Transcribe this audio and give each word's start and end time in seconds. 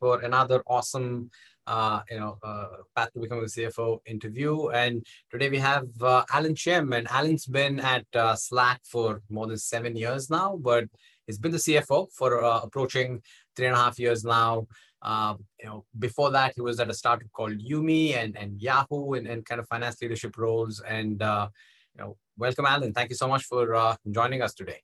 for 0.00 0.20
another 0.22 0.62
awesome, 0.66 1.30
uh, 1.66 2.00
you 2.10 2.18
know, 2.18 2.38
uh, 2.42 2.78
path 2.96 3.12
to 3.12 3.20
becoming 3.20 3.44
a 3.44 3.46
CFO 3.46 4.00
interview. 4.06 4.68
And 4.68 5.06
today 5.30 5.50
we 5.50 5.58
have 5.58 5.86
uh, 6.00 6.24
Allen 6.32 6.54
Shim, 6.54 6.96
and 6.96 7.06
Allen's 7.10 7.46
been 7.46 7.78
at 7.78 8.06
uh, 8.14 8.34
Slack 8.34 8.80
for 8.84 9.22
more 9.28 9.46
than 9.46 9.58
seven 9.58 9.94
years 9.94 10.30
now, 10.30 10.58
but 10.60 10.84
he's 11.26 11.38
been 11.38 11.52
the 11.52 11.58
CFO 11.58 12.08
for 12.12 12.42
uh, 12.42 12.60
approaching 12.62 13.22
three 13.54 13.66
and 13.66 13.76
a 13.76 13.78
half 13.78 13.98
years 13.98 14.24
now. 14.24 14.66
Um, 15.02 15.44
you 15.60 15.66
know, 15.66 15.84
before 15.98 16.30
that, 16.32 16.52
he 16.56 16.60
was 16.62 16.80
at 16.80 16.90
a 16.90 16.94
startup 16.94 17.30
called 17.32 17.58
Udemy 17.58 18.16
and, 18.16 18.36
and 18.36 18.60
Yahoo 18.60 19.12
and, 19.12 19.26
and 19.26 19.44
kind 19.44 19.60
of 19.60 19.68
finance 19.68 20.00
leadership 20.02 20.36
roles. 20.36 20.80
And 20.80 21.22
uh, 21.22 21.48
you 21.94 22.04
know, 22.04 22.16
welcome, 22.36 22.66
Allen. 22.66 22.92
Thank 22.92 23.10
you 23.10 23.16
so 23.16 23.28
much 23.28 23.44
for 23.44 23.74
uh, 23.74 23.96
joining 24.10 24.42
us 24.42 24.54
today. 24.54 24.82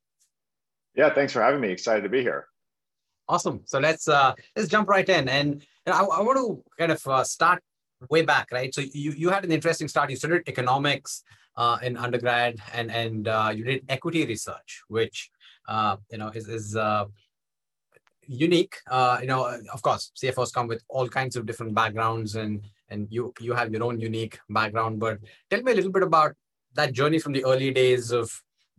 Yeah, 0.95 1.13
thanks 1.13 1.33
for 1.33 1.43
having 1.43 1.61
me. 1.61 1.71
Excited 1.71 2.03
to 2.03 2.09
be 2.09 2.23
here. 2.23 2.47
Awesome. 3.29 3.63
So 3.65 3.79
let's 3.79 4.09
uh, 4.09 4.35
let's 4.55 4.69
jump 4.69 4.89
right 4.89 5.09
in, 5.09 5.29
and, 5.29 5.63
and 5.85 5.95
I, 5.95 6.01
I 6.01 6.23
want 6.23 6.39
to 6.39 6.63
kind 6.79 6.93
of 6.93 7.07
uh, 7.09 7.25
start 7.25 7.63
way 8.09 8.23
back, 8.23 8.53
right? 8.53 8.73
So 8.73 8.83
you 8.83 9.13
you 9.13 9.31
had 9.31 9.45
an 9.45 9.51
interesting 9.51 9.89
start. 9.89 10.11
You 10.11 10.17
studied 10.17 10.43
economics 10.47 11.25
uh, 11.57 11.79
in 11.83 11.97
undergrad, 11.97 12.59
and 12.73 12.91
and 12.91 13.27
uh, 13.27 13.53
you 13.55 13.65
did 13.65 13.85
equity 13.89 14.25
research, 14.27 14.83
which 14.89 15.31
uh, 15.69 15.97
you 16.11 16.19
know 16.19 16.29
is 16.29 16.49
is 16.49 16.77
uh, 16.77 17.07
unique. 18.29 18.77
Uh, 18.89 19.19
you 19.21 19.27
know, 19.27 19.59
of 19.73 19.83
course, 19.83 20.13
CFOs 20.17 20.53
come 20.53 20.69
with 20.69 20.83
all 20.89 21.09
kinds 21.09 21.35
of 21.35 21.47
different 21.47 21.75
backgrounds, 21.75 22.37
and 22.37 22.65
and 22.91 23.09
you 23.11 23.35
you 23.41 23.55
have 23.55 23.73
your 23.73 23.83
own 23.83 23.99
unique 23.99 24.39
background. 24.49 25.01
But 25.01 25.19
tell 25.51 25.63
me 25.63 25.73
a 25.73 25.75
little 25.75 25.93
bit 25.93 26.05
about 26.05 26.35
that 26.75 26.93
journey 26.93 27.19
from 27.19 27.33
the 27.33 27.45
early 27.45 27.73
days 27.73 28.13
of 28.13 28.31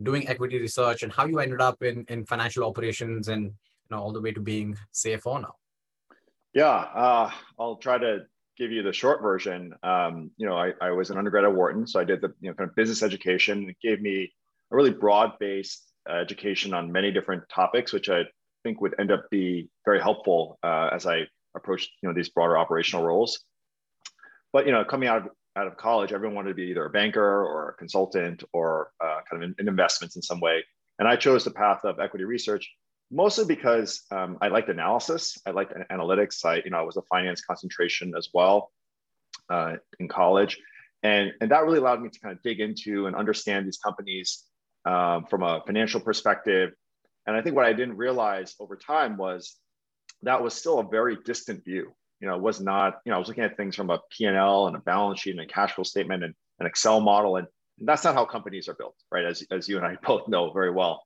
doing 0.03 0.27
equity 0.29 0.59
research 0.59 1.01
and 1.03 1.11
how 1.11 1.25
you 1.25 1.39
ended 1.39 1.59
up 1.59 1.81
in 1.81 2.05
in 2.07 2.25
financial 2.25 2.63
operations 2.63 3.27
and 3.27 3.51
know 3.91 3.99
all 3.99 4.11
the 4.11 4.21
way 4.21 4.31
to 4.31 4.39
being 4.39 4.77
CFO 4.93 5.41
now. 5.41 5.55
Yeah, 6.53 6.69
uh, 6.69 7.31
I'll 7.59 7.75
try 7.75 7.97
to 7.97 8.25
give 8.57 8.71
you 8.71 8.83
the 8.83 8.93
short 8.93 9.21
version. 9.21 9.73
Um, 9.83 10.31
you 10.37 10.47
know, 10.47 10.57
I, 10.57 10.73
I 10.81 10.91
was 10.91 11.09
an 11.09 11.17
undergrad 11.17 11.45
at 11.45 11.53
Wharton, 11.53 11.85
so 11.85 11.99
I 11.99 12.03
did 12.03 12.21
the 12.21 12.33
you 12.41 12.49
know 12.49 12.55
kind 12.55 12.69
of 12.69 12.75
business 12.75 13.03
education. 13.03 13.69
It 13.69 13.77
gave 13.81 14.01
me 14.01 14.31
a 14.71 14.75
really 14.75 14.91
broad-based 14.91 15.83
uh, 16.09 16.13
education 16.13 16.73
on 16.73 16.91
many 16.91 17.11
different 17.11 17.47
topics, 17.49 17.93
which 17.93 18.09
I 18.09 18.23
think 18.63 18.81
would 18.81 18.95
end 18.99 19.11
up 19.11 19.29
be 19.29 19.69
very 19.85 20.01
helpful 20.01 20.57
uh, 20.63 20.89
as 20.91 21.05
I 21.05 21.27
approached 21.55 21.91
you 22.01 22.09
know 22.09 22.15
these 22.15 22.29
broader 22.29 22.57
operational 22.57 23.05
roles. 23.05 23.43
But 24.51 24.65
you 24.65 24.71
know, 24.71 24.83
coming 24.83 25.09
out 25.09 25.17
of 25.17 25.27
out 25.55 25.67
of 25.67 25.75
college, 25.77 26.13
everyone 26.13 26.35
wanted 26.35 26.49
to 26.49 26.55
be 26.55 26.69
either 26.69 26.85
a 26.85 26.89
banker 26.89 27.45
or 27.45 27.69
a 27.69 27.73
consultant 27.73 28.43
or 28.53 28.91
uh, 29.03 29.19
kind 29.29 29.43
of 29.43 29.49
in, 29.49 29.55
in, 29.57 29.67
investments 29.67 30.15
in 30.15 30.21
some 30.21 30.39
way. 30.39 30.63
And 30.99 31.07
I 31.07 31.15
chose 31.15 31.43
the 31.43 31.51
path 31.51 31.83
of 31.83 31.99
equity 31.99 32.25
research 32.25 32.71
mostly 33.11 33.45
because 33.45 34.03
um, 34.11 34.37
I 34.41 34.49
liked 34.49 34.69
analysis. 34.69 35.37
I 35.45 35.51
liked 35.51 35.73
analytics. 35.91 36.43
I, 36.45 36.61
you 36.63 36.71
know, 36.71 36.77
I 36.77 36.83
was 36.83 36.97
a 36.97 37.01
finance 37.03 37.41
concentration 37.41 38.13
as 38.17 38.29
well 38.33 38.71
uh, 39.49 39.75
in 39.99 40.07
college. 40.07 40.59
And, 41.03 41.31
and 41.41 41.51
that 41.51 41.63
really 41.63 41.77
allowed 41.77 42.01
me 42.01 42.09
to 42.09 42.19
kind 42.19 42.35
of 42.35 42.41
dig 42.43 42.59
into 42.59 43.07
and 43.07 43.15
understand 43.15 43.65
these 43.65 43.77
companies 43.77 44.43
um, 44.85 45.25
from 45.25 45.43
a 45.43 45.61
financial 45.65 45.99
perspective. 45.99 46.71
And 47.25 47.35
I 47.35 47.41
think 47.41 47.55
what 47.55 47.65
I 47.65 47.73
didn't 47.73 47.97
realize 47.97 48.55
over 48.59 48.75
time 48.75 49.17
was 49.17 49.55
that 50.23 50.41
was 50.41 50.53
still 50.53 50.79
a 50.79 50.87
very 50.87 51.17
distant 51.23 51.63
view. 51.63 51.93
You 52.19 52.27
know, 52.27 52.35
it 52.35 52.41
was 52.41 52.59
not, 52.59 52.95
you 53.05 53.11
know, 53.11 53.17
I 53.17 53.19
was 53.19 53.27
looking 53.27 53.43
at 53.43 53.57
things 53.57 53.75
from 53.75 53.91
a 53.91 53.99
P&L 54.11 54.67
and 54.67 54.75
a 54.75 54.79
balance 54.79 55.19
sheet 55.19 55.31
and 55.31 55.39
a 55.39 55.45
cash 55.45 55.73
flow 55.73 55.83
statement 55.83 56.23
and 56.23 56.33
an 56.59 56.65
Excel 56.65 56.99
model. 56.99 57.35
And, 57.35 57.47
and 57.79 57.87
that's 57.87 58.03
not 58.03 58.15
how 58.15 58.25
companies 58.25 58.67
are 58.67 58.73
built, 58.73 58.95
right? 59.11 59.25
As, 59.25 59.43
as 59.51 59.69
you 59.69 59.77
and 59.77 59.85
I 59.85 59.97
both 60.03 60.27
know 60.27 60.51
very 60.51 60.71
well. 60.71 61.03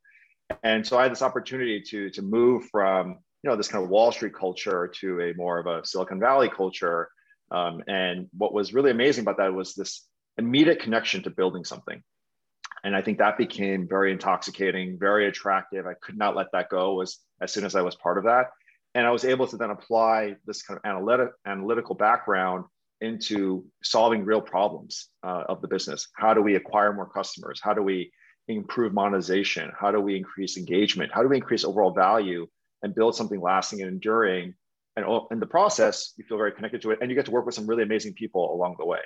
And 0.63 0.85
so 0.85 0.97
I 0.97 1.03
had 1.03 1.11
this 1.11 1.21
opportunity 1.21 1.81
to, 1.81 2.09
to 2.11 2.21
move 2.21 2.65
from, 2.71 3.17
you 3.43 3.49
know, 3.49 3.55
this 3.55 3.67
kind 3.67 3.83
of 3.83 3.89
Wall 3.89 4.11
Street 4.11 4.33
culture 4.33 4.91
to 4.99 5.21
a 5.21 5.33
more 5.33 5.59
of 5.59 5.67
a 5.67 5.85
Silicon 5.85 6.19
Valley 6.19 6.49
culture. 6.49 7.09
Um, 7.51 7.83
and 7.87 8.27
what 8.37 8.53
was 8.53 8.73
really 8.73 8.91
amazing 8.91 9.23
about 9.23 9.37
that 9.37 9.53
was 9.53 9.73
this 9.73 10.07
immediate 10.37 10.79
connection 10.79 11.23
to 11.23 11.29
building 11.29 11.65
something. 11.65 12.01
And 12.83 12.95
I 12.95 13.01
think 13.01 13.19
that 13.19 13.37
became 13.37 13.87
very 13.87 14.11
intoxicating, 14.11 14.97
very 14.97 15.27
attractive. 15.27 15.85
I 15.85 15.93
could 16.01 16.17
not 16.17 16.35
let 16.35 16.47
that 16.53 16.69
go 16.69 17.01
as, 17.01 17.17
as 17.41 17.51
soon 17.51 17.65
as 17.65 17.75
I 17.75 17.81
was 17.81 17.95
part 17.95 18.17
of 18.17 18.23
that. 18.23 18.47
And 18.95 19.05
I 19.05 19.11
was 19.11 19.23
able 19.23 19.47
to 19.47 19.57
then 19.57 19.69
apply 19.69 20.35
this 20.45 20.63
kind 20.63 20.77
of 20.77 20.89
analytic, 20.89 21.29
analytical 21.45 21.95
background 21.95 22.65
into 22.99 23.65
solving 23.83 24.25
real 24.25 24.41
problems 24.41 25.09
uh, 25.23 25.43
of 25.47 25.61
the 25.61 25.67
business. 25.67 26.07
How 26.15 26.33
do 26.33 26.41
we 26.41 26.55
acquire 26.55 26.93
more 26.93 27.09
customers? 27.09 27.59
How 27.61 27.73
do 27.73 27.81
we 27.81 28.11
improve 28.55 28.93
monetization? 28.93 29.71
How 29.79 29.91
do 29.91 29.99
we 29.99 30.15
increase 30.15 30.57
engagement? 30.57 31.11
How 31.13 31.21
do 31.21 31.29
we 31.29 31.37
increase 31.37 31.63
overall 31.63 31.91
value 31.91 32.47
and 32.83 32.95
build 32.95 33.15
something 33.15 33.39
lasting 33.39 33.81
and 33.81 33.89
enduring? 33.89 34.55
And 34.95 35.05
in 35.31 35.39
the 35.39 35.45
process, 35.45 36.13
you 36.17 36.25
feel 36.25 36.37
very 36.37 36.51
connected 36.51 36.81
to 36.81 36.91
it, 36.91 36.99
and 37.01 37.09
you 37.09 37.15
get 37.15 37.25
to 37.25 37.31
work 37.31 37.45
with 37.45 37.55
some 37.55 37.67
really 37.67 37.83
amazing 37.83 38.13
people 38.13 38.53
along 38.53 38.75
the 38.77 38.85
way. 38.85 38.99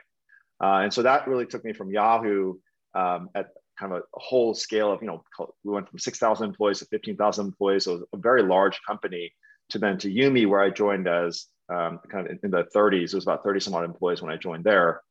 Uh, 0.61 0.79
and 0.83 0.93
so 0.93 1.03
that 1.03 1.27
really 1.27 1.45
took 1.45 1.63
me 1.63 1.73
from 1.73 1.91
Yahoo 1.91 2.55
um, 2.95 3.29
at 3.35 3.49
kind 3.77 3.91
of 3.91 3.99
a, 3.99 4.19
whole 4.19 4.53
scale 4.53 4.91
of, 4.91 5.01
you 5.01 5.07
know, 5.07 5.23
we 5.63 5.73
went 5.73 5.89
from 5.89 5.99
6,000 5.99 6.47
employees 6.47 6.79
to 6.79 6.85
15,000 6.85 7.45
employees, 7.45 7.83
so 7.83 7.91
it 7.91 7.95
was 7.95 8.07
a 8.13 8.17
very 8.17 8.41
large 8.41 8.79
company, 8.87 9.31
to 9.69 9.79
then 9.79 9.97
to 9.97 10.11
Udemy, 10.11 10.47
where 10.47 10.61
I 10.61 10.69
joined 10.69 11.07
as 11.07 11.47
um, 11.69 11.99
kind 12.09 12.29
of 12.29 12.37
in 12.43 12.51
the 12.51 12.65
30s. 12.75 13.05
It 13.05 13.15
was 13.15 13.25
about 13.25 13.43
30 13.43 13.59
some 13.59 13.73
odd 13.73 13.83
employees 13.83 14.21
when 14.21 14.31
I 14.31 14.37
joined 14.37 14.63
there. 14.63 15.01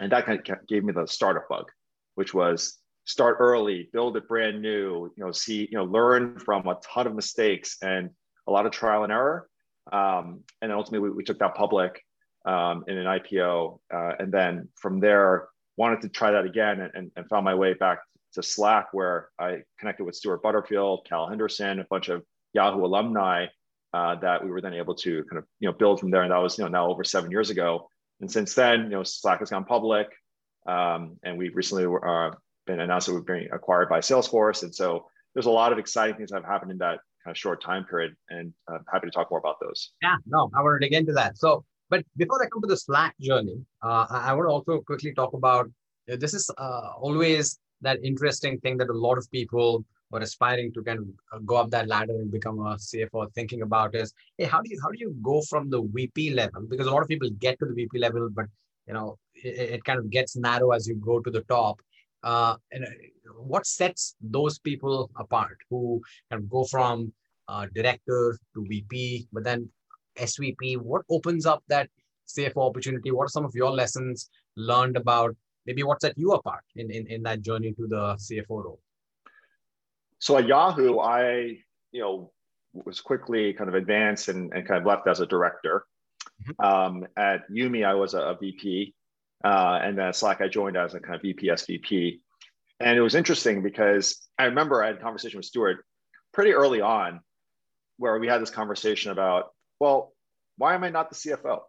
And 0.00 0.12
that 0.12 0.26
kind 0.26 0.38
of 0.38 0.66
gave 0.68 0.84
me 0.84 0.92
the 0.92 1.06
startup 1.06 1.48
bug, 1.48 1.70
which 2.14 2.32
was 2.32 2.78
start 3.08 3.38
early, 3.40 3.88
build 3.92 4.16
it 4.18 4.28
brand 4.28 4.60
new, 4.60 5.10
you 5.16 5.24
know, 5.24 5.32
see, 5.32 5.66
you 5.70 5.78
know, 5.78 5.84
learn 5.84 6.38
from 6.38 6.68
a 6.68 6.76
ton 6.84 7.06
of 7.06 7.14
mistakes 7.14 7.78
and 7.82 8.10
a 8.46 8.52
lot 8.52 8.66
of 8.66 8.72
trial 8.72 9.02
and 9.02 9.12
error. 9.12 9.48
Um, 9.90 10.44
and 10.60 10.70
then 10.70 10.72
ultimately 10.72 11.08
we, 11.08 11.16
we, 11.16 11.24
took 11.24 11.38
that 11.38 11.54
public 11.54 12.02
um, 12.44 12.84
in 12.86 12.98
an 12.98 13.06
IPO. 13.06 13.80
Uh, 13.92 14.12
and 14.18 14.30
then 14.30 14.68
from 14.74 15.00
there, 15.00 15.48
wanted 15.78 16.02
to 16.02 16.10
try 16.10 16.32
that 16.32 16.44
again 16.44 16.80
and, 16.80 16.90
and, 16.94 17.10
and, 17.16 17.28
found 17.28 17.44
my 17.44 17.54
way 17.54 17.72
back 17.72 18.00
to 18.34 18.42
Slack 18.42 18.88
where 18.92 19.30
I 19.38 19.62
connected 19.78 20.04
with 20.04 20.14
Stewart 20.14 20.42
Butterfield, 20.42 21.06
Cal 21.08 21.28
Henderson, 21.28 21.80
a 21.80 21.84
bunch 21.88 22.10
of 22.10 22.22
Yahoo 22.52 22.84
alumni 22.84 23.46
uh, 23.94 24.16
that 24.16 24.44
we 24.44 24.50
were 24.50 24.60
then 24.60 24.74
able 24.74 24.94
to 24.96 25.24
kind 25.24 25.38
of, 25.38 25.44
you 25.60 25.68
know, 25.68 25.72
build 25.72 25.98
from 25.98 26.10
there. 26.10 26.22
And 26.22 26.32
that 26.32 26.42
was, 26.42 26.58
you 26.58 26.64
know, 26.64 26.68
now 26.68 26.90
over 26.90 27.04
seven 27.04 27.30
years 27.30 27.48
ago. 27.48 27.88
And 28.20 28.30
since 28.30 28.54
then, 28.54 28.82
you 28.82 28.90
know, 28.90 29.02
Slack 29.02 29.38
has 29.38 29.48
gone 29.48 29.64
public. 29.64 30.08
Um, 30.66 31.16
and 31.22 31.38
we 31.38 31.48
recently 31.48 31.86
uh, 31.86 32.32
been 32.68 32.80
announced 32.80 33.08
that 33.08 33.14
we've 33.14 33.26
been 33.26 33.48
acquired 33.52 33.88
by 33.88 33.98
Salesforce. 33.98 34.62
And 34.62 34.72
so 34.72 35.06
there's 35.34 35.46
a 35.46 35.50
lot 35.50 35.72
of 35.72 35.78
exciting 35.78 36.16
things 36.16 36.30
that 36.30 36.36
have 36.42 36.44
happened 36.44 36.70
in 36.70 36.78
that 36.78 37.00
kind 37.24 37.34
of 37.34 37.36
short 37.36 37.60
time 37.60 37.84
period. 37.84 38.14
And 38.30 38.52
I'm 38.68 38.84
happy 38.92 39.08
to 39.08 39.10
talk 39.10 39.30
more 39.30 39.40
about 39.40 39.56
those. 39.60 39.90
Yeah, 40.02 40.16
no, 40.26 40.50
I 40.56 40.62
want 40.62 40.80
to 40.80 40.88
dig 40.88 40.96
into 40.96 41.12
that. 41.14 41.36
So, 41.36 41.64
but 41.90 42.04
before 42.16 42.40
I 42.42 42.46
come 42.48 42.62
to 42.62 42.68
the 42.68 42.76
Slack 42.76 43.14
journey, 43.20 43.58
uh, 43.82 44.06
I 44.10 44.32
want 44.34 44.46
to 44.48 44.52
also 44.52 44.80
quickly 44.82 45.12
talk 45.14 45.32
about 45.32 45.68
this 46.06 46.34
is 46.34 46.48
uh, 46.56 46.90
always 46.98 47.58
that 47.80 47.98
interesting 48.02 48.58
thing 48.60 48.76
that 48.78 48.88
a 48.88 48.92
lot 49.06 49.18
of 49.18 49.30
people 49.30 49.84
are 50.12 50.20
aspiring 50.20 50.72
to 50.72 50.82
kind 50.82 50.98
of 51.00 51.06
uh, 51.32 51.38
go 51.44 51.56
up 51.56 51.70
that 51.70 51.86
ladder 51.86 52.14
and 52.14 52.30
become 52.30 52.58
a 52.60 52.76
CFO 52.76 53.32
thinking 53.34 53.62
about 53.62 53.94
is, 53.94 54.12
hey, 54.38 54.44
how 54.44 54.60
do 54.62 54.70
you 54.70 54.78
how 54.82 54.88
do 54.88 54.98
you 54.98 55.14
go 55.22 55.42
from 55.42 55.68
the 55.70 55.82
VP 55.82 56.30
level? 56.30 56.62
Because 56.62 56.86
a 56.86 56.90
lot 56.90 57.02
of 57.02 57.08
people 57.08 57.28
get 57.30 57.58
to 57.58 57.66
the 57.66 57.74
VP 57.74 57.98
level, 57.98 58.28
but 58.30 58.46
you 58.86 58.94
know 58.94 59.18
it, 59.34 59.74
it 59.74 59.84
kind 59.84 59.98
of 59.98 60.10
gets 60.10 60.36
narrow 60.36 60.70
as 60.70 60.88
you 60.88 60.94
go 60.96 61.20
to 61.20 61.30
the 61.30 61.42
top 61.42 61.80
uh, 62.22 62.56
and 62.72 62.84
uh, 62.84 62.88
what 63.36 63.66
sets 63.66 64.16
those 64.20 64.58
people 64.58 65.10
apart 65.16 65.58
who 65.70 66.00
kind 66.30 66.42
of 66.42 66.50
go 66.50 66.64
from 66.64 67.12
uh, 67.48 67.66
director 67.74 68.38
to 68.54 68.66
VP, 68.68 69.28
but 69.32 69.44
then 69.44 69.68
SVP? 70.16 70.78
What 70.78 71.02
opens 71.10 71.46
up 71.46 71.62
that 71.68 71.88
CFO 72.28 72.68
opportunity? 72.68 73.10
What 73.10 73.24
are 73.24 73.28
some 73.28 73.44
of 73.44 73.54
your 73.54 73.70
lessons 73.70 74.30
learned 74.56 74.96
about 74.96 75.36
maybe 75.66 75.82
what 75.82 76.00
set 76.00 76.16
you 76.16 76.32
apart 76.32 76.64
in, 76.76 76.90
in, 76.90 77.06
in 77.06 77.22
that 77.22 77.42
journey 77.42 77.72
to 77.72 77.86
the 77.86 78.16
CFO 78.16 78.64
role? 78.64 78.80
So 80.18 80.36
at 80.36 80.46
Yahoo, 80.46 80.98
I, 80.98 81.58
you 81.92 82.00
know, 82.00 82.32
was 82.72 83.00
quickly 83.00 83.52
kind 83.52 83.68
of 83.68 83.74
advanced 83.74 84.28
and, 84.28 84.52
and 84.52 84.66
kind 84.66 84.80
of 84.80 84.86
left 84.86 85.06
as 85.06 85.20
a 85.20 85.26
director. 85.26 85.84
Mm-hmm. 86.42 86.64
Um, 86.64 87.06
at 87.16 87.48
Udemy, 87.50 87.86
I 87.86 87.94
was 87.94 88.14
a, 88.14 88.20
a 88.20 88.36
VP. 88.36 88.94
Uh, 89.44 89.78
and 89.82 89.96
then 89.96 90.12
Slack, 90.12 90.40
I 90.40 90.48
joined 90.48 90.76
as 90.76 90.94
a 90.94 91.00
kind 91.00 91.14
of 91.14 91.22
VP 91.22 91.48
SVP. 91.48 92.20
And 92.80 92.96
it 92.96 93.02
was 93.02 93.14
interesting 93.14 93.62
because 93.62 94.28
I 94.38 94.44
remember 94.44 94.82
I 94.82 94.88
had 94.88 94.96
a 94.96 95.00
conversation 95.00 95.38
with 95.38 95.46
Stewart 95.46 95.84
pretty 96.32 96.52
early 96.52 96.80
on 96.80 97.20
where 97.96 98.18
we 98.18 98.28
had 98.28 98.40
this 98.40 98.50
conversation 98.50 99.10
about, 99.10 99.50
well, 99.80 100.12
why 100.56 100.74
am 100.74 100.84
I 100.84 100.90
not 100.90 101.10
the 101.10 101.16
CFO? 101.16 101.60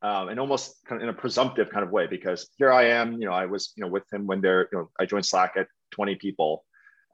Um, 0.00 0.28
and 0.28 0.38
almost 0.38 0.76
kind 0.86 1.02
of 1.02 1.08
in 1.08 1.12
a 1.12 1.18
presumptive 1.18 1.70
kind 1.70 1.84
of 1.84 1.90
way, 1.90 2.06
because 2.06 2.48
here 2.56 2.72
I 2.72 2.84
am, 2.90 3.14
you 3.14 3.26
know, 3.26 3.32
I 3.32 3.46
was, 3.46 3.72
you 3.76 3.84
know, 3.84 3.90
with 3.90 4.04
him 4.12 4.26
when 4.26 4.40
there, 4.40 4.68
you 4.70 4.78
know, 4.78 4.90
I 4.98 5.06
joined 5.06 5.26
Slack 5.26 5.54
at 5.56 5.66
20 5.92 6.14
people. 6.16 6.64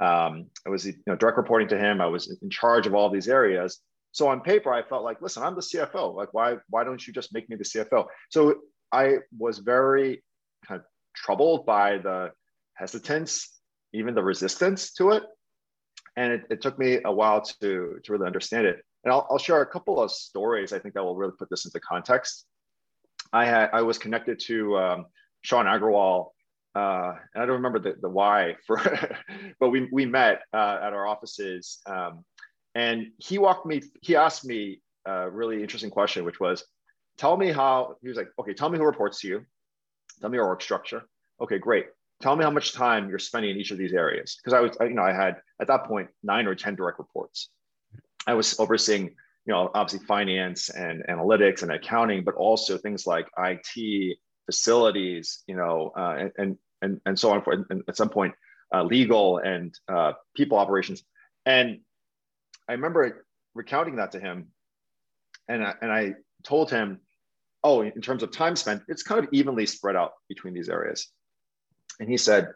Um, 0.00 0.46
I 0.66 0.70
was, 0.70 0.84
you 0.84 0.94
know, 1.06 1.16
direct 1.16 1.38
reporting 1.38 1.68
to 1.68 1.78
him. 1.78 2.00
I 2.02 2.06
was 2.06 2.36
in 2.42 2.50
charge 2.50 2.86
of 2.86 2.94
all 2.94 3.08
these 3.08 3.28
areas. 3.28 3.80
So 4.12 4.28
on 4.28 4.42
paper, 4.42 4.72
I 4.72 4.82
felt 4.82 5.02
like, 5.02 5.22
listen, 5.22 5.42
I'm 5.42 5.54
the 5.54 5.62
CFO. 5.62 6.14
Like, 6.14 6.34
why, 6.34 6.56
why 6.68 6.84
don't 6.84 7.04
you 7.04 7.12
just 7.12 7.32
make 7.32 7.48
me 7.48 7.56
the 7.56 7.64
CFO? 7.64 8.06
So 8.28 8.60
I 8.94 9.18
was 9.36 9.58
very 9.58 10.22
kind 10.66 10.80
of 10.80 10.86
troubled 11.14 11.66
by 11.66 11.98
the 11.98 12.30
hesitance, 12.74 13.50
even 13.92 14.14
the 14.14 14.22
resistance 14.22 14.92
to 14.94 15.10
it. 15.10 15.24
And 16.16 16.32
it, 16.32 16.42
it 16.50 16.62
took 16.62 16.78
me 16.78 17.00
a 17.04 17.12
while 17.12 17.42
to, 17.42 17.98
to 18.02 18.12
really 18.12 18.26
understand 18.26 18.66
it. 18.66 18.84
And 19.04 19.12
I'll, 19.12 19.26
I'll 19.30 19.38
share 19.38 19.60
a 19.60 19.66
couple 19.66 20.00
of 20.00 20.10
stories 20.10 20.72
I 20.72 20.78
think 20.78 20.94
that 20.94 21.04
will 21.04 21.16
really 21.16 21.34
put 21.38 21.50
this 21.50 21.64
into 21.64 21.80
context. 21.80 22.46
I 23.32 23.46
had 23.46 23.70
I 23.72 23.82
was 23.82 23.98
connected 23.98 24.38
to 24.46 24.78
um, 24.78 25.06
Sean 25.42 25.66
Aggarwal, 25.66 26.28
uh, 26.74 27.12
and 27.34 27.42
I 27.42 27.46
don't 27.46 27.56
remember 27.62 27.80
the, 27.80 27.94
the 28.00 28.08
why 28.08 28.56
for, 28.66 28.80
but 29.60 29.70
we 29.70 29.88
we 29.92 30.06
met 30.06 30.42
uh, 30.52 30.78
at 30.82 30.92
our 30.92 31.06
offices, 31.06 31.80
um, 31.86 32.24
and 32.74 33.08
he 33.18 33.38
walked 33.38 33.66
me. 33.66 33.82
He 34.02 34.14
asked 34.14 34.44
me 34.44 34.80
a 35.04 35.28
really 35.28 35.62
interesting 35.62 35.90
question, 35.90 36.24
which 36.24 36.38
was, 36.40 36.64
"Tell 37.18 37.36
me 37.36 37.52
how." 37.52 37.96
He 38.02 38.08
was 38.08 38.16
like, 38.16 38.28
"Okay, 38.38 38.54
tell 38.54 38.68
me 38.68 38.78
who 38.78 38.84
reports 38.84 39.20
to 39.20 39.28
you. 39.28 39.46
Tell 40.20 40.30
me 40.30 40.38
your 40.38 40.48
work 40.48 40.62
structure. 40.62 41.02
Okay, 41.40 41.58
great. 41.58 41.86
Tell 42.20 42.36
me 42.36 42.44
how 42.44 42.50
much 42.50 42.72
time 42.72 43.08
you're 43.08 43.18
spending 43.18 43.50
in 43.52 43.56
each 43.56 43.70
of 43.70 43.78
these 43.78 43.92
areas." 43.92 44.36
Because 44.36 44.54
I 44.54 44.60
was, 44.60 44.76
you 44.80 44.94
know, 44.94 45.02
I 45.02 45.12
had 45.12 45.36
at 45.60 45.68
that 45.68 45.84
point 45.84 46.08
nine 46.22 46.46
or 46.46 46.54
ten 46.54 46.74
direct 46.74 46.98
reports. 46.98 47.50
I 48.26 48.34
was 48.34 48.58
overseeing 48.58 49.14
you 49.46 49.52
know, 49.52 49.70
obviously 49.74 50.06
finance 50.06 50.70
and 50.70 51.04
analytics 51.08 51.62
and 51.62 51.70
accounting, 51.70 52.24
but 52.24 52.34
also 52.34 52.78
things 52.78 53.06
like 53.06 53.28
IT, 53.38 54.18
facilities, 54.46 55.42
you 55.46 55.56
know, 55.56 55.92
uh, 55.96 56.28
and, 56.38 56.56
and, 56.80 57.00
and 57.04 57.18
so 57.18 57.30
on. 57.30 57.42
For, 57.42 57.52
and 57.52 57.82
at 57.88 57.96
some 57.96 58.08
point, 58.08 58.34
uh, 58.74 58.82
legal 58.82 59.38
and 59.38 59.74
uh, 59.88 60.12
people 60.34 60.58
operations. 60.58 61.02
And 61.44 61.80
I 62.68 62.72
remember 62.72 63.26
recounting 63.54 63.96
that 63.96 64.12
to 64.12 64.20
him, 64.20 64.48
and 65.48 65.62
I, 65.62 65.74
and 65.82 65.92
I 65.92 66.14
told 66.42 66.70
him, 66.70 67.00
"Oh, 67.64 67.82
in 67.82 68.00
terms 68.00 68.22
of 68.22 68.30
time 68.30 68.54
spent, 68.54 68.82
it's 68.88 69.02
kind 69.02 69.24
of 69.24 69.28
evenly 69.32 69.66
spread 69.66 69.96
out 69.96 70.12
between 70.28 70.54
these 70.54 70.68
areas." 70.68 71.08
And 71.98 72.08
he 72.08 72.16
said, 72.16 72.52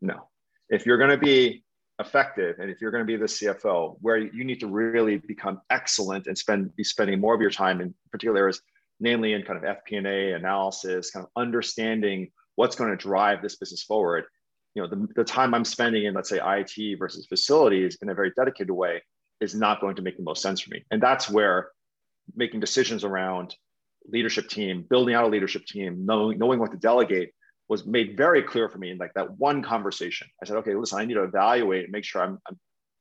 "No, 0.00 0.28
if 0.68 0.86
you're 0.86 0.98
going 0.98 1.10
to 1.10 1.18
be 1.18 1.64
effective 1.98 2.56
and 2.58 2.70
if 2.70 2.80
you're 2.80 2.90
going 2.90 3.02
to 3.02 3.06
be 3.06 3.16
the 3.16 3.24
cfo 3.24 3.96
where 4.02 4.18
you 4.18 4.44
need 4.44 4.60
to 4.60 4.66
really 4.66 5.16
become 5.16 5.60
excellent 5.70 6.26
and 6.26 6.36
spend 6.36 6.74
be 6.76 6.84
spending 6.84 7.18
more 7.18 7.34
of 7.34 7.40
your 7.40 7.50
time 7.50 7.80
in 7.80 7.94
particular 8.12 8.38
areas 8.38 8.60
namely 9.00 9.32
in 9.32 9.42
kind 9.42 9.58
of 9.58 9.76
fp&a 9.78 10.32
analysis 10.32 11.10
kind 11.10 11.24
of 11.24 11.30
understanding 11.36 12.30
what's 12.56 12.76
going 12.76 12.90
to 12.90 12.96
drive 12.96 13.40
this 13.40 13.56
business 13.56 13.82
forward 13.82 14.24
you 14.74 14.82
know 14.82 14.88
the, 14.88 15.08
the 15.16 15.24
time 15.24 15.54
i'm 15.54 15.64
spending 15.64 16.04
in 16.04 16.12
let's 16.12 16.28
say 16.28 16.38
it 16.38 16.98
versus 16.98 17.24
facilities 17.26 17.96
in 18.02 18.10
a 18.10 18.14
very 18.14 18.30
dedicated 18.36 18.70
way 18.70 19.02
is 19.40 19.54
not 19.54 19.80
going 19.80 19.96
to 19.96 20.02
make 20.02 20.18
the 20.18 20.22
most 20.22 20.42
sense 20.42 20.60
for 20.60 20.70
me 20.70 20.84
and 20.90 21.02
that's 21.02 21.30
where 21.30 21.70
making 22.34 22.60
decisions 22.60 23.04
around 23.04 23.54
leadership 24.10 24.48
team 24.48 24.84
building 24.88 25.14
out 25.14 25.24
a 25.24 25.28
leadership 25.28 25.64
team 25.66 26.04
knowing, 26.06 26.38
knowing 26.38 26.58
what 26.58 26.70
to 26.72 26.76
delegate 26.76 27.30
was 27.68 27.86
made 27.86 28.16
very 28.16 28.42
clear 28.42 28.68
for 28.68 28.78
me 28.78 28.90
in 28.90 28.98
like 28.98 29.12
that 29.14 29.38
one 29.38 29.62
conversation. 29.62 30.28
I 30.40 30.46
said, 30.46 30.56
okay, 30.58 30.74
listen, 30.74 30.98
I 30.98 31.04
need 31.04 31.14
to 31.14 31.24
evaluate 31.24 31.84
and 31.84 31.92
make 31.92 32.04
sure 32.04 32.22
I'm, 32.22 32.38
I'm 32.48 32.58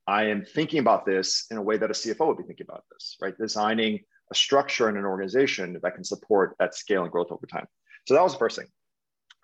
I 0.07 0.25
am 0.25 0.46
thinking 0.46 0.80
about 0.80 1.06
this 1.06 1.48
in 1.50 1.57
a 1.57 1.62
way 1.62 1.78
that 1.78 1.90
a 1.90 1.94
CFO 1.94 2.28
would 2.28 2.38
be 2.38 2.44
thinking 2.44 2.68
about 2.69 2.84
this, 2.92 3.18
right? 3.22 3.36
Designing 3.38 4.02
a 4.31 4.36
structure 4.36 4.88
in 4.88 4.98
an 4.98 5.06
organization 5.06 5.80
that 5.81 5.96
can 5.96 6.04
support 6.04 6.56
that 6.60 6.75
scale 6.75 7.04
and 7.04 7.12
growth 7.12 7.31
over 7.31 7.48
time. 7.48 7.66
So 8.08 8.13
that 8.13 8.22
was 8.22 8.34
the 8.34 8.40
first 8.40 8.58
thing. 8.58 8.68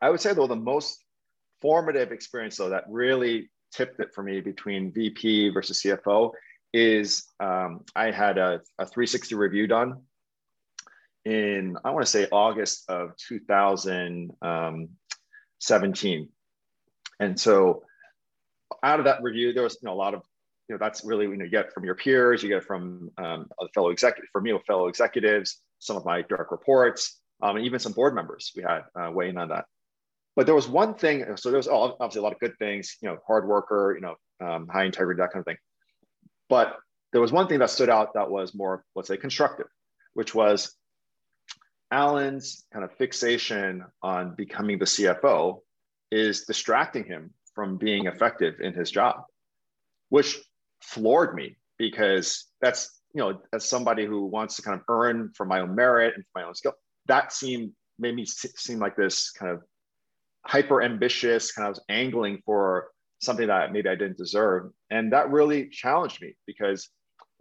I 0.01 0.09
would 0.09 0.21
say 0.21 0.33
though 0.33 0.47
the 0.47 0.55
most 0.55 1.03
formative 1.61 2.11
experience 2.11 2.57
though 2.57 2.69
that 2.69 2.83
really 2.87 3.49
tipped 3.71 3.99
it 3.99 4.13
for 4.13 4.23
me 4.23 4.41
between 4.41 4.91
VP 4.91 5.49
versus 5.49 5.81
CFO 5.81 6.31
is 6.73 7.27
um, 7.39 7.81
I 7.95 8.11
had 8.11 8.37
a, 8.37 8.61
a 8.79 8.85
360 8.85 9.35
review 9.35 9.67
done 9.67 10.01
in 11.25 11.77
I 11.83 11.91
want 11.91 12.05
to 12.05 12.11
say 12.11 12.27
August 12.31 12.89
of 12.89 13.15
2000. 13.17 14.31
Um, 14.41 14.89
17. 15.61 16.27
And 17.19 17.39
so 17.39 17.83
out 18.83 18.99
of 18.99 19.05
that 19.05 19.21
review, 19.21 19.53
there 19.53 19.63
was 19.63 19.77
you 19.81 19.87
know, 19.87 19.93
a 19.93 19.95
lot 19.95 20.13
of, 20.13 20.23
you 20.67 20.75
know, 20.75 20.79
that's 20.79 21.05
really, 21.05 21.25
you 21.25 21.37
know, 21.37 21.45
you 21.45 21.51
get 21.51 21.71
from 21.71 21.85
your 21.85 21.95
peers, 21.95 22.43
you 22.43 22.49
get 22.49 22.63
from 22.63 23.09
um, 23.17 23.47
fellow 23.73 23.89
executive, 23.89 24.29
for 24.31 24.41
me, 24.41 24.57
fellow 24.65 24.87
executives, 24.87 25.61
some 25.79 25.95
of 25.95 26.05
my 26.05 26.21
direct 26.23 26.51
reports, 26.51 27.19
um, 27.41 27.55
and 27.55 27.65
even 27.65 27.79
some 27.79 27.93
board 27.93 28.15
members 28.15 28.51
we 28.55 28.63
had 28.63 28.81
uh, 28.99 29.11
weighing 29.11 29.37
on 29.37 29.49
that. 29.49 29.65
But 30.35 30.45
there 30.45 30.55
was 30.55 30.67
one 30.67 30.95
thing, 30.95 31.25
so 31.35 31.49
there 31.49 31.57
was 31.57 31.67
obviously 31.67 32.19
a 32.19 32.23
lot 32.23 32.33
of 32.33 32.39
good 32.39 32.57
things, 32.57 32.97
you 33.01 33.09
know, 33.09 33.17
hard 33.27 33.47
worker, 33.47 33.93
you 33.95 34.01
know, 34.01 34.15
um, 34.45 34.67
high 34.67 34.85
integrity, 34.85 35.19
that 35.19 35.31
kind 35.31 35.41
of 35.41 35.45
thing. 35.45 35.57
But 36.49 36.77
there 37.11 37.21
was 37.21 37.31
one 37.31 37.47
thing 37.47 37.59
that 37.59 37.69
stood 37.69 37.89
out 37.89 38.13
that 38.13 38.31
was 38.31 38.55
more, 38.55 38.83
let's 38.95 39.09
say, 39.09 39.17
constructive, 39.17 39.67
which 40.13 40.33
was 40.33 40.73
Allen's 41.91 42.65
kind 42.71 42.85
of 42.85 42.91
fixation 42.93 43.83
on 44.01 44.33
becoming 44.35 44.79
the 44.79 44.85
CFO 44.85 45.59
is 46.11 46.45
distracting 46.45 47.03
him 47.03 47.33
from 47.53 47.77
being 47.77 48.05
effective 48.05 48.55
in 48.61 48.73
his 48.73 48.89
job, 48.89 49.23
which 50.09 50.39
floored 50.81 51.35
me 51.35 51.57
because 51.77 52.45
that's, 52.61 53.01
you 53.13 53.21
know, 53.21 53.41
as 53.53 53.67
somebody 53.67 54.05
who 54.05 54.25
wants 54.25 54.55
to 54.55 54.61
kind 54.61 54.79
of 54.79 54.85
earn 54.89 55.31
from 55.35 55.49
my 55.49 55.59
own 55.59 55.75
merit 55.75 56.13
and 56.15 56.23
my 56.33 56.43
own 56.43 56.55
skill, 56.55 56.73
that 57.07 57.33
seemed, 57.33 57.71
made 57.99 58.15
me 58.15 58.25
seem 58.25 58.79
like 58.79 58.95
this 58.95 59.31
kind 59.31 59.51
of 59.51 59.61
hyper 60.45 60.81
ambitious, 60.81 61.51
kind 61.51 61.67
of 61.67 61.77
angling 61.89 62.41
for 62.45 62.89
something 63.19 63.47
that 63.47 63.71
maybe 63.71 63.89
I 63.89 63.95
didn't 63.95 64.17
deserve. 64.17 64.71
And 64.89 65.11
that 65.13 65.29
really 65.29 65.69
challenged 65.69 66.21
me 66.21 66.35
because 66.47 66.89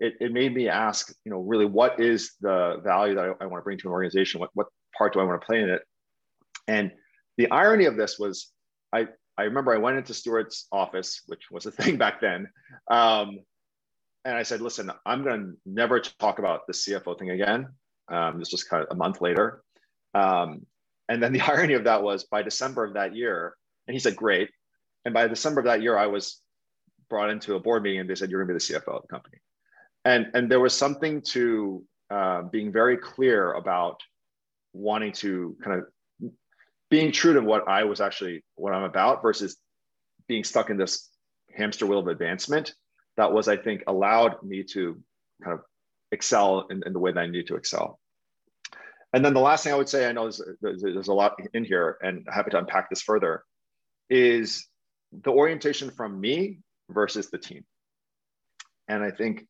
it, 0.00 0.14
it 0.18 0.32
made 0.32 0.54
me 0.54 0.68
ask, 0.68 1.14
you 1.24 1.30
know, 1.30 1.40
really 1.40 1.66
what 1.66 2.00
is 2.00 2.32
the 2.40 2.80
value 2.82 3.14
that 3.14 3.24
I, 3.24 3.44
I 3.44 3.46
want 3.46 3.60
to 3.60 3.64
bring 3.64 3.78
to 3.78 3.88
an 3.88 3.92
organization? 3.92 4.40
What, 4.40 4.50
what 4.54 4.68
part 4.96 5.12
do 5.12 5.20
I 5.20 5.24
want 5.24 5.40
to 5.40 5.46
play 5.46 5.60
in 5.60 5.68
it? 5.68 5.82
And 6.66 6.90
the 7.36 7.50
irony 7.50 7.84
of 7.84 7.96
this 7.96 8.18
was 8.18 8.50
I, 8.92 9.08
I 9.36 9.42
remember 9.42 9.74
I 9.74 9.78
went 9.78 9.98
into 9.98 10.14
Stewart's 10.14 10.66
office, 10.72 11.22
which 11.26 11.50
was 11.50 11.66
a 11.66 11.70
thing 11.82 11.98
back 11.98 12.20
then. 12.20 12.48
Um, 12.90 13.40
and 14.24 14.36
I 14.36 14.42
said, 14.42 14.60
listen, 14.60 14.90
I'm 15.04 15.22
going 15.22 15.40
to 15.40 15.52
never 15.66 16.00
talk 16.00 16.38
about 16.38 16.66
the 16.66 16.72
CFO 16.72 17.18
thing 17.18 17.30
again. 17.30 17.68
Um, 18.10 18.38
this 18.38 18.52
was 18.52 18.64
kind 18.64 18.82
of 18.82 18.88
a 18.90 18.96
month 18.96 19.20
later. 19.20 19.62
Um, 20.14 20.66
and 21.08 21.22
then 21.22 21.32
the 21.34 21.42
irony 21.42 21.74
of 21.74 21.84
that 21.84 22.02
was 22.02 22.24
by 22.24 22.42
December 22.42 22.84
of 22.84 22.94
that 22.94 23.14
year, 23.14 23.54
and 23.86 23.94
he 23.94 23.98
said, 23.98 24.16
great. 24.16 24.50
And 25.04 25.12
by 25.12 25.26
December 25.28 25.60
of 25.60 25.66
that 25.66 25.82
year, 25.82 25.96
I 25.96 26.06
was 26.06 26.40
brought 27.08 27.30
into 27.30 27.54
a 27.54 27.60
board 27.60 27.82
meeting 27.82 28.00
and 28.00 28.08
they 28.08 28.14
said, 28.14 28.30
you're 28.30 28.44
going 28.44 28.58
to 28.58 28.64
be 28.64 28.74
the 28.74 28.80
CFO 28.80 28.96
of 28.96 29.02
the 29.02 29.08
company 29.08 29.38
and 30.04 30.26
and 30.34 30.50
there 30.50 30.60
was 30.60 30.74
something 30.74 31.22
to 31.22 31.84
uh, 32.10 32.42
being 32.42 32.72
very 32.72 32.96
clear 32.96 33.52
about 33.52 34.00
wanting 34.72 35.12
to 35.12 35.56
kind 35.62 35.80
of 35.80 36.30
being 36.90 37.12
true 37.12 37.34
to 37.34 37.40
what 37.40 37.68
I 37.68 37.84
was 37.84 38.00
actually 38.00 38.44
what 38.56 38.72
I'm 38.72 38.84
about 38.84 39.22
versus 39.22 39.56
being 40.26 40.44
stuck 40.44 40.70
in 40.70 40.76
this 40.76 41.08
hamster 41.56 41.86
wheel 41.86 41.98
of 41.98 42.08
advancement 42.08 42.74
that 43.16 43.32
was 43.32 43.48
I 43.48 43.56
think 43.56 43.82
allowed 43.86 44.42
me 44.42 44.62
to 44.72 44.98
kind 45.42 45.54
of 45.54 45.60
excel 46.12 46.66
in, 46.70 46.82
in 46.86 46.92
the 46.92 46.98
way 46.98 47.12
that 47.12 47.20
I 47.20 47.26
need 47.26 47.46
to 47.48 47.56
excel. 47.56 47.98
And 49.12 49.24
then 49.24 49.34
the 49.34 49.40
last 49.40 49.64
thing 49.64 49.72
I 49.72 49.76
would 49.76 49.88
say, 49.88 50.08
I 50.08 50.12
know 50.12 50.30
there's, 50.60 50.82
there's 50.82 51.08
a 51.08 51.12
lot 51.12 51.34
in 51.52 51.64
here 51.64 51.98
and 52.00 52.26
happy 52.32 52.50
to 52.50 52.58
unpack 52.58 52.88
this 52.88 53.02
further, 53.02 53.42
is 54.08 54.66
the 55.12 55.32
orientation 55.32 55.90
from 55.90 56.20
me 56.20 56.60
versus 56.88 57.28
the 57.30 57.38
team. 57.38 57.64
And 58.88 59.02
I 59.02 59.10
think 59.10 59.46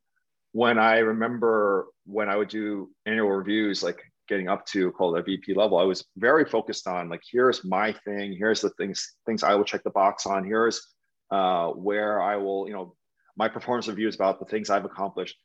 when 0.52 0.78
I 0.78 0.99
remember 0.99 1.87
when 2.07 2.28
I 2.28 2.37
would 2.37 2.49
do 2.49 2.90
annual 3.07 3.30
reviews, 3.30 3.83
like 3.83 4.02
getting 4.28 4.49
up 4.49 4.66
to 4.66 4.90
called 4.92 5.16
a 5.16 5.23
VP 5.23 5.54
level, 5.54 5.78
I 5.78 5.85
was 5.85 6.04
very 6.16 6.45
focused 6.45 6.87
on 6.87 7.09
like, 7.09 7.23
here's 7.30 7.64
my 7.64 7.92
thing, 8.04 8.33
here's 8.37 8.61
the 8.61 8.71
things 8.71 9.16
things 9.26 9.42
I 9.42 9.54
will 9.54 9.64
check 9.64 9.85
the 9.85 9.90
box 9.90 10.26
on, 10.26 10.45
here's 10.45 10.88
uh, 11.30 11.69
where 11.69 12.21
I 12.21 12.37
will, 12.37 12.66
you 12.66 12.75
know, 12.75 12.95
my 13.37 13.49
performance 13.49 13.88
review 13.88 14.09
is 14.09 14.16
about 14.16 14.40
the 14.40 14.47
things 14.47 14.71
I've 14.71 14.85
accomplished. 14.85 15.37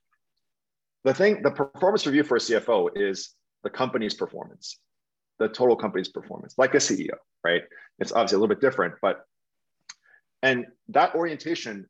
The 1.04 1.14
thing, 1.14 1.44
the 1.44 1.52
performance 1.52 2.06
review 2.08 2.24
for 2.24 2.38
a 2.38 2.40
CFO 2.40 2.90
is 2.96 3.36
the 3.64 3.70
company's 3.70 4.16
performance, 4.16 4.80
the 5.38 5.48
total 5.48 5.76
company's 5.76 6.10
performance, 6.10 6.56
like 6.58 6.74
a 6.74 6.78
CEO, 6.78 7.14
right? 7.44 7.62
It's 8.00 8.12
obviously 8.12 8.38
a 8.38 8.40
little 8.40 8.56
bit 8.56 8.62
different, 8.62 8.96
but 9.02 9.24
and 10.42 10.66
that 10.90 11.14
orientation 11.16 11.88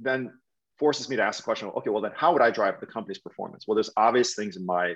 then 0.00 0.32
forces 0.78 1.08
me 1.08 1.16
to 1.16 1.22
ask 1.22 1.38
the 1.38 1.44
question, 1.44 1.68
okay, 1.68 1.90
well 1.90 2.02
then 2.02 2.12
how 2.14 2.32
would 2.32 2.42
I 2.42 2.50
drive 2.50 2.80
the 2.80 2.86
company's 2.86 3.18
performance? 3.18 3.64
Well, 3.66 3.74
there's 3.74 3.90
obvious 3.96 4.34
things 4.34 4.56
in 4.56 4.66
my 4.66 4.94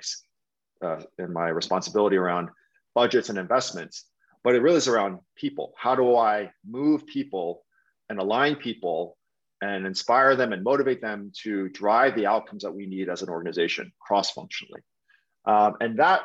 uh, 0.83 1.01
in 1.17 1.33
my 1.33 1.49
responsibility 1.49 2.17
around 2.17 2.49
budgets 2.93 3.29
and 3.29 3.37
investments, 3.37 4.05
but 4.43 4.55
it 4.55 4.61
really 4.61 4.77
is 4.77 4.87
around 4.87 5.19
people. 5.35 5.73
How 5.77 5.95
do 5.95 6.15
I 6.15 6.51
move 6.67 7.05
people 7.05 7.63
and 8.09 8.19
align 8.19 8.55
people 8.55 9.17
and 9.61 9.87
inspire 9.87 10.35
them 10.35 10.53
and 10.53 10.63
motivate 10.63 11.01
them 11.01 11.31
to 11.43 11.69
drive 11.69 12.15
the 12.15 12.27
outcomes 12.27 12.63
that 12.63 12.71
we 12.71 12.85
need 12.85 13.09
as 13.09 13.23
an 13.23 13.29
organization 13.29 13.91
cross-functionally? 13.99 14.81
Um, 15.45 15.75
and 15.81 15.97
that 15.97 16.21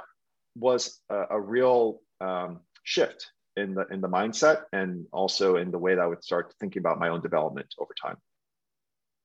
was 0.55 1.01
a, 1.09 1.25
a 1.31 1.41
real 1.41 2.01
um, 2.21 2.61
shift 2.85 3.31
in 3.57 3.75
the 3.75 3.87
in 3.91 4.01
the 4.01 4.09
mindset 4.09 4.63
and 4.73 5.07
also 5.13 5.57
in 5.57 5.71
the 5.71 5.79
way 5.79 5.95
that 5.95 6.01
I 6.01 6.07
would 6.07 6.25
start 6.25 6.55
thinking 6.59 6.81
about 6.81 6.99
my 6.99 7.09
own 7.09 7.21
development 7.21 7.75
over 7.79 7.95
time. 8.01 8.17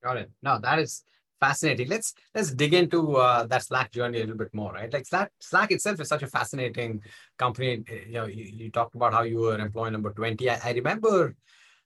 Got 0.04 0.18
it. 0.18 0.32
No, 0.42 0.60
that 0.60 0.80
is 0.80 1.04
fascinating. 1.39 1.88
Let's 1.88 2.13
let's 2.34 2.51
dig 2.51 2.74
into 2.74 3.16
uh, 3.18 3.46
that 3.48 3.63
Slack 3.63 3.92
journey 3.92 4.20
a 4.20 4.22
little 4.22 4.38
bit 4.38 4.54
more, 4.54 4.74
right? 4.74 4.92
Like 4.92 5.06
Slack, 5.06 5.32
Slack 5.39 5.72
itself 5.72 6.00
is 6.00 6.08
such 6.08 6.24
a 6.24 6.27
fascinating 6.27 7.01
company. 7.38 7.84
You 8.08 8.13
know, 8.13 8.25
you, 8.25 8.44
you 8.44 8.72
talked 8.72 8.96
about 8.96 9.13
how 9.13 9.24
you 9.24 9.39
were 9.39 9.58
employee 9.58 9.92
number 9.92 10.13
twenty. 10.13 10.50
I, 10.50 10.60
I 10.63 10.72
remember, 10.74 11.36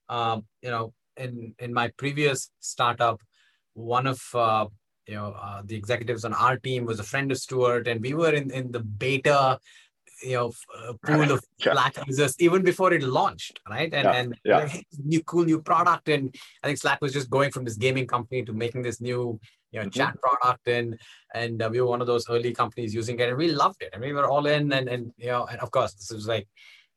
um, 0.09 0.45
you 0.61 0.69
know, 0.69 0.93
in 1.17 1.55
in 1.59 1.73
my 1.73 1.89
previous 1.97 2.51
startup, 2.59 3.21
one 3.73 4.07
of 4.07 4.21
uh, 4.33 4.65
you 5.07 5.15
know, 5.15 5.33
uh, 5.41 5.61
the 5.65 5.75
executives 5.75 6.25
on 6.25 6.33
our 6.33 6.57
team 6.57 6.85
was 6.85 6.99
a 6.99 7.03
friend 7.03 7.31
of 7.31 7.37
Stewart, 7.37 7.87
and 7.87 8.01
we 8.01 8.13
were 8.13 8.33
in, 8.33 8.51
in 8.51 8.71
the 8.71 8.79
beta, 8.79 9.59
you 10.21 10.35
know, 10.35 10.53
uh, 10.77 10.93
pool 11.05 11.31
of 11.31 11.43
yeah. 11.57 11.73
Slack 11.73 11.97
users 12.07 12.35
even 12.39 12.63
before 12.63 12.93
it 12.93 13.03
launched, 13.03 13.59
right? 13.69 13.93
And 13.93 14.05
yeah. 14.05 14.11
and 14.13 14.39
yeah. 14.43 14.57
Like, 14.57 14.85
new 15.03 15.23
cool 15.23 15.45
new 15.45 15.61
product, 15.61 16.09
and 16.09 16.33
I 16.63 16.67
think 16.67 16.79
Slack 16.79 17.01
was 17.01 17.13
just 17.13 17.29
going 17.29 17.51
from 17.51 17.65
this 17.65 17.77
gaming 17.77 18.07
company 18.07 18.43
to 18.45 18.53
making 18.53 18.83
this 18.83 19.01
new 19.01 19.39
you 19.71 19.79
know, 19.79 19.85
mm-hmm. 19.85 19.97
chat 19.97 20.17
product 20.21 20.67
and 20.67 20.99
and 21.33 21.61
uh, 21.61 21.69
we 21.71 21.79
were 21.81 21.87
one 21.87 22.01
of 22.01 22.07
those 22.07 22.29
early 22.29 22.53
companies 22.53 22.93
using 22.93 23.19
it 23.19 23.29
and 23.29 23.37
we 23.37 23.51
loved 23.51 23.81
it 23.81 23.89
and 23.93 24.01
we 24.01 24.13
were 24.13 24.29
all 24.29 24.45
in 24.45 24.71
and 24.73 24.87
and 24.89 25.13
you 25.17 25.27
know 25.27 25.45
and 25.45 25.59
of 25.61 25.71
course 25.71 25.93
this 25.93 26.11
was 26.11 26.27
like 26.27 26.47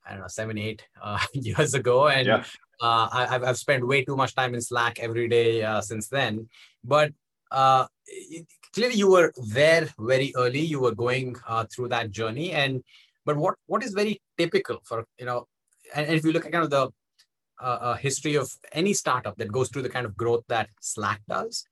I 0.06 0.10
don't 0.10 0.20
know 0.20 0.28
seven 0.28 0.58
eight 0.58 0.84
uh, 1.02 1.20
years 1.34 1.74
ago 1.74 2.08
and 2.08 2.26
yeah. 2.26 2.44
uh, 2.80 3.08
I, 3.12 3.40
I've 3.42 3.58
spent 3.58 3.86
way 3.86 4.04
too 4.04 4.16
much 4.16 4.34
time 4.34 4.54
in 4.54 4.60
Slack 4.60 4.98
every 4.98 5.28
day 5.28 5.62
uh, 5.62 5.80
since 5.80 6.08
then 6.08 6.48
but 6.82 7.12
uh, 7.50 7.86
clearly 8.72 8.96
you 8.96 9.10
were 9.10 9.32
there 9.52 9.88
very 9.98 10.32
early 10.36 10.60
you 10.60 10.80
were 10.80 10.94
going 10.94 11.36
uh, 11.46 11.64
through 11.72 11.88
that 11.88 12.10
journey 12.10 12.52
and 12.52 12.82
but 13.24 13.36
what 13.36 13.54
what 13.66 13.82
is 13.82 13.92
very 13.92 14.20
typical 14.38 14.80
for 14.84 15.04
you 15.18 15.26
know 15.26 15.46
and, 15.94 16.06
and 16.06 16.16
if 16.16 16.24
you 16.24 16.32
look 16.32 16.46
at 16.46 16.52
kind 16.52 16.64
of 16.64 16.70
the 16.70 16.88
uh, 17.60 17.94
history 17.94 18.34
of 18.34 18.50
any 18.72 18.92
startup 18.92 19.36
that 19.36 19.52
goes 19.52 19.68
through 19.68 19.82
the 19.82 19.88
kind 19.88 20.04
of 20.04 20.16
growth 20.16 20.44
that 20.48 20.68
Slack 20.80 21.20
does 21.28 21.64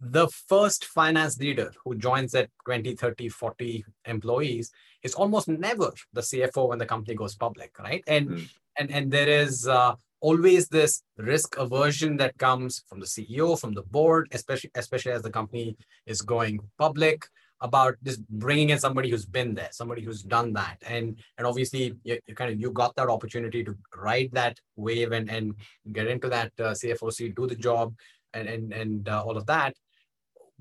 the 0.00 0.28
first 0.48 0.86
finance 0.86 1.38
leader 1.38 1.72
who 1.84 1.94
joins 1.94 2.34
at 2.34 2.48
20, 2.64 2.94
30, 2.94 3.28
40 3.28 3.84
employees 4.06 4.72
is 5.02 5.14
almost 5.14 5.46
never 5.48 5.92
the 6.12 6.22
CFO 6.22 6.68
when 6.68 6.78
the 6.78 6.86
company 6.86 7.14
goes 7.14 7.34
public, 7.34 7.78
right? 7.78 8.02
And 8.06 8.28
mm. 8.30 8.48
and 8.78 8.90
and 8.90 9.10
there 9.10 9.28
is 9.28 9.68
uh, 9.68 9.94
always 10.20 10.68
this 10.68 11.02
risk 11.16 11.56
aversion 11.56 12.16
that 12.18 12.36
comes 12.38 12.84
from 12.88 13.00
the 13.00 13.06
CEO, 13.06 13.58
from 13.58 13.74
the 13.74 13.82
board, 13.82 14.28
especially 14.32 14.70
especially 14.74 15.12
as 15.12 15.22
the 15.22 15.30
company 15.30 15.76
is 16.06 16.20
going 16.20 16.60
public 16.78 17.26
about 17.62 17.94
just 18.02 18.26
bringing 18.28 18.70
in 18.70 18.78
somebody 18.78 19.10
who's 19.10 19.26
been 19.26 19.54
there, 19.54 19.68
somebody 19.70 20.02
who's 20.02 20.22
done 20.22 20.52
that, 20.54 20.76
and 20.86 21.18
and 21.36 21.46
obviously 21.46 21.94
you, 22.04 22.18
you 22.26 22.34
kind 22.34 22.52
of 22.52 22.60
you 22.60 22.70
got 22.70 22.94
that 22.96 23.08
opportunity 23.08 23.62
to 23.64 23.76
ride 23.96 24.30
that 24.32 24.58
wave 24.76 25.12
and 25.12 25.30
and 25.30 25.54
get 25.92 26.06
into 26.06 26.28
that 26.28 26.52
uh, 26.58 26.72
CFO 26.72 27.12
seat, 27.12 27.34
do 27.34 27.46
the 27.46 27.56
job, 27.56 27.94
and 28.34 28.48
and 28.48 28.72
and 28.72 29.08
uh, 29.08 29.22
all 29.22 29.36
of 29.36 29.46
that. 29.46 29.74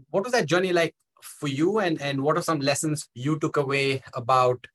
What 0.10 0.24
was 0.24 0.34
that 0.34 0.46
journey 0.46 0.74
like 0.74 0.96
for 1.22 1.48
you? 1.48 1.80
And 1.80 2.01
and 2.01 2.22
what 2.22 2.38
are 2.38 2.42
some 2.42 2.60
lessons 2.60 3.10
you 3.13 3.39
took 3.39 3.58
away 3.58 4.01
about 4.13 4.66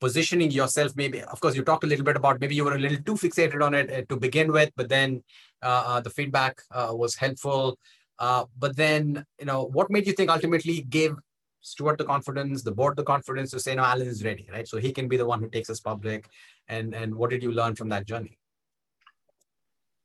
positioning 0.00 0.50
yourself 0.50 0.94
maybe 0.96 1.22
of 1.22 1.40
course 1.40 1.54
you 1.56 1.62
talked 1.62 1.84
a 1.84 1.86
little 1.86 2.04
bit 2.04 2.16
about 2.16 2.40
maybe 2.40 2.54
you 2.54 2.64
were 2.64 2.74
a 2.74 2.78
little 2.78 3.02
too 3.04 3.14
fixated 3.14 3.64
on 3.64 3.74
it 3.74 3.90
uh, 3.90 4.02
to 4.08 4.16
begin 4.16 4.52
with 4.52 4.70
but 4.76 4.88
then 4.88 5.22
uh, 5.62 5.84
uh, 5.86 6.00
the 6.00 6.10
feedback 6.10 6.60
uh, 6.70 6.92
was 6.92 7.16
helpful 7.16 7.78
but 8.18 8.76
then 8.76 9.24
you 9.38 9.46
know 9.46 9.64
what 9.64 9.90
made 9.90 10.06
you 10.06 10.12
think 10.12 10.30
ultimately 10.30 10.82
gave 10.82 11.14
Stewart 11.60 11.98
the 11.98 12.04
confidence, 12.04 12.62
the 12.62 12.70
board 12.70 12.96
the 12.96 13.02
confidence 13.02 13.50
to 13.50 13.60
say, 13.60 13.74
no, 13.74 13.82
Allen 13.82 14.06
is 14.06 14.24
ready, 14.24 14.48
right? 14.50 14.66
So 14.66 14.78
he 14.78 14.92
can 14.92 15.08
be 15.08 15.16
the 15.16 15.26
one 15.26 15.40
who 15.40 15.50
takes 15.50 15.68
us 15.68 15.80
public. 15.80 16.28
And 16.68 16.94
and 16.94 17.14
what 17.14 17.30
did 17.30 17.42
you 17.42 17.52
learn 17.52 17.74
from 17.74 17.88
that 17.90 18.06
journey? 18.06 18.38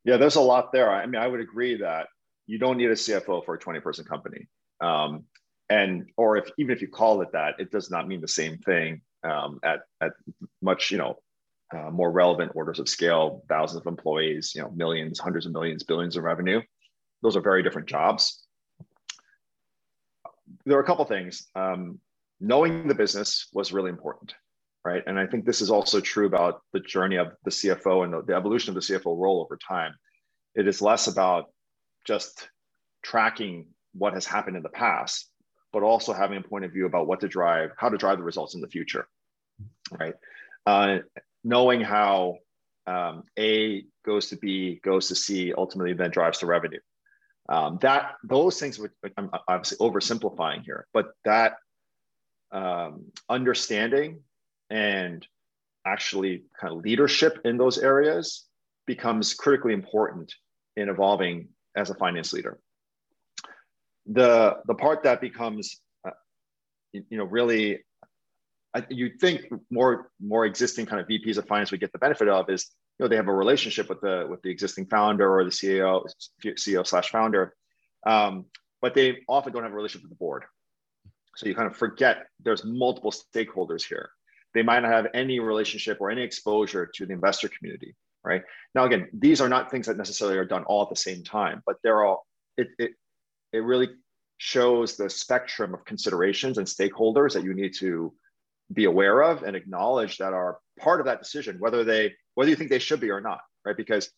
Yeah, 0.04 0.18
there's 0.18 0.36
a 0.36 0.42
lot 0.42 0.72
there. 0.72 0.92
I 0.92 1.06
mean, 1.06 1.22
I 1.22 1.28
would 1.28 1.40
agree 1.40 1.78
that 1.78 2.08
you 2.48 2.58
don't 2.58 2.78
need 2.78 2.90
a 2.90 2.96
CFO 2.96 3.46
for 3.46 3.54
a 3.54 3.60
20 3.60 3.80
person 3.80 4.04
company. 4.04 4.48
Um, 4.82 5.26
and 5.70 6.10
or 6.18 6.38
if 6.38 6.50
even 6.58 6.76
if 6.76 6.82
you 6.82 6.88
call 6.88 7.22
it 7.22 7.32
that, 7.32 7.60
it 7.60 7.72
does 7.72 7.90
not 7.90 8.08
mean 8.08 8.20
the 8.20 8.28
same 8.28 8.58
thing 8.58 9.02
um, 9.24 9.60
at 9.64 9.82
at 10.02 10.12
much 10.62 10.92
you 10.92 10.98
know 10.98 11.18
uh, 11.74 11.90
more 11.90 12.12
relevant 12.12 12.52
orders 12.56 12.80
of 12.80 12.88
scale, 12.88 13.44
thousands 13.50 13.82
of 13.82 13.88
employees, 13.88 14.54
you 14.56 14.62
know, 14.62 14.70
millions, 14.72 15.20
hundreds 15.20 15.46
of 15.46 15.52
millions, 15.52 15.84
billions 15.84 16.16
of 16.16 16.24
revenue. 16.24 16.62
Those 17.22 17.36
are 17.36 17.42
very 17.42 17.64
different 17.64 17.88
jobs. 17.88 18.46
There 20.66 20.78
are 20.78 20.82
a 20.82 20.86
couple 20.86 21.06
things. 21.06 21.48
Um, 21.56 22.00
knowing 22.40 22.88
the 22.88 22.96
business 22.96 23.48
was 23.54 23.72
really 23.72 23.90
important, 23.90 24.36
right? 24.86 25.04
And 25.08 25.18
I 25.18 25.26
think 25.26 25.46
this 25.46 25.62
is 25.62 25.72
also 25.72 26.00
true 26.00 26.26
about 26.26 26.62
the 26.74 26.80
journey 26.80 27.16
of 27.16 27.34
the 27.44 27.52
CFO 27.52 28.04
and 28.04 28.14
the, 28.14 28.22
the 28.22 28.36
evolution 28.36 28.70
of 28.70 28.76
the 28.76 28.94
CFO 28.94 29.18
role 29.18 29.42
over 29.42 29.58
time. 29.58 29.94
It 30.56 30.68
is 30.68 30.82
less 30.82 31.08
about 31.08 31.46
just 32.06 32.50
tracking 33.02 33.68
what 33.94 34.14
has 34.14 34.26
happened 34.26 34.58
in 34.58 34.64
the 34.64 34.70
past, 34.70 35.30
but 35.74 35.82
also 35.84 36.14
having 36.14 36.38
a 36.38 36.42
point 36.42 36.64
of 36.64 36.72
view 36.72 36.86
about 36.86 37.08
what 37.08 37.20
to 37.20 37.28
drive, 37.28 37.72
how 37.78 37.90
to 37.90 37.98
drive 37.98 38.20
the 38.20 38.24
results 38.24 38.54
in 38.54 38.62
the 38.62 38.68
future, 38.68 39.08
right? 40.00 40.14
Uh, 40.66 41.00
knowing 41.44 41.82
how 41.82 42.38
um, 42.86 43.24
A 43.38 43.84
goes 44.06 44.30
to 44.30 44.38
B, 44.38 44.80
goes 44.84 45.08
to 45.08 45.16
C, 45.16 45.52
ultimately 45.58 45.94
then 45.94 46.12
drives 46.12 46.38
to 46.40 46.46
revenue. 46.46 46.80
Um, 47.50 47.80
that 47.82 48.14
those 48.24 48.60
things, 48.60 48.80
which 48.80 48.92
I'm 49.18 49.30
obviously 49.48 49.78
oversimplifying 49.80 50.64
here, 50.64 50.88
but 50.94 51.08
that 51.26 51.56
um, 52.52 53.06
understanding 53.28 54.22
and 54.70 55.26
actually 55.86 56.44
kind 56.60 56.74
of 56.74 56.84
leadership 56.84 57.40
in 57.44 57.58
those 57.58 57.80
areas 57.80 58.46
becomes 58.86 59.34
critically 59.34 59.74
important 59.74 60.34
in 60.78 60.88
evolving 60.88 61.50
as 61.76 61.90
a 61.90 61.96
finance 61.96 62.32
leader 62.32 62.60
the 64.08 64.58
the 64.68 64.76
part 64.76 65.04
that 65.04 65.22
becomes 65.22 65.80
uh, 66.06 66.12
you, 66.92 67.18
know 67.18 67.24
really 67.24 67.80
you 68.90 69.12
think 69.20 69.42
more 69.70 70.10
more 70.20 70.46
existing 70.46 70.86
kind 70.86 71.02
of 71.02 71.08
VPs 71.08 71.38
of 71.38 71.48
finance 71.48 71.72
would 71.72 71.80
get 71.80 71.92
the 71.92 72.00
benefit 72.00 72.28
of 72.28 72.50
is 72.50 72.72
you 72.98 73.04
know 73.04 73.10
they 73.10 73.16
have 73.16 73.28
a 73.28 73.34
relationship 73.34 73.90
with 73.90 74.02
the 74.02 74.28
with 74.30 74.42
the 74.42 74.50
existing 74.50 74.86
founder 74.88 75.32
or 75.32 75.44
the 75.44 75.50
CEO 75.50 76.06
CEO 76.44 76.86
slash 76.86 77.10
founder, 77.10 77.54
um, 78.06 78.46
but 78.82 78.94
they 78.94 79.20
often 79.28 79.54
don't 79.54 79.64
have 79.64 79.72
a 79.72 79.76
relationship 79.76 80.04
with 80.04 80.12
the 80.12 80.24
board. 80.24 80.44
So 81.36 81.48
you 81.48 81.56
kind 81.56 81.68
of 81.68 81.76
forget 81.76 82.28
there's 82.44 82.64
multiple 82.64 83.12
stakeholders 83.12 83.84
here. 83.84 84.10
They 84.54 84.62
might 84.62 84.82
not 84.82 84.92
have 84.92 85.08
any 85.16 85.40
relationship 85.40 85.98
or 86.00 86.12
any 86.12 86.22
exposure 86.22 86.90
to 86.96 87.06
the 87.08 87.14
investor 87.14 87.50
community, 87.50 87.96
right? 88.24 88.44
Now 88.76 88.86
again, 88.86 89.10
these 89.14 89.42
are 89.42 89.50
not 89.50 89.72
things 89.72 89.88
that 89.88 89.98
necessarily 89.98 90.38
are 90.38 90.46
done 90.46 90.64
all 90.66 90.84
at 90.84 90.90
the 90.90 90.96
same 90.96 91.24
time, 91.24 91.64
but 91.66 91.78
they're 91.84 92.04
all 92.04 92.28
it, 92.58 92.68
it 92.78 92.92
it 93.54 93.64
really 93.64 93.90
shows 94.38 94.98
the 94.98 95.10
spectrum 95.10 95.74
of 95.74 95.86
considerations 95.86 96.58
and 96.58 96.68
stakeholders 96.68 97.34
that 97.34 97.44
you 97.44 97.54
need 97.54 97.74
to 97.76 98.14
be 98.74 98.86
aware 98.86 99.22
of 99.22 99.44
and 99.44 99.56
acknowledge 99.56 100.18
that 100.18 100.34
are 100.34 100.58
part 100.80 101.00
of 101.00 101.06
that 101.06 101.22
decision, 101.22 101.60
whether 101.60 101.84
they 101.84 102.14
whether 102.34 102.50
you 102.50 102.56
think 102.56 102.72
they 102.72 102.80
should 102.80 103.00
be 103.00 103.12
or 103.12 103.22
not, 103.22 103.42
right? 103.64 103.78
Because 103.78 104.10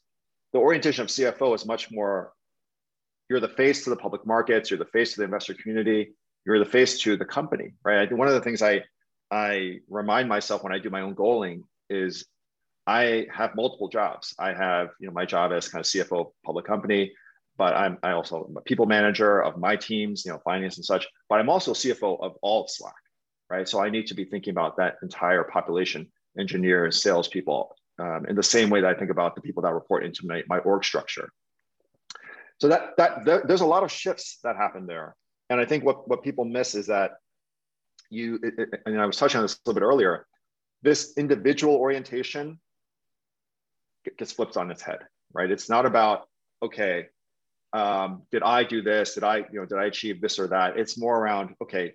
the 0.54 0.60
orientation 0.60 1.04
of 1.04 1.10
CFO 1.10 1.54
is 1.54 1.66
much 1.66 1.92
more 1.92 2.32
you're 3.30 3.42
the 3.42 3.50
face 3.50 3.84
to 3.84 3.90
the 3.90 3.96
public 3.96 4.26
markets, 4.26 4.70
you're 4.70 4.80
the 4.80 4.86
face 4.86 5.14
to 5.14 5.18
the 5.18 5.26
investor 5.26 5.54
community, 5.54 6.14
you're 6.46 6.60
the 6.60 6.66
face 6.66 7.00
to 7.02 7.18
the 7.18 7.26
company, 7.26 7.74
right? 7.84 8.12
One 8.12 8.28
of 8.28 8.34
the 8.34 8.42
things 8.42 8.62
I 8.62 8.84
I 9.30 9.80
remind 9.90 10.30
myself 10.30 10.64
when 10.64 10.74
I 10.74 10.80
do 10.80 10.90
my 10.90 11.02
own 11.02 11.16
goaling 11.16 11.62
is 11.90 12.26
I 12.88 13.28
have 13.34 13.56
multiple 13.56 13.90
jobs. 13.90 14.34
I 14.40 14.54
have, 14.54 14.90
you 15.00 15.08
know, 15.08 15.14
my 15.14 15.26
job 15.26 15.52
as 15.52 15.68
kind 15.68 15.82
of 15.82 15.88
CFO 15.88 16.20
of 16.22 16.28
public 16.46 16.66
company 16.66 17.12
but 17.58 17.74
I'm 17.76 17.98
I 18.04 18.12
also 18.12 18.48
am 18.50 18.58
a 18.58 18.62
people 18.62 18.86
manager 18.86 19.42
of 19.42 19.58
my 19.58 19.76
teams, 19.76 20.26
you 20.26 20.32
know, 20.32 20.40
finance 20.40 20.78
and 20.78 20.86
such. 20.86 21.08
But 21.30 21.40
I'm 21.40 21.50
also 21.50 21.74
CFO 21.74 22.22
of 22.22 22.38
all 22.42 22.64
of 22.64 22.70
Slack, 22.70 22.94
right? 23.50 23.68
So 23.68 23.82
I 23.82 23.90
need 23.90 24.08
to 24.08 24.14
be 24.14 24.26
thinking 24.26 24.52
about 24.52 24.78
that 24.78 24.98
entire 25.02 25.44
population, 25.44 26.12
engineers, 26.38 27.02
salespeople, 27.02 27.76
um, 28.00 28.26
in 28.28 28.36
the 28.36 28.44
same 28.44 28.70
way 28.70 28.82
that 28.82 28.90
I 28.90 28.98
think 28.98 29.12
about 29.12 29.36
the 29.36 29.42
people 29.42 29.64
that 29.64 29.74
report 29.74 30.04
into 30.06 30.28
my, 30.28 30.44
my 30.48 30.60
org 30.60 30.84
structure. 30.84 31.30
So 32.60 32.68
that 32.70 32.96
that 32.98 33.26
there, 33.26 33.44
there's 33.46 33.62
a 33.62 33.66
lot 33.66 33.84
of 33.84 33.92
shifts 33.92 34.40
that 34.44 34.56
happen 34.56 34.86
there, 34.86 35.16
and 35.50 35.60
I 35.60 35.66
think 35.66 35.84
what 35.84 36.08
what 36.08 36.24
people 36.24 36.46
miss 36.46 36.76
is 36.76 36.88
that 36.88 37.12
you 38.10 38.40
it, 38.44 38.54
it, 38.58 38.82
and 38.86 39.00
I 39.00 39.06
was 39.06 39.18
touching 39.18 39.40
on 39.40 39.44
this 39.44 39.56
a 39.56 39.58
little 39.66 39.80
bit 39.80 39.86
earlier. 39.86 40.26
This 40.82 41.14
individual 41.18 41.76
orientation 41.76 42.60
gets 44.18 44.32
flipped 44.32 44.56
on 44.56 44.72
its 44.72 44.82
head, 44.82 45.00
right? 45.34 45.50
It's 45.50 45.70
not 45.70 45.86
about 45.86 46.28
okay, 46.62 47.08
um, 47.76 48.22
did 48.32 48.42
I 48.42 48.64
do 48.64 48.82
this? 48.82 49.16
Did 49.16 49.26
I, 49.26 49.40
you 49.40 49.60
know, 49.60 49.66
did 49.66 49.78
I 49.78 49.86
achieve 49.86 50.22
this 50.22 50.40
or 50.40 50.48
that? 50.48 50.78
It's 50.78 50.98
more 50.98 51.20
around, 51.20 51.56
okay, 51.62 51.94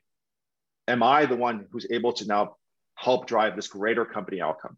am 0.87 1.03
I 1.03 1.25
the 1.25 1.37
one 1.37 1.65
who's 1.71 1.87
able 1.91 2.13
to 2.15 2.27
now 2.27 2.57
help 2.97 3.27
drive 3.27 3.57
this 3.57 3.69
greater 3.69 4.05
company 4.05 4.43
outcome? 4.43 4.77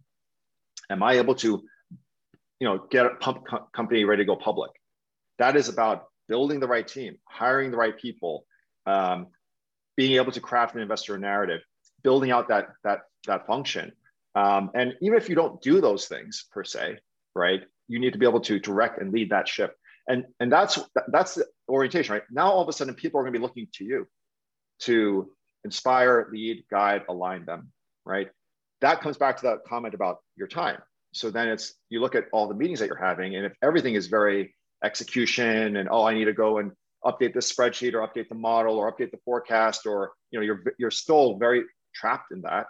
Am 0.91 1.03
I 1.03 1.15
able 1.15 1.35
to, 1.37 1.65
you 2.61 2.69
know, 2.69 2.87
get 2.89 3.07
a 3.07 3.17
pump 3.17 3.49
co- 3.51 3.67
company 3.75 4.05
ready 4.05 4.23
to 4.23 4.27
go 4.27 4.37
public? 4.37 4.71
That 5.41 5.57
is 5.57 5.69
about 5.69 6.05
building 6.29 6.61
the 6.61 6.69
right 6.69 6.87
team, 6.87 7.17
hiring 7.25 7.73
the 7.73 7.77
right 7.77 7.99
people, 7.99 8.47
um, 8.87 9.27
being 9.97 10.13
able 10.13 10.31
to 10.31 10.41
craft 10.41 10.77
an 10.77 10.83
investor 10.83 11.19
narrative, 11.19 11.63
building 12.05 12.31
out 12.31 12.47
that 12.49 12.69
that 12.85 13.01
that 13.27 13.49
function. 13.49 13.91
Um, 14.37 14.71
and 14.75 14.95
even 15.03 15.19
if 15.19 15.29
you 15.29 15.35
don't 15.35 15.61
do 15.61 15.81
those 15.81 16.07
things 16.07 16.45
per 16.53 16.63
se, 16.63 16.99
right, 17.35 17.63
you 17.89 17.99
need 17.99 18.13
to 18.13 18.21
be 18.21 18.27
able 18.27 18.41
to 18.43 18.61
direct 18.61 19.01
and 19.01 19.13
lead 19.13 19.31
that 19.31 19.49
ship 19.49 19.77
and 20.09 20.25
and 20.41 20.51
that's 20.51 20.79
that's 21.09 21.35
the 21.35 21.47
orientation 21.69 22.15
right? 22.15 22.23
Now 22.31 22.51
all 22.51 22.63
of 22.63 22.69
a 22.69 22.73
sudden 22.73 22.95
people 22.95 23.21
are 23.21 23.23
going 23.23 23.33
to 23.33 23.39
be 23.39 23.43
looking 23.43 23.69
to 23.75 23.85
you 23.85 24.07
to 24.81 25.31
inspire 25.65 26.29
lead 26.33 26.65
guide 26.71 27.03
align 27.09 27.45
them 27.45 27.73
right? 28.05 28.29
That 28.81 29.01
comes 29.01 29.17
back 29.17 29.37
to 29.39 29.43
that 29.47 29.59
comment 29.67 29.95
about 29.95 30.19
your 30.37 30.49
time. 30.49 30.79
So 31.13 31.31
then 31.31 31.49
it's 31.49 31.75
you 31.89 32.01
look 32.01 32.15
at 32.15 32.27
all 32.33 32.49
the 32.49 32.55
meetings 32.55 32.81
that 32.81 32.87
you're 32.87 32.97
having 32.97 33.37
and 33.37 33.47
if 33.47 33.53
everything 33.63 33.95
is 33.95 34.07
very 34.07 34.55
execution 34.85 35.77
and 35.77 35.89
oh 35.89 36.05
i 36.05 36.13
need 36.13 36.25
to 36.25 36.33
go 36.33 36.59
and 36.59 36.73
update 37.05 37.33
the 37.35 37.41
spreadsheet 37.41 37.95
or 37.95 38.07
update 38.07 38.29
the 38.29 38.35
model 38.35 38.77
or 38.77 38.93
update 38.93 39.13
the 39.13 39.19
forecast 39.25 39.87
or 39.87 40.11
you 40.33 40.41
know 40.41 40.45
you're 40.45 40.65
you're 40.77 40.91
still 40.91 41.37
very 41.37 41.63
trapped 41.95 42.33
in 42.33 42.41
that 42.41 42.67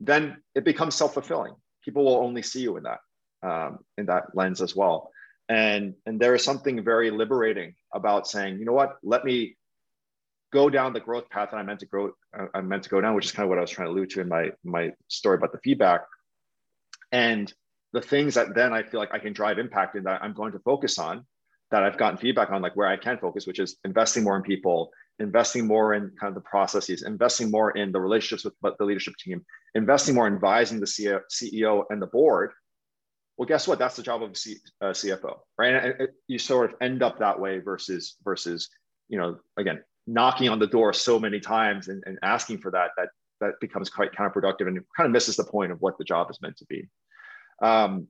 then 0.00 0.36
it 0.54 0.64
becomes 0.64 0.94
self-fulfilling. 0.94 1.54
People 1.84 2.04
will 2.04 2.16
only 2.16 2.42
see 2.42 2.60
you 2.60 2.76
in 2.76 2.84
that 2.84 3.00
um, 3.42 3.78
in 3.96 4.06
that 4.06 4.34
lens 4.34 4.60
as 4.60 4.74
well 4.74 5.10
and 5.48 5.94
and 6.06 6.18
there 6.20 6.34
is 6.34 6.42
something 6.42 6.82
very 6.82 7.10
liberating 7.10 7.74
about 7.94 8.26
saying 8.26 8.58
you 8.58 8.64
know 8.64 8.72
what 8.72 8.96
let 9.02 9.24
me 9.24 9.56
go 10.52 10.68
down 10.68 10.92
the 10.92 11.00
growth 11.00 11.28
path 11.30 11.50
that 11.50 11.56
i 11.56 11.62
meant 11.62 11.80
to 11.80 11.86
grow 11.86 12.10
uh, 12.38 12.46
i 12.54 12.60
meant 12.60 12.82
to 12.82 12.88
go 12.88 13.00
down 13.00 13.14
which 13.14 13.26
is 13.26 13.32
kind 13.32 13.44
of 13.44 13.48
what 13.48 13.58
i 13.58 13.60
was 13.60 13.70
trying 13.70 13.86
to 13.86 13.92
allude 13.92 14.10
to 14.10 14.20
in 14.20 14.28
my 14.28 14.50
my 14.64 14.90
story 15.08 15.36
about 15.36 15.52
the 15.52 15.58
feedback 15.58 16.02
and 17.12 17.52
the 17.92 18.00
things 18.00 18.34
that 18.34 18.54
then 18.54 18.72
i 18.72 18.82
feel 18.82 18.98
like 18.98 19.14
i 19.14 19.18
can 19.18 19.32
drive 19.32 19.58
impact 19.58 19.96
in 19.96 20.02
that 20.02 20.22
i'm 20.22 20.34
going 20.34 20.52
to 20.52 20.58
focus 20.60 20.98
on 20.98 21.24
that 21.70 21.82
I've 21.82 21.98
gotten 21.98 22.16
feedback 22.16 22.50
on, 22.50 22.62
like 22.62 22.76
where 22.76 22.88
I 22.88 22.96
can 22.96 23.18
focus, 23.18 23.46
which 23.46 23.58
is 23.58 23.76
investing 23.84 24.24
more 24.24 24.36
in 24.36 24.42
people, 24.42 24.90
investing 25.18 25.66
more 25.66 25.94
in 25.94 26.12
kind 26.20 26.28
of 26.28 26.34
the 26.34 26.48
processes, 26.48 27.02
investing 27.02 27.50
more 27.50 27.72
in 27.72 27.90
the 27.92 28.00
relationships 28.00 28.44
with 28.62 28.74
the 28.78 28.84
leadership 28.84 29.14
team, 29.16 29.44
investing 29.74 30.14
more 30.14 30.26
in 30.26 30.34
advising 30.34 30.80
the 30.80 30.86
CEO 30.86 31.84
and 31.90 32.00
the 32.00 32.06
board. 32.06 32.52
Well, 33.36 33.46
guess 33.46 33.68
what? 33.68 33.78
That's 33.78 33.96
the 33.96 34.02
job 34.02 34.22
of 34.22 34.30
a 34.30 34.34
C, 34.34 34.56
uh, 34.80 34.86
CFO, 34.86 35.38
right? 35.58 35.74
And 35.74 36.08
you 36.26 36.38
sort 36.38 36.72
of 36.72 36.76
end 36.80 37.02
up 37.02 37.18
that 37.18 37.38
way 37.38 37.58
versus 37.58 38.16
versus 38.24 38.68
you 39.08 39.18
know 39.18 39.38
again 39.56 39.82
knocking 40.06 40.48
on 40.48 40.58
the 40.58 40.66
door 40.66 40.92
so 40.92 41.18
many 41.18 41.40
times 41.40 41.88
and, 41.88 42.02
and 42.06 42.18
asking 42.22 42.58
for 42.58 42.70
that 42.70 42.90
that 42.96 43.08
that 43.40 43.52
becomes 43.60 43.90
quite 43.90 44.12
counterproductive 44.12 44.66
and 44.66 44.80
kind 44.96 45.06
of 45.06 45.10
misses 45.10 45.36
the 45.36 45.44
point 45.44 45.70
of 45.70 45.80
what 45.80 45.98
the 45.98 46.04
job 46.04 46.30
is 46.30 46.40
meant 46.40 46.56
to 46.56 46.64
be. 46.66 46.88
Um, 47.60 48.08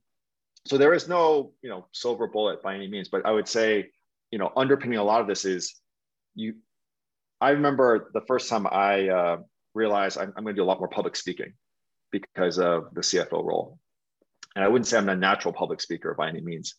so 0.66 0.76
there 0.76 0.92
is 0.92 1.08
no 1.08 1.52
you 1.62 1.70
know 1.70 1.86
silver 1.92 2.26
bullet 2.26 2.62
by 2.62 2.74
any 2.74 2.88
means 2.88 3.08
but 3.08 3.24
i 3.24 3.30
would 3.30 3.48
say 3.48 3.88
you 4.30 4.38
know 4.38 4.52
underpinning 4.56 4.98
a 4.98 5.04
lot 5.04 5.20
of 5.20 5.26
this 5.26 5.44
is 5.44 5.74
you 6.34 6.54
i 7.40 7.50
remember 7.50 8.10
the 8.12 8.20
first 8.22 8.48
time 8.48 8.66
i 8.66 9.08
uh, 9.08 9.36
realized 9.74 10.18
i'm, 10.18 10.32
I'm 10.36 10.44
going 10.44 10.54
to 10.54 10.60
do 10.60 10.64
a 10.64 10.66
lot 10.70 10.78
more 10.78 10.88
public 10.88 11.16
speaking 11.16 11.54
because 12.10 12.58
of 12.58 12.92
the 12.94 13.00
cfo 13.00 13.44
role 13.44 13.78
and 14.56 14.64
i 14.64 14.68
wouldn't 14.68 14.88
say 14.88 14.98
i'm 14.98 15.08
a 15.08 15.14
natural 15.14 15.54
public 15.54 15.80
speaker 15.80 16.14
by 16.14 16.28
any 16.28 16.40
means 16.40 16.74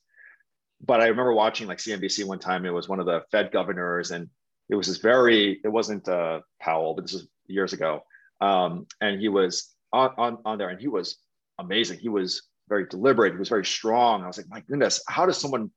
but 0.81 0.99
i 0.99 1.07
remember 1.07 1.33
watching 1.33 1.67
like 1.67 1.77
cnbc 1.77 2.25
one 2.25 2.39
time 2.39 2.65
it 2.65 2.73
was 2.73 2.89
one 2.89 2.99
of 2.99 3.05
the 3.05 3.21
fed 3.31 3.51
governors 3.51 4.11
and 4.11 4.29
it 4.69 4.75
was 4.75 4.87
this 4.87 4.97
very 4.97 5.61
it 5.63 5.69
wasn't 5.69 6.05
uh, 6.09 6.41
powell 6.59 6.93
but 6.93 7.03
this 7.03 7.13
was 7.13 7.27
years 7.47 7.71
ago 7.71 8.01
um, 8.41 8.85
and 8.99 9.21
he 9.21 9.29
was 9.29 9.73
on, 9.93 10.11
on 10.17 10.37
on 10.43 10.57
there 10.57 10.69
and 10.69 10.81
he 10.81 10.89
was 10.89 11.17
amazing 11.59 11.97
he 11.97 12.09
was 12.09 12.43
very 12.69 12.85
deliberate. 12.85 13.33
He 13.33 13.39
was 13.39 13.49
very 13.49 13.65
strong. 13.65 14.23
I 14.23 14.27
was 14.27 14.37
like, 14.37 14.49
my 14.49 14.61
goodness, 14.61 15.01
how 15.07 15.25
does 15.25 15.37
someone 15.37 15.71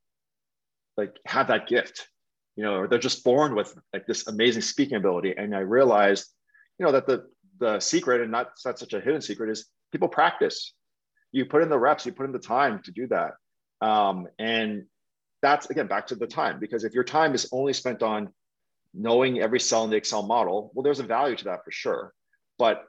like 0.96 1.16
have 1.26 1.48
that 1.48 1.68
gift? 1.68 2.06
You 2.56 2.64
know, 2.64 2.74
or 2.74 2.88
they're 2.88 2.98
just 2.98 3.24
born 3.24 3.54
with 3.54 3.74
like 3.92 4.06
this 4.06 4.26
amazing 4.26 4.62
speaking 4.62 4.96
ability. 4.96 5.34
And 5.36 5.54
I 5.54 5.60
realized, 5.60 6.26
you 6.78 6.86
know, 6.86 6.92
that 6.92 7.06
the 7.06 7.26
the 7.58 7.78
secret, 7.78 8.22
and 8.22 8.30
not, 8.30 8.50
not 8.64 8.78
such 8.78 8.94
a 8.94 9.00
hidden 9.00 9.20
secret, 9.20 9.50
is 9.50 9.66
people 9.92 10.08
practice. 10.08 10.74
You 11.32 11.44
put 11.44 11.62
in 11.62 11.68
the 11.68 11.78
reps, 11.78 12.06
you 12.06 12.12
put 12.12 12.26
in 12.26 12.32
the 12.32 12.38
time 12.38 12.82
to 12.84 12.90
do 12.90 13.06
that. 13.08 13.34
Um, 13.80 14.26
and 14.38 14.84
that's 15.42 15.70
again 15.70 15.86
back 15.86 16.08
to 16.08 16.14
the 16.14 16.26
time, 16.26 16.60
because 16.60 16.84
if 16.84 16.92
your 16.92 17.04
time 17.04 17.34
is 17.34 17.48
only 17.52 17.72
spent 17.72 18.02
on 18.02 18.28
knowing 18.92 19.40
every 19.40 19.60
cell 19.60 19.84
in 19.84 19.90
the 19.90 19.96
Excel 19.96 20.22
model, 20.22 20.70
well, 20.74 20.82
there's 20.82 21.00
a 21.00 21.04
value 21.04 21.36
to 21.36 21.44
that 21.44 21.64
for 21.64 21.70
sure. 21.70 22.12
But 22.58 22.84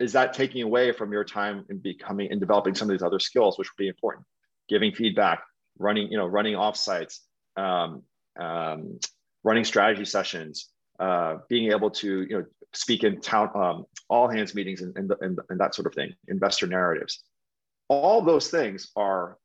is 0.00 0.12
that 0.12 0.32
taking 0.32 0.62
away 0.62 0.92
from 0.92 1.12
your 1.12 1.24
time 1.24 1.64
in 1.70 1.78
becoming 1.78 2.30
and 2.30 2.40
developing 2.40 2.74
some 2.74 2.88
of 2.90 2.94
these 2.94 3.02
other 3.02 3.18
skills, 3.18 3.58
which 3.58 3.68
would 3.68 3.82
be 3.82 3.88
important? 3.88 4.26
Giving 4.68 4.92
feedback, 4.92 5.42
running, 5.78 6.10
you 6.10 6.18
know, 6.18 6.26
running 6.26 6.54
offsites, 6.54 7.20
um, 7.56 8.02
um, 8.38 8.98
running 9.42 9.64
strategy 9.64 10.04
sessions, 10.04 10.68
uh, 10.98 11.38
being 11.48 11.70
able 11.72 11.90
to, 11.90 12.22
you 12.22 12.38
know, 12.38 12.44
speak 12.72 13.04
in 13.04 13.20
town, 13.20 13.50
um, 13.54 13.84
all 14.08 14.28
hands 14.28 14.54
meetings 14.54 14.82
and, 14.82 14.96
and, 14.96 15.12
and, 15.20 15.38
and, 15.48 15.60
that 15.60 15.74
sort 15.74 15.86
of 15.86 15.94
thing, 15.94 16.12
investor 16.28 16.66
narratives. 16.66 17.22
All 17.88 18.20
those 18.20 18.48
things 18.48 18.90
are, 18.96 19.38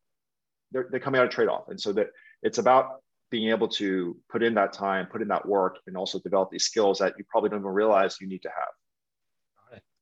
they're, 0.71 0.87
they're 0.89 0.99
coming 0.99 1.19
out 1.19 1.27
of 1.27 1.31
trade-off. 1.31 1.69
And 1.69 1.79
so 1.79 1.91
that 1.93 2.07
it's 2.41 2.57
about 2.57 3.01
being 3.29 3.49
able 3.49 3.67
to 3.67 4.17
put 4.31 4.41
in 4.41 4.55
that 4.55 4.73
time, 4.73 5.05
put 5.05 5.21
in 5.21 5.27
that 5.27 5.47
work, 5.47 5.77
and 5.85 5.95
also 5.95 6.19
develop 6.19 6.49
these 6.49 6.65
skills 6.65 6.97
that 6.99 7.13
you 7.17 7.25
probably 7.29 7.49
don't 7.49 7.59
even 7.59 7.71
realize 7.71 8.17
you 8.19 8.27
need 8.27 8.41
to 8.41 8.49
have 8.49 8.69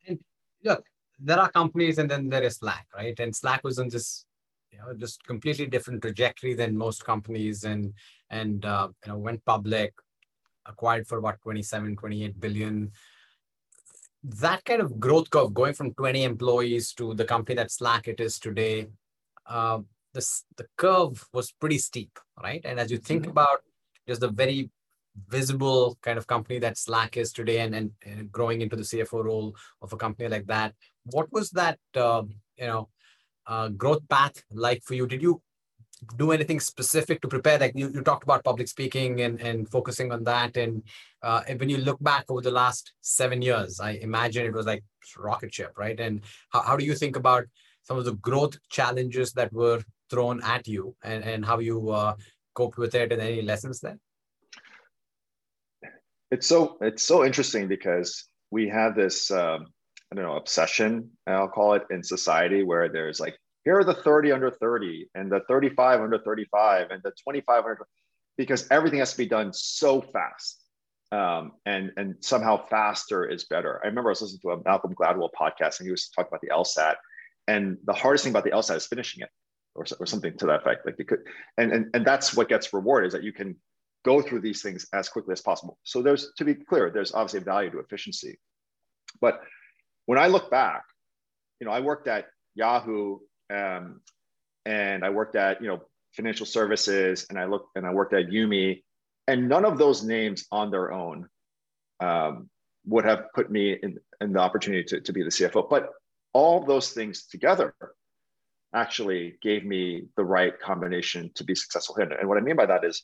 and 0.08 0.20
look, 0.64 0.84
there 1.20 1.40
are 1.40 1.50
companies 1.52 1.98
and 1.98 2.10
then 2.10 2.30
there 2.30 2.44
is 2.44 2.58
Slack, 2.58 2.88
right? 2.96 3.20
And 3.20 3.36
Slack 3.36 3.64
was 3.64 3.80
on 3.80 3.90
this, 3.90 4.26
you 4.72 4.80
know, 4.80 4.94
just 4.94 5.24
completely 5.26 5.66
different 5.66 6.02
trajectory 6.02 6.54
than 6.54 6.78
most 6.78 7.06
companies 7.06 7.64
and, 7.64 7.94
and, 8.30 8.66
uh, 8.66 8.90
you 9.06 9.12
know, 9.12 9.18
went 9.18 9.44
public, 9.46 9.94
acquired 10.68 11.08
for 11.08 11.18
about 11.18 11.42
27, 11.42 11.96
28 11.96 12.40
billion. 12.40 12.92
That 14.24 14.64
kind 14.66 14.82
of 14.82 15.00
growth 15.00 15.30
curve 15.30 15.54
going 15.54 15.74
from 15.74 15.94
20 15.94 16.24
employees 16.24 16.94
to 16.94 17.14
the 17.14 17.26
company 17.26 17.56
that 17.56 17.72
Slack 17.72 18.08
it 18.08 18.20
is 18.20 18.40
today, 18.40 18.88
uh, 19.46 19.80
this, 20.14 20.44
the 20.58 20.66
curve 20.78 21.26
was 21.34 21.52
pretty 21.52 21.78
steep, 21.78 22.20
right? 22.42 22.62
And 22.66 22.80
as 22.80 22.92
you 22.92 22.98
think 22.98 23.24
mm-hmm. 23.24 23.32
about 23.32 23.60
just 24.08 24.22
the 24.22 24.30
very 24.30 24.70
visible 25.28 25.98
kind 26.02 26.18
of 26.18 26.28
company 26.28 26.60
that 26.60 26.78
Slack 26.78 27.18
is 27.18 27.32
today 27.32 27.60
and, 27.60 27.74
and, 27.74 27.92
and 28.06 28.32
growing 28.32 28.62
into 28.62 28.76
the 28.76 28.84
CFO 28.84 29.24
role 29.24 29.56
of 29.82 29.94
a 29.94 29.98
company 29.98 30.30
like 30.30 30.46
that. 30.48 30.74
What 31.06 31.32
was 31.32 31.50
that, 31.52 31.80
uh, 31.96 32.24
you 32.58 32.68
know, 32.68 32.90
uh, 33.46 33.70
growth 33.70 34.08
path 34.10 34.44
like 34.52 34.84
for 34.84 34.94
you? 34.94 35.08
Did 35.08 35.22
you 35.22 35.42
do 36.18 36.32
anything 36.32 36.60
specific 36.60 37.22
to 37.22 37.28
prepare? 37.28 37.60
Like 37.60 37.74
you, 37.76 37.90
you 37.90 38.02
talked 38.02 38.24
about 38.24 38.44
public 38.44 38.68
speaking 38.68 39.22
and, 39.22 39.40
and 39.42 39.70
focusing 39.70 40.12
on 40.12 40.24
that. 40.26 40.58
And, 40.58 40.84
uh, 41.24 41.42
when 41.58 41.70
you 41.70 41.78
look 41.78 42.02
back 42.02 42.26
over 42.30 42.42
the 42.42 42.52
last 42.52 42.94
seven 43.02 43.42
years, 43.42 43.80
I 43.80 43.92
imagine 43.92 44.46
it 44.46 44.54
was 44.54 44.66
like 44.66 44.84
rocket 45.18 45.54
ship, 45.54 45.74
right? 45.78 46.00
And 46.00 46.22
how, 46.50 46.62
how 46.62 46.78
do 46.78 46.86
you 46.86 46.96
think 46.96 47.16
about 47.16 47.46
some 47.84 47.98
of 47.98 48.06
the 48.06 48.16
growth 48.16 48.58
challenges 48.70 49.34
that 49.34 49.52
were 49.54 49.82
thrown 50.10 50.42
at 50.44 50.68
you 50.68 50.96
and, 51.04 51.24
and 51.24 51.46
how 51.46 51.60
you 51.60 51.90
uh, 51.90 52.16
coped 52.54 52.78
with 52.78 52.96
it 52.96 53.12
and 53.12 53.22
any 53.22 53.42
lessons 53.42 53.80
there? 53.80 53.98
it's 56.32 56.48
so 56.48 56.78
it's 56.82 57.04
so 57.04 57.26
interesting 57.26 57.68
because 57.68 58.26
we 58.52 58.68
have 58.68 58.96
this 58.96 59.32
um, 59.32 59.66
I 60.12 60.16
don't 60.16 60.26
know 60.26 60.36
obsession 60.36 61.12
I'll 61.26 61.48
call 61.48 61.74
it 61.74 61.84
in 61.90 62.04
society 62.04 62.64
where 62.64 62.90
there's 62.90 63.20
like 63.20 63.38
here 63.68 63.78
are 63.78 63.84
the 63.84 63.94
30 63.94 64.32
under 64.32 64.50
30 64.50 65.10
and 65.14 65.30
the 65.30 65.42
35 65.42 66.00
under 66.00 66.20
35 66.20 66.90
and 66.90 67.04
the 67.04 67.12
25 67.22 67.66
under 67.66 67.88
because 68.38 68.66
everything 68.72 69.00
has 69.00 69.12
to 69.12 69.18
be 69.18 69.26
done 69.26 69.52
so 69.52 70.02
fast 70.02 70.64
um, 71.12 71.52
and 71.66 71.92
and 71.98 72.16
somehow 72.22 72.66
faster 72.68 73.26
is 73.26 73.44
better. 73.44 73.82
I 73.84 73.88
remember 73.88 74.10
I 74.10 74.12
was 74.12 74.22
listening 74.22 74.40
to 74.44 74.52
a 74.52 74.64
Malcolm 74.64 74.96
Gladwell 74.96 75.30
podcast 75.38 75.80
and 75.80 75.88
he 75.88 75.92
was 75.92 76.08
talking 76.08 76.30
about 76.30 76.42
the 76.42 76.48
LSAT 76.48 76.96
and 77.50 77.78
the 77.84 77.94
hardest 77.94 78.24
thing 78.24 78.32
about 78.32 78.46
the 78.46 78.52
LSAT 78.52 78.78
is 78.78 78.88
finishing 78.88 79.22
it 79.24 79.30
or, 79.76 79.86
or 80.00 80.06
something 80.06 80.38
to 80.38 80.46
that 80.46 80.62
effect. 80.62 80.86
Like 80.86 80.96
could, 81.06 81.24
and, 81.58 81.74
and 81.74 81.86
and 81.94 82.06
that's 82.06 82.38
what 82.38 82.48
gets 82.48 82.74
rewarded 82.74 83.08
is 83.08 83.14
that 83.14 83.24
you 83.24 83.34
can 83.34 83.58
go 84.06 84.22
through 84.22 84.40
these 84.40 84.62
things 84.62 84.88
as 84.94 85.10
quickly 85.10 85.34
as 85.34 85.42
possible. 85.42 85.78
So 85.84 86.02
there's, 86.02 86.32
to 86.38 86.46
be 86.46 86.56
clear, 86.56 86.90
there's 86.90 87.14
obviously 87.14 87.40
a 87.40 87.44
value 87.44 87.72
to 87.72 87.80
efficiency. 87.80 88.40
But 89.20 89.42
when 90.06 90.18
I 90.18 90.28
look 90.28 90.50
back, 90.50 90.84
you 91.60 91.68
know, 91.68 91.74
I 91.74 91.82
worked 91.82 92.08
at 92.08 92.28
Yahoo 92.56 93.20
um, 93.50 94.02
and 94.66 95.04
I 95.04 95.10
worked 95.10 95.36
at, 95.36 95.62
you 95.62 95.68
know, 95.68 95.82
financial 96.14 96.46
services 96.46 97.26
and 97.30 97.40
I 97.40 97.46
looked 97.46 97.76
and 97.76 97.86
I 97.86 97.94
worked 97.94 98.14
at 98.14 98.28
Udemy 98.28 98.84
and 99.28 99.48
none 99.50 99.66
of 99.66 99.78
those 99.78 100.04
names 100.04 100.46
on 100.52 100.72
their 100.72 100.92
own 100.92 101.28
um, 102.00 102.50
would 102.86 103.06
have 103.06 103.26
put 103.34 103.52
me 103.52 103.74
in, 103.74 103.98
in 104.22 104.34
the 104.34 104.40
opportunity 104.40 104.84
to, 104.86 105.02
to 105.02 105.14
be 105.14 105.24
the 105.24 105.30
CFO. 105.30 105.70
But 105.70 105.90
all 106.34 106.64
those 106.64 106.92
things 106.92 107.26
together 107.26 107.74
actually 108.74 109.38
gave 109.42 109.66
me 109.66 110.04
the 110.16 110.24
right 110.24 110.60
combination 110.60 111.32
to 111.36 111.44
be 111.44 111.56
successful 111.56 111.96
here. 111.96 112.12
And 112.12 112.28
what 112.28 112.38
I 112.38 112.42
mean 112.42 112.56
by 112.56 112.66
that 112.66 112.84
is 112.84 113.04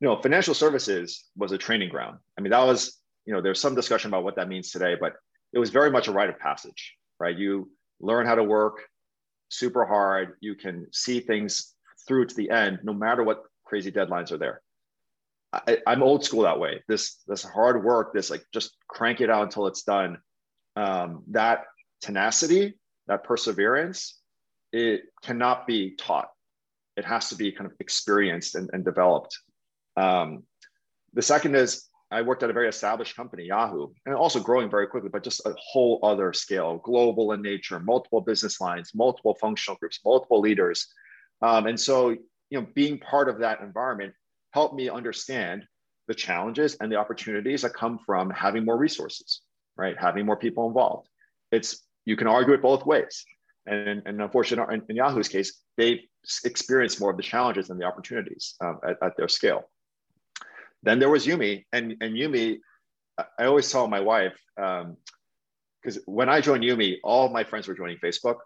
you 0.00 0.06
know, 0.06 0.20
financial 0.20 0.54
services 0.54 1.24
was 1.36 1.52
a 1.52 1.58
training 1.58 1.88
ground. 1.88 2.18
I 2.38 2.40
mean, 2.40 2.50
that 2.50 2.64
was, 2.64 2.98
you 3.26 3.34
know, 3.34 3.40
there's 3.40 3.60
some 3.60 3.74
discussion 3.74 4.10
about 4.10 4.24
what 4.24 4.36
that 4.36 4.48
means 4.48 4.70
today, 4.70 4.96
but 4.98 5.14
it 5.52 5.58
was 5.58 5.70
very 5.70 5.90
much 5.90 6.08
a 6.08 6.12
rite 6.12 6.28
of 6.28 6.38
passage, 6.38 6.94
right? 7.18 7.36
You 7.36 7.70
learn 8.00 8.26
how 8.26 8.36
to 8.36 8.44
work 8.44 8.82
super 9.48 9.84
hard. 9.84 10.34
You 10.40 10.54
can 10.54 10.86
see 10.92 11.20
things 11.20 11.74
through 12.06 12.26
to 12.26 12.34
the 12.34 12.50
end, 12.50 12.80
no 12.82 12.92
matter 12.92 13.22
what 13.22 13.44
crazy 13.64 13.92
deadlines 13.92 14.32
are 14.32 14.38
there. 14.38 14.62
I, 15.52 15.78
am 15.86 16.02
old 16.02 16.24
school 16.24 16.42
that 16.42 16.60
way. 16.60 16.82
This 16.88 17.16
this 17.26 17.42
hard 17.42 17.82
work, 17.82 18.12
this 18.12 18.30
like 18.30 18.44
just 18.52 18.76
crank 18.86 19.20
it 19.20 19.30
out 19.30 19.44
until 19.44 19.66
it's 19.66 19.82
done. 19.82 20.18
Um, 20.76 21.24
that 21.28 21.64
tenacity, 22.02 22.78
that 23.06 23.24
perseverance, 23.24 24.20
it 24.72 25.04
cannot 25.22 25.66
be 25.66 25.96
taught. 25.96 26.28
It 26.96 27.04
has 27.04 27.30
to 27.30 27.36
be 27.36 27.52
kind 27.52 27.70
of 27.70 27.76
experienced 27.80 28.54
and, 28.56 28.68
and 28.72 28.84
developed. 28.84 29.38
Um, 29.96 30.44
the 31.14 31.22
second 31.22 31.56
is 31.56 31.87
I 32.10 32.22
worked 32.22 32.42
at 32.42 32.50
a 32.50 32.54
very 32.54 32.68
established 32.68 33.16
company, 33.16 33.44
Yahoo, 33.44 33.88
and 34.06 34.14
also 34.14 34.40
growing 34.40 34.70
very 34.70 34.86
quickly, 34.86 35.10
but 35.10 35.22
just 35.22 35.44
a 35.44 35.54
whole 35.58 36.00
other 36.02 36.32
scale, 36.32 36.78
global 36.78 37.32
in 37.32 37.42
nature, 37.42 37.78
multiple 37.80 38.22
business 38.22 38.60
lines, 38.60 38.92
multiple 38.94 39.36
functional 39.40 39.76
groups, 39.78 40.00
multiple 40.04 40.40
leaders. 40.40 40.86
Um, 41.42 41.66
and 41.66 41.78
so, 41.78 42.10
you 42.10 42.60
know, 42.60 42.66
being 42.74 42.98
part 42.98 43.28
of 43.28 43.40
that 43.40 43.60
environment 43.60 44.14
helped 44.52 44.74
me 44.74 44.88
understand 44.88 45.66
the 46.06 46.14
challenges 46.14 46.76
and 46.80 46.90
the 46.90 46.96
opportunities 46.96 47.62
that 47.62 47.74
come 47.74 47.98
from 48.06 48.30
having 48.30 48.64
more 48.64 48.78
resources, 48.78 49.42
right? 49.76 49.96
Having 49.98 50.24
more 50.24 50.36
people 50.36 50.66
involved. 50.66 51.08
It's 51.52 51.84
you 52.06 52.16
can 52.16 52.26
argue 52.26 52.54
it 52.54 52.62
both 52.62 52.86
ways. 52.86 53.24
And, 53.66 54.02
and 54.06 54.22
unfortunately, 54.22 54.76
in, 54.76 54.82
in 54.88 54.96
Yahoo's 54.96 55.28
case, 55.28 55.60
they 55.76 56.08
experienced 56.44 57.00
more 57.00 57.10
of 57.10 57.18
the 57.18 57.22
challenges 57.22 57.68
than 57.68 57.78
the 57.78 57.84
opportunities 57.84 58.54
um, 58.62 58.80
at, 58.82 58.96
at, 59.02 59.16
their 59.18 59.28
scale. 59.28 59.68
Then 60.82 60.98
there 60.98 61.10
was 61.10 61.26
Udemy, 61.26 61.64
and, 61.72 61.96
and 62.00 62.14
Udemy, 62.14 62.58
I 63.38 63.44
always 63.44 63.70
tell 63.70 63.88
my 63.88 64.00
wife, 64.00 64.38
because 64.56 65.96
um, 65.96 66.02
when 66.06 66.28
I 66.28 66.40
joined 66.40 66.62
Udemy, 66.62 66.98
all 67.02 67.28
my 67.30 67.44
friends 67.44 67.66
were 67.66 67.74
joining 67.74 67.98
Facebook. 67.98 68.36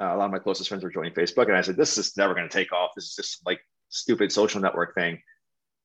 Uh, 0.00 0.14
a 0.14 0.16
lot 0.16 0.26
of 0.26 0.30
my 0.30 0.38
closest 0.38 0.68
friends 0.68 0.84
were 0.84 0.90
joining 0.90 1.12
Facebook, 1.12 1.48
and 1.48 1.56
I 1.56 1.60
said, 1.60 1.76
"This 1.76 1.98
is 1.98 2.16
never 2.16 2.34
going 2.34 2.48
to 2.48 2.52
take 2.52 2.72
off. 2.72 2.92
This 2.94 3.06
is 3.06 3.14
just 3.16 3.44
like 3.44 3.60
stupid 3.88 4.32
social 4.32 4.60
network 4.60 4.94
thing." 4.94 5.20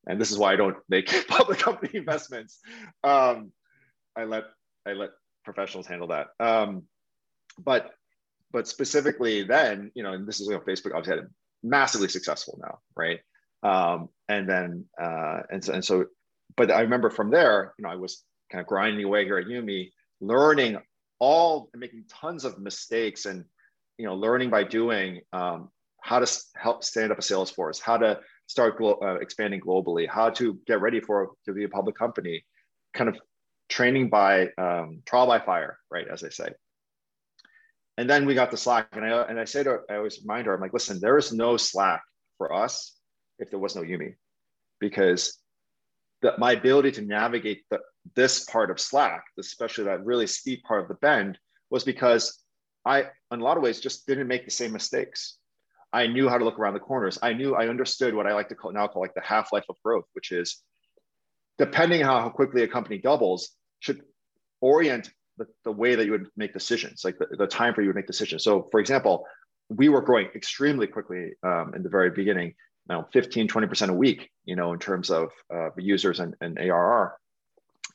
And 0.06 0.20
this 0.20 0.32
is 0.32 0.38
why 0.38 0.54
I 0.54 0.56
don't 0.56 0.78
make 0.88 1.08
public 1.28 1.60
company 1.60 1.98
investments. 1.98 2.60
Um, 3.04 3.52
I 4.16 4.26
let 4.26 4.44
I 4.86 4.94
let 4.94 5.10
professionals 5.44 5.88
handle 5.88 6.08
that. 6.08 6.28
Um, 6.40 6.84
but 7.58 7.92
but 8.52 8.68
specifically 8.68 9.44
then, 9.44 9.92
you 9.96 10.04
know, 10.04 10.14
and 10.14 10.28
this 10.28 10.40
is 10.40 10.48
you 10.48 10.54
know, 10.54 10.60
Facebook 10.60 10.94
obviously 10.96 11.18
had 11.18 11.28
massively 11.64 12.08
successful 12.08 12.60
now, 12.62 12.80
right? 12.96 13.20
Um, 13.64 14.10
and 14.28 14.48
then 14.48 14.86
uh, 15.02 15.42
and 15.50 15.64
so 15.64 15.74
and 15.74 15.84
so, 15.86 16.06
but 16.58 16.72
I 16.72 16.82
remember 16.82 17.10
from 17.10 17.32
there, 17.32 17.74
you 17.78 17.84
know, 17.84 17.90
I 17.90 17.96
was 17.96 18.24
kind 18.52 18.62
of 18.62 18.68
grinding 18.68 19.04
away 19.04 19.26
here 19.26 19.38
at 19.38 19.48
Udemy, 19.48 19.92
learning 20.22 20.78
all 21.20 21.70
and 21.74 21.80
making 21.80 22.04
tons 22.10 22.44
of 22.44 22.60
mistakes 22.60 23.26
and 23.26 23.46
you 23.98 24.06
know 24.06 24.16
learning 24.16 24.50
by 24.50 24.64
doing 24.64 25.22
um, 25.32 25.70
how 26.02 26.20
to 26.20 26.44
help 26.56 26.84
stand 26.84 27.12
up 27.12 27.20
a 27.20 27.22
sales 27.22 27.50
force 27.50 27.80
how 27.80 27.96
to 27.96 28.20
start 28.48 28.78
glo- 28.78 29.00
uh, 29.02 29.16
expanding 29.22 29.62
globally 29.62 30.06
how 30.10 30.30
to 30.30 30.60
get 30.68 30.82
ready 30.82 31.00
for 31.00 31.32
to 31.46 31.54
be 31.54 31.64
a 31.64 31.70
public 31.70 31.96
company 31.96 32.44
kind 32.94 33.10
of 33.10 33.18
training 33.70 34.10
by 34.10 34.50
um, 34.58 35.02
trial 35.06 35.28
by 35.28 35.40
fire, 35.40 35.80
right? 35.90 36.08
As 36.08 36.24
I 36.24 36.30
say. 36.30 36.50
And 37.98 38.10
then 38.10 38.26
we 38.26 38.34
got 38.34 38.52
the 38.52 38.58
Slack, 38.58 38.88
and 38.94 39.06
I 39.06 39.22
and 39.24 39.40
I 39.40 39.46
say 39.46 39.64
to 39.64 39.82
I 39.90 39.96
always 39.96 40.20
remind 40.22 40.48
her, 40.48 40.54
I'm 40.54 40.62
like, 40.62 40.74
listen, 40.74 41.00
there 41.00 41.18
is 41.18 41.32
no 41.32 41.58
Slack 41.58 42.02
for 42.38 42.54
us 42.54 42.96
if 43.40 43.50
there 43.50 43.60
was 43.60 43.76
no 43.76 43.82
Udemy, 43.82 44.16
because 44.80 45.38
that 46.22 46.40
my 46.40 46.54
ability 46.54 46.92
to 46.94 47.02
navigate 47.02 47.64
the, 47.70 47.80
this 48.16 48.44
part 48.46 48.72
of 48.72 48.80
Slack, 48.80 49.24
especially 49.40 49.86
that 49.86 50.06
really 50.06 50.28
steep 50.28 50.64
part 50.64 50.82
of 50.82 50.88
the 50.88 50.96
bend, 50.96 51.38
was 51.70 51.84
because 51.84 52.44
I, 52.86 53.02
in 53.32 53.40
a 53.40 53.44
lot 53.44 53.58
of 53.58 53.64
ways, 53.64 53.80
just 53.80 54.08
didn't 54.08 54.28
make 54.28 54.46
the 54.46 54.52
same 54.52 54.72
mistakes. 54.72 55.38
I 55.92 56.08
knew 56.08 56.28
how 56.28 56.38
to 56.38 56.46
look 56.46 56.58
around 56.58 56.74
the 56.74 56.80
corners. 56.80 57.20
I 57.22 57.34
knew 57.34 57.56
I 57.56 57.68
understood 57.68 58.16
what 58.16 58.26
I 58.26 58.34
like 58.34 58.50
to 58.50 58.56
call 58.56 58.72
now 58.72 58.88
call 58.88 59.02
like 59.02 59.14
the 59.14 59.22
half 59.22 59.54
life 59.54 59.66
of 59.70 59.76
growth, 59.84 60.06
which 60.14 60.32
is 60.32 60.64
depending 61.58 62.04
on 62.04 62.22
how 62.22 62.30
quickly 62.30 62.64
a 62.64 62.68
company 62.68 62.98
doubles, 62.98 63.50
should 63.80 64.02
orient 64.60 65.12
the, 65.38 65.46
the 65.64 65.72
way 65.72 65.96
that 65.96 66.06
you 66.06 66.12
would 66.12 66.28
make 66.36 66.54
decisions, 66.54 67.04
like 67.04 67.18
the, 67.20 67.28
the 67.38 67.48
time 67.48 67.74
for 67.74 67.82
you 67.82 67.90
would 67.90 67.96
make 67.96 68.08
decisions. 68.08 68.44
So, 68.44 68.68
for 68.72 68.80
example, 68.80 69.26
we 69.70 69.90
were 69.90 70.02
growing 70.02 70.28
extremely 70.36 70.88
quickly 70.88 71.34
um, 71.44 71.74
in 71.76 71.84
the 71.84 71.90
very 71.90 72.10
beginning, 72.12 72.56
know, 72.90 73.08
15, 73.14 73.48
20% 73.48 73.90
a 73.90 73.94
week, 73.94 74.30
you 74.46 74.56
know, 74.56 74.74
in 74.74 74.80
terms 74.80 75.10
of 75.10 75.30
uh, 75.54 75.70
users 75.78 76.20
and, 76.20 76.36
and 76.42 76.60
ARR. 76.60 77.16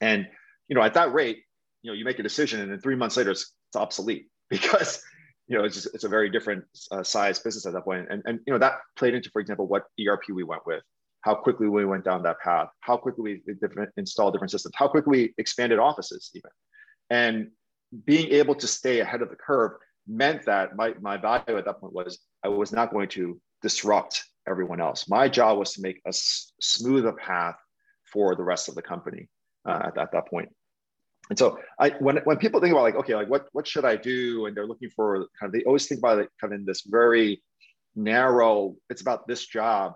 And, 0.01 0.29
you 0.69 0.75
know, 0.75 0.83
at 0.83 0.95
that 0.95 1.13
rate, 1.13 1.43
you 1.83 1.91
know, 1.91 1.95
you 1.95 2.05
make 2.05 2.19
a 2.19 2.23
decision 2.23 2.61
and 2.61 2.71
then 2.71 2.81
three 2.81 2.97
months 2.97 3.17
later, 3.17 3.31
it's, 3.31 3.53
it's 3.69 3.77
obsolete 3.77 4.29
because, 4.51 5.03
you 5.47 5.57
know, 5.57 5.65
it's, 5.65 5.75
just, 5.75 5.95
it's 5.95 6.05
a 6.05 6.09
very 6.09 6.31
different 6.31 6.65
uh, 6.91 7.03
size 7.03 7.39
business 7.39 7.67
at 7.67 7.73
that. 7.73 7.85
And, 7.87 8.23
and, 8.25 8.41
you 8.47 8.53
know, 8.53 8.59
that 8.59 8.79
played 8.97 9.15
into, 9.15 9.31
for 9.31 9.41
example, 9.41 9.67
what 9.67 9.85
ERP 10.01 10.25
we 10.35 10.43
went 10.43 10.67
with 10.67 10.83
how 11.21 11.35
quickly 11.35 11.69
we 11.69 11.85
went 11.85 12.05
down 12.05 12.23
that 12.23 12.41
path, 12.41 12.69
how 12.81 12.97
quickly 12.97 13.43
we 13.47 13.55
different, 13.55 13.91
installed 13.97 14.33
different 14.33 14.51
systems, 14.51 14.75
how 14.77 14.89
quickly 14.89 15.11
we 15.11 15.35
expanded 15.39 15.79
offices 15.79 16.31
even. 16.35 16.51
And 17.11 17.51
being 18.05 18.31
able 18.33 18.55
to 18.57 18.67
stay 18.67 19.01
ahead 19.01 19.23
of 19.23 19.31
the 19.31 19.37
curve 19.37 19.73
meant 20.07 20.45
that 20.47 20.77
my, 20.77 20.95
my 21.01 21.17
value 21.17 21.59
at 21.59 21.65
that 21.65 21.81
point 21.81 21.93
was 21.93 22.19
I 22.45 22.49
was 22.49 22.73
not 22.73 22.93
going 22.93 23.09
to 23.11 23.41
disrupt 23.63 24.25
everyone 24.49 24.81
else. 24.81 25.09
My 25.09 25.29
job 25.29 25.59
was 25.59 25.73
to 25.75 25.83
make 25.83 26.01
a 26.05 26.09
s- 26.09 26.53
smooth 26.61 27.07
a 27.07 27.13
path 27.13 27.57
for 28.05 28.35
the 28.35 28.43
rest 28.43 28.69
of 28.69 28.75
the 28.75 28.83
company 28.83 29.29
uh, 29.67 29.83
at, 29.87 29.99
at 29.99 30.13
that 30.13 30.29
point. 30.29 30.49
And 31.31 31.39
so 31.39 31.59
I, 31.79 31.91
when, 31.99 32.17
when 32.19 32.39
people 32.39 32.61
think 32.61 32.73
about 32.73 32.83
like, 32.83 32.95
okay, 32.97 33.15
like 33.15 33.29
what, 33.29 33.49
what 33.53 33.67
should 33.67 33.85
I 33.85 33.97
do? 33.97 34.47
And 34.47 34.57
they're 34.57 34.67
looking 34.67 34.91
for 34.91 35.27
kind 35.39 35.49
of, 35.49 35.53
they 35.53 35.65
always 35.65 35.87
think 35.87 35.99
about 35.99 36.19
it 36.21 36.31
kind 36.41 36.55
of 36.55 36.61
in 36.61 36.67
this 36.67 36.83
very 36.83 37.43
narrow, 37.95 38.77
it's 38.89 39.03
about 39.03 39.27
this 39.27 39.45
job 39.45 39.95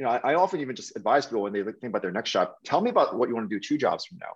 you 0.00 0.06
know, 0.06 0.12
I, 0.12 0.30
I, 0.30 0.34
often 0.34 0.60
even 0.60 0.74
just 0.74 0.96
advise 0.96 1.26
people 1.26 1.42
when 1.42 1.52
they 1.52 1.62
think 1.62 1.84
about 1.84 2.00
their 2.00 2.10
next 2.10 2.30
job, 2.30 2.52
tell 2.64 2.80
me 2.80 2.88
about 2.88 3.18
what 3.18 3.28
you 3.28 3.34
want 3.34 3.50
to 3.50 3.54
do 3.54 3.60
two 3.60 3.76
jobs 3.76 4.06
from 4.06 4.16
now. 4.18 4.32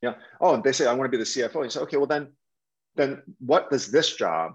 Yeah. 0.00 0.14
Oh, 0.40 0.54
and 0.54 0.62
they 0.62 0.70
say, 0.70 0.86
I 0.86 0.92
want 0.92 1.10
to 1.10 1.18
be 1.18 1.22
the 1.22 1.28
CFO. 1.28 1.56
And 1.56 1.64
you 1.64 1.70
say, 1.70 1.80
okay, 1.80 1.96
well 1.96 2.06
then, 2.06 2.28
then 2.94 3.22
what 3.40 3.70
does 3.70 3.90
this 3.90 4.14
job 4.14 4.52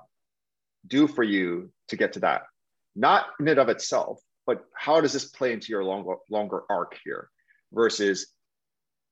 do 0.88 1.08
for 1.08 1.24
you 1.24 1.74
to 1.90 1.98
get 1.98 2.14
to 2.14 2.22
that? 2.22 2.44
Not 2.96 3.28
in 3.40 3.48
and 3.48 3.60
of 3.60 3.70
itself, 3.70 4.20
but 4.46 4.66
how 4.76 5.00
does 5.02 5.14
this 5.14 5.26
play 5.26 5.54
into 5.54 5.70
your 5.70 5.84
longer, 5.84 6.16
longer 6.30 6.64
arc 6.70 6.98
here 7.04 7.30
versus 7.72 8.34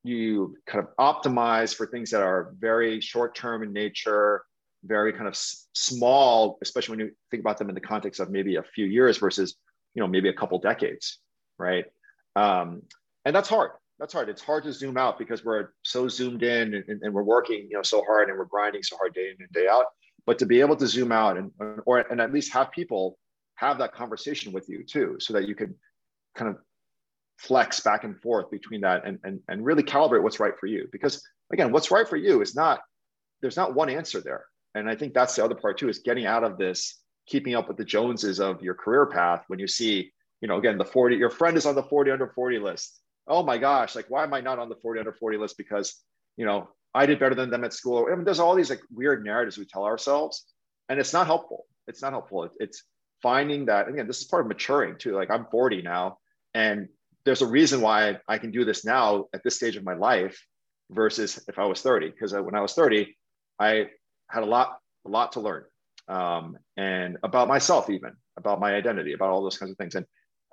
you 0.04 0.56
kind 0.66 0.84
of 0.84 0.96
optimize 0.98 1.76
for 1.76 1.86
things 1.88 2.12
that 2.12 2.22
are 2.22 2.54
very 2.60 3.02
short 3.02 3.36
term 3.36 3.64
in 3.64 3.74
nature, 3.74 4.44
very 4.84 5.12
kind 5.12 5.28
of 5.28 5.34
s- 5.34 5.68
small, 5.74 6.58
especially 6.62 6.98
when 6.98 7.08
you 7.08 7.12
think 7.30 7.42
about 7.42 7.58
them 7.58 7.70
in 7.70 7.76
the 7.76 7.82
context 7.82 8.20
of 8.20 8.30
maybe 8.30 8.56
a 8.56 8.64
few 8.64 8.86
years 8.86 9.18
versus 9.18 9.56
you 9.94 10.02
know 10.02 10.08
maybe 10.08 10.30
a 10.30 10.34
couple 10.34 10.60
decades 10.60 11.20
right? 11.58 11.86
Um, 12.36 12.84
and 13.26 13.36
that's 13.36 13.50
hard. 13.50 13.72
That's 14.00 14.14
hard. 14.14 14.30
It's 14.30 14.42
hard 14.42 14.64
to 14.66 14.74
zoom 14.74 14.98
out 14.98 15.18
because 15.18 15.44
we're 15.44 15.70
so 15.84 16.08
zoomed 16.08 16.44
in 16.44 16.76
and, 16.76 17.02
and, 17.02 17.14
we're 17.14 17.24
working 17.24 17.68
you 17.70 17.78
know 17.78 17.82
so 17.82 18.04
hard 18.04 18.30
and 18.30 18.38
we're 18.38 18.46
grinding 18.46 18.84
so 18.84 18.96
hard 18.96 19.14
day 19.14 19.32
in 19.32 19.38
and 19.40 19.52
day 19.52 19.68
out. 19.68 19.86
But 20.26 20.38
to 20.40 20.46
be 20.46 20.60
able 20.60 20.76
to 20.76 20.88
zoom 20.88 21.12
out 21.12 21.38
and 21.38 21.52
or 21.86 22.00
and 22.00 22.22
at 22.22 22.32
least 22.32 22.54
have 22.54 22.72
people 22.72 23.18
have 23.58 23.78
that 23.78 23.94
conversation 23.94 24.52
with 24.52 24.68
you 24.70 24.84
too 24.84 25.18
so 25.20 25.34
that 25.34 25.48
you 25.48 25.56
can 25.56 25.76
kind 26.36 26.50
of 26.50 26.58
flex 27.38 27.80
back 27.82 28.04
and 28.04 28.20
forth 28.20 28.50
between 28.50 28.82
that 28.82 29.06
and, 29.06 29.20
and, 29.24 29.40
and 29.48 29.64
really 29.64 29.84
calibrate 29.84 30.24
what's 30.24 30.40
right 30.40 30.58
for 30.60 30.66
you 30.66 30.88
because 30.92 31.22
again 31.54 31.72
what's 31.72 31.92
right 31.92 32.10
for 32.10 32.16
you 32.18 32.42
is 32.42 32.56
not 32.56 32.80
there's 33.42 33.58
not 33.58 33.76
one 33.76 33.90
answer 33.92 34.22
there 34.22 34.46
and 34.74 34.90
i 34.90 34.96
think 34.96 35.14
that's 35.14 35.36
the 35.36 35.44
other 35.44 35.54
part 35.54 35.78
too 35.78 35.88
is 35.88 36.00
getting 36.00 36.26
out 36.26 36.44
of 36.44 36.58
this 36.58 37.00
keeping 37.28 37.56
up 37.56 37.68
with 37.68 37.78
the 37.78 37.86
Joneses 37.86 38.40
of 38.40 38.62
your 38.64 38.74
career 38.74 39.06
path 39.06 39.44
when 39.48 39.60
you 39.60 39.68
see, 39.68 40.12
you 40.42 40.48
know, 40.48 40.58
again, 40.58 40.78
the 40.78 40.86
40, 40.86 41.18
your 41.18 41.30
friend 41.30 41.58
is 41.58 41.66
on 41.66 41.76
the 41.76 41.84
40 41.84 42.12
under 42.12 42.28
40 42.28 42.60
list. 42.60 43.00
Oh 43.28 43.44
my 43.44 43.58
gosh, 43.58 43.96
like, 43.96 44.06
why 44.10 44.24
am 44.24 44.34
I 44.34 44.40
not 44.40 44.60
on 44.60 44.70
the 44.70 44.76
40 44.76 45.00
under 45.00 45.14
40 45.14 45.38
list? 45.38 45.58
Because, 45.58 46.02
you 46.38 46.46
know, 46.46 46.70
I 46.94 47.06
did 47.06 47.20
better 47.20 47.36
than 47.36 47.50
them 47.50 47.66
at 47.66 47.74
school. 47.74 48.08
I 48.10 48.16
mean, 48.16 48.24
there's 48.24 48.40
all 48.40 48.56
these 48.56 48.70
like 48.70 48.80
weird 48.92 49.26
narratives 49.26 49.58
we 49.58 49.66
tell 49.66 49.84
ourselves, 49.84 50.46
and 50.88 51.00
it's 51.00 51.12
not 51.12 51.28
helpful. 51.28 51.66
It's 51.88 52.02
not 52.02 52.14
helpful. 52.14 52.50
It's 52.60 52.84
finding 53.22 53.66
that, 53.66 53.88
again, 53.88 54.08
this 54.08 54.22
is 54.22 54.26
part 54.26 54.44
of 54.44 54.48
maturing 54.48 54.98
too. 54.98 55.16
Like, 55.16 55.32
I'm 55.32 55.46
40 55.52 55.82
now, 55.82 56.18
and 56.54 56.88
there's 57.26 57.42
a 57.42 57.48
reason 57.48 57.82
why 57.82 58.18
I 58.28 58.38
can 58.38 58.52
do 58.52 58.64
this 58.64 58.86
now 58.86 59.26
at 59.34 59.44
this 59.44 59.56
stage 59.56 59.76
of 59.76 59.84
my 59.84 59.96
life 59.96 60.42
versus 60.92 61.44
if 61.48 61.60
I 61.60 61.66
was 61.66 61.82
30. 61.82 62.12
Because 62.12 62.34
when 62.34 62.56
I 62.56 62.62
was 62.62 62.74
30, 62.74 63.16
I 63.60 63.88
had 64.30 64.44
a 64.44 64.46
lot, 64.46 64.78
a 65.06 65.10
lot 65.10 65.34
to 65.34 65.42
learn 65.42 65.66
um, 66.08 66.58
and 66.78 67.18
about 67.24 67.48
myself, 67.48 67.90
even 67.90 68.14
about 68.38 68.60
my 68.60 68.74
identity, 68.74 69.14
about 69.14 69.30
all 69.30 69.44
those 69.44 69.58
kinds 69.58 69.72
of 69.72 69.78
things. 69.78 69.96
And 69.96 70.06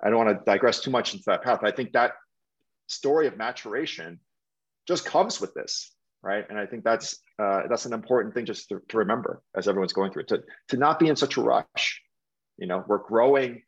I 0.03 0.09
don't 0.09 0.23
want 0.25 0.37
to 0.37 0.45
digress 0.45 0.81
too 0.81 0.91
much 0.91 1.13
into 1.13 1.23
that 1.27 1.43
path. 1.43 1.59
I 1.63 1.71
think 1.71 1.93
that 1.93 2.13
story 2.87 3.27
of 3.27 3.37
maturation 3.37 4.19
just 4.87 5.05
comes 5.05 5.39
with 5.39 5.53
this, 5.53 5.93
right? 6.21 6.45
And 6.49 6.59
I 6.59 6.65
think 6.65 6.83
that's 6.83 7.19
uh, 7.39 7.63
that's 7.69 7.85
an 7.85 7.93
important 7.93 8.33
thing 8.33 8.45
just 8.45 8.69
to, 8.69 8.81
to 8.89 8.97
remember 8.97 9.41
as 9.55 9.67
everyone's 9.67 9.93
going 9.93 10.11
through 10.11 10.23
it 10.23 10.27
to 10.29 10.43
to 10.69 10.77
not 10.77 10.99
be 10.99 11.07
in 11.07 11.15
such 11.15 11.37
a 11.37 11.41
rush. 11.41 12.01
You 12.57 12.67
know, 12.67 12.83
we're 12.87 12.99
growing. 12.99 13.61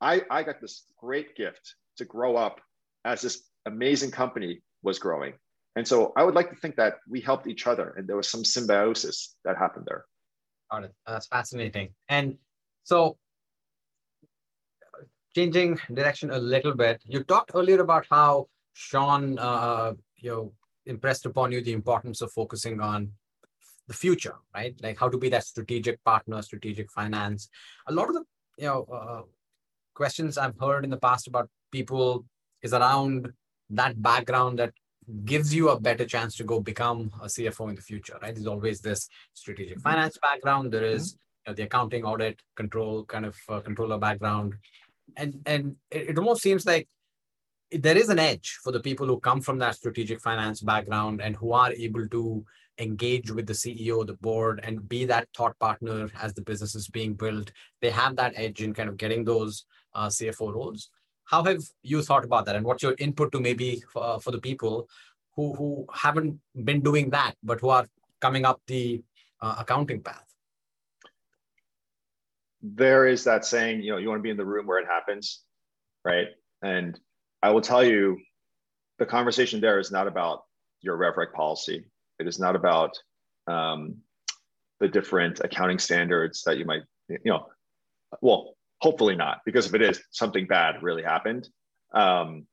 I 0.00 0.22
I 0.30 0.42
got 0.42 0.60
this 0.60 0.84
great 0.98 1.36
gift 1.36 1.74
to 1.98 2.04
grow 2.04 2.36
up 2.36 2.60
as 3.04 3.20
this 3.22 3.42
amazing 3.66 4.10
company 4.10 4.62
was 4.82 4.98
growing. 4.98 5.34
And 5.76 5.86
so 5.86 6.12
I 6.16 6.24
would 6.24 6.34
like 6.34 6.50
to 6.50 6.56
think 6.56 6.76
that 6.76 6.94
we 7.08 7.20
helped 7.20 7.46
each 7.46 7.66
other 7.66 7.94
and 7.96 8.08
there 8.08 8.16
was 8.16 8.28
some 8.28 8.44
symbiosis 8.44 9.36
that 9.44 9.56
happened 9.56 9.86
there. 9.88 10.04
Got 10.70 10.84
it. 10.84 10.94
That's 11.06 11.26
fascinating. 11.26 11.94
And 12.08 12.36
so, 12.82 13.16
changing 15.34 15.78
direction 15.92 16.30
a 16.30 16.38
little 16.38 16.74
bit, 16.74 17.00
you 17.04 17.22
talked 17.22 17.52
earlier 17.54 17.80
about 17.80 18.06
how 18.10 18.48
Sean, 18.72 19.38
uh, 19.38 19.92
you 20.16 20.30
know, 20.30 20.52
impressed 20.86 21.26
upon 21.26 21.52
you 21.52 21.60
the 21.60 21.72
importance 21.72 22.22
of 22.22 22.32
focusing 22.32 22.80
on 22.80 23.12
the 23.88 23.94
future, 23.94 24.36
right? 24.54 24.74
Like 24.82 24.98
how 24.98 25.08
to 25.08 25.18
be 25.18 25.28
that 25.30 25.44
strategic 25.44 26.02
partner, 26.04 26.40
strategic 26.42 26.90
finance. 26.90 27.48
A 27.88 27.92
lot 27.92 28.08
of 28.08 28.14
the, 28.14 28.24
you 28.58 28.66
know, 28.66 28.86
uh, 28.92 29.22
questions 29.94 30.38
I've 30.38 30.58
heard 30.60 30.84
in 30.84 30.90
the 30.90 30.98
past 30.98 31.26
about 31.26 31.48
people 31.72 32.24
is 32.62 32.72
around 32.72 33.32
that 33.70 34.00
background 34.00 34.58
that 34.58 34.72
gives 35.24 35.54
you 35.54 35.70
a 35.70 35.80
better 35.80 36.04
chance 36.04 36.36
to 36.36 36.44
go 36.44 36.60
become 36.60 37.10
a 37.22 37.26
CFO 37.26 37.70
in 37.70 37.74
the 37.74 37.82
future, 37.82 38.18
right? 38.20 38.34
There's 38.34 38.46
always 38.46 38.80
this 38.80 39.08
strategic 39.32 39.78
mm-hmm. 39.78 39.88
finance 39.88 40.18
background. 40.20 40.72
There 40.72 40.84
is, 40.84 41.14
mm-hmm. 41.14 41.18
you 41.46 41.50
know, 41.50 41.54
the 41.54 41.62
accounting 41.62 42.04
audit 42.04 42.40
control 42.56 43.04
kind 43.04 43.24
of 43.24 43.36
uh, 43.48 43.60
controller 43.60 43.98
background. 43.98 44.54
and 45.16 45.40
and 45.46 45.76
it, 45.90 46.10
it 46.10 46.18
almost 46.18 46.42
seems 46.42 46.66
like 46.66 46.86
there 47.70 47.96
is 47.96 48.08
an 48.08 48.18
edge 48.18 48.58
for 48.62 48.72
the 48.72 48.80
people 48.80 49.06
who 49.06 49.18
come 49.20 49.40
from 49.40 49.58
that 49.58 49.74
strategic 49.74 50.20
finance 50.20 50.60
background 50.60 51.20
and 51.20 51.36
who 51.36 51.52
are 51.52 51.72
able 51.72 52.06
to 52.08 52.44
engage 52.78 53.30
with 53.30 53.46
the 53.46 53.52
CEO, 53.52 54.06
the 54.06 54.14
board, 54.14 54.60
and 54.62 54.88
be 54.88 55.04
that 55.04 55.28
thought 55.36 55.58
partner 55.58 56.08
as 56.20 56.34
the 56.34 56.42
business 56.42 56.74
is 56.74 56.88
being 56.88 57.14
built. 57.14 57.50
They 57.80 57.90
have 57.90 58.16
that 58.16 58.32
edge 58.36 58.62
in 58.62 58.74
kind 58.74 58.88
of 58.88 58.96
getting 58.96 59.24
those 59.24 59.64
uh, 59.94 60.08
CFO 60.08 60.54
roles. 60.54 60.90
How 61.24 61.44
have 61.44 61.62
you 61.82 62.02
thought 62.02 62.24
about 62.24 62.46
that, 62.46 62.56
and 62.56 62.64
what's 62.64 62.82
your 62.82 62.94
input 62.98 63.32
to 63.32 63.40
maybe 63.40 63.82
for, 63.92 64.02
uh, 64.02 64.18
for 64.18 64.30
the 64.30 64.40
people 64.40 64.88
who 65.34 65.54
who 65.54 65.86
haven't 65.92 66.40
been 66.64 66.80
doing 66.80 67.10
that 67.10 67.34
but 67.42 67.60
who 67.60 67.68
are 67.68 67.86
coming 68.20 68.44
up 68.44 68.60
the 68.66 69.02
uh, 69.40 69.56
accounting 69.58 70.02
path? 70.02 70.24
There 72.62 73.06
is 73.06 73.24
that 73.24 73.44
saying, 73.44 73.82
you 73.82 73.92
know, 73.92 73.98
you 73.98 74.08
want 74.08 74.18
to 74.18 74.22
be 74.22 74.30
in 74.30 74.36
the 74.36 74.44
room 74.44 74.66
where 74.66 74.78
it 74.78 74.86
happens, 74.86 75.42
right? 76.04 76.28
And 76.62 76.98
I 77.42 77.50
will 77.50 77.60
tell 77.60 77.84
you, 77.84 78.18
the 78.98 79.06
conversation 79.06 79.60
there 79.60 79.78
is 79.78 79.92
not 79.92 80.08
about 80.08 80.42
your 80.80 80.98
RevRec 80.98 81.32
policy. 81.32 81.84
It 82.18 82.26
is 82.26 82.38
not 82.38 82.56
about 82.56 82.98
um, 83.46 83.98
the 84.80 84.88
different 84.88 85.40
accounting 85.40 85.78
standards 85.78 86.42
that 86.44 86.58
you 86.58 86.64
might, 86.64 86.82
you 87.08 87.18
know, 87.24 87.46
well, 88.20 88.54
hopefully 88.80 89.16
not, 89.16 89.40
because 89.44 89.66
if 89.66 89.74
it 89.74 89.82
is, 89.82 90.02
something 90.10 90.46
bad 90.46 90.82
really 90.82 91.02
happened. 91.02 91.48
Um, 91.94 92.46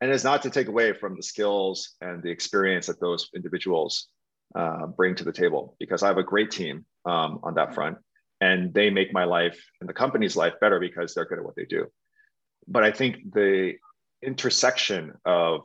and 0.00 0.10
it's 0.10 0.24
not 0.24 0.42
to 0.42 0.50
take 0.50 0.68
away 0.68 0.92
from 0.92 1.16
the 1.16 1.22
skills 1.22 1.94
and 2.00 2.22
the 2.22 2.30
experience 2.30 2.86
that 2.86 3.00
those 3.00 3.30
individuals 3.34 4.08
uh, 4.54 4.86
bring 4.86 5.14
to 5.14 5.24
the 5.24 5.32
table, 5.32 5.76
because 5.78 6.02
I 6.02 6.08
have 6.08 6.18
a 6.18 6.22
great 6.22 6.50
team 6.50 6.84
um, 7.06 7.40
on 7.42 7.54
that 7.54 7.74
front, 7.74 7.98
and 8.40 8.74
they 8.74 8.90
make 8.90 9.12
my 9.12 9.24
life 9.24 9.58
and 9.80 9.88
the 9.88 9.94
company's 9.94 10.36
life 10.36 10.54
better 10.60 10.78
because 10.78 11.14
they're 11.14 11.24
good 11.24 11.38
at 11.38 11.44
what 11.44 11.56
they 11.56 11.64
do 11.64 11.86
but 12.66 12.84
I 12.84 12.90
think 12.90 13.32
the 13.32 13.74
intersection 14.22 15.14
of 15.24 15.62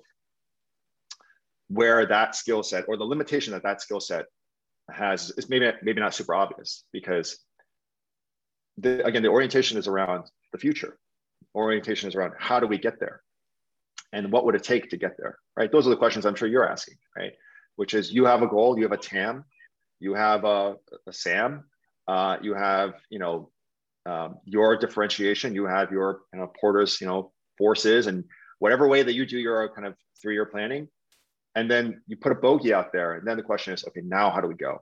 where 1.69 2.05
that 2.05 2.35
skill 2.35 2.63
set 2.63 2.85
or 2.87 2.97
the 2.97 3.03
limitation 3.03 3.53
that 3.53 3.63
that 3.63 3.81
skill 3.81 3.99
set 3.99 4.25
has 4.91 5.31
is 5.31 5.49
maybe 5.49 5.71
maybe 5.83 6.01
not 6.01 6.13
super 6.13 6.33
obvious 6.33 6.83
because 6.91 7.37
the, 8.77 9.05
again 9.05 9.21
the 9.21 9.29
orientation 9.29 9.77
is 9.77 9.87
around 9.87 10.25
the 10.51 10.57
future 10.57 10.97
orientation 11.55 12.09
is 12.09 12.15
around 12.15 12.33
how 12.37 12.59
do 12.59 12.67
we 12.67 12.77
get 12.77 12.99
there 12.99 13.21
and 14.13 14.31
what 14.31 14.45
would 14.45 14.55
it 14.55 14.63
take 14.63 14.89
to 14.89 14.97
get 14.97 15.15
there 15.17 15.37
right 15.55 15.71
those 15.71 15.85
are 15.85 15.91
the 15.91 15.95
questions 15.95 16.25
i'm 16.25 16.35
sure 16.35 16.47
you're 16.47 16.69
asking 16.69 16.95
right 17.15 17.33
which 17.75 17.93
is 17.93 18.11
you 18.11 18.25
have 18.25 18.41
a 18.41 18.47
goal 18.47 18.77
you 18.77 18.83
have 18.83 18.91
a 18.91 18.97
tam 18.97 19.45
you 19.99 20.15
have 20.15 20.43
a, 20.43 20.75
a 21.07 21.13
sam 21.13 21.63
uh, 22.07 22.37
you 22.41 22.55
have 22.55 22.95
you 23.11 23.19
know 23.19 23.51
um, 24.09 24.37
your 24.45 24.77
differentiation. 24.77 25.53
You 25.53 25.65
have 25.65 25.91
your 25.91 26.21
you 26.33 26.39
know, 26.39 26.51
Porter's 26.59 26.99
you 26.99 27.07
know 27.07 27.31
forces 27.57 28.07
and 28.07 28.23
whatever 28.59 28.87
way 28.87 29.03
that 29.03 29.13
you 29.13 29.25
do 29.25 29.37
your 29.37 29.69
kind 29.69 29.85
of 29.85 29.95
three 30.21 30.33
year 30.33 30.45
planning, 30.45 30.87
and 31.55 31.69
then 31.69 32.01
you 32.07 32.17
put 32.17 32.31
a 32.31 32.35
bogey 32.35 32.73
out 32.73 32.91
there, 32.93 33.13
and 33.13 33.27
then 33.27 33.37
the 33.37 33.43
question 33.43 33.73
is, 33.73 33.83
okay, 33.87 34.01
now 34.03 34.29
how 34.29 34.41
do 34.41 34.47
we 34.47 34.55
go, 34.55 34.81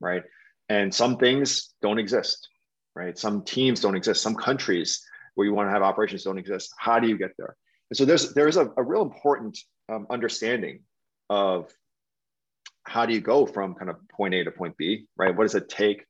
right? 0.00 0.22
And 0.68 0.94
some 0.94 1.16
things 1.16 1.74
don't 1.82 1.98
exist, 1.98 2.48
right? 2.94 3.18
Some 3.18 3.42
teams 3.42 3.80
don't 3.80 3.96
exist. 3.96 4.22
Some 4.22 4.34
countries 4.34 5.04
where 5.34 5.46
you 5.46 5.54
want 5.54 5.68
to 5.68 5.72
have 5.72 5.82
operations 5.82 6.24
don't 6.24 6.38
exist. 6.38 6.72
How 6.78 6.98
do 6.98 7.08
you 7.08 7.18
get 7.18 7.32
there? 7.38 7.56
And 7.90 7.96
so 7.96 8.04
there's 8.04 8.32
there's 8.34 8.56
a, 8.56 8.70
a 8.76 8.82
real 8.82 9.02
important 9.02 9.58
um, 9.88 10.06
understanding 10.10 10.80
of 11.30 11.70
how 12.84 13.06
do 13.06 13.14
you 13.14 13.20
go 13.20 13.46
from 13.46 13.74
kind 13.74 13.90
of 13.90 13.96
point 14.08 14.34
A 14.34 14.44
to 14.44 14.50
point 14.50 14.76
B, 14.76 15.06
right? 15.16 15.34
What 15.34 15.44
does 15.44 15.54
it 15.54 15.68
take? 15.68 16.04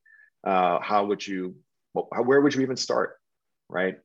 Uh, 0.45 0.81
how 0.81 1.05
would 1.07 1.27
you 1.27 1.57
where 1.93 2.41
would 2.41 2.55
you 2.55 2.63
even 2.63 2.77
start, 2.77 3.17
right? 3.69 3.97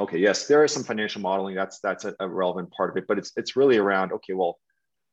Okay, 0.00 0.18
yes, 0.18 0.46
there 0.46 0.64
is 0.64 0.72
some 0.72 0.82
financial 0.82 1.20
modeling. 1.20 1.54
That's 1.54 1.78
that's 1.80 2.04
a, 2.04 2.14
a 2.18 2.28
relevant 2.28 2.70
part 2.70 2.90
of 2.90 2.96
it, 2.96 3.06
but 3.06 3.18
it's 3.18 3.32
it's 3.36 3.56
really 3.56 3.78
around 3.78 4.12
okay, 4.12 4.32
well, 4.32 4.58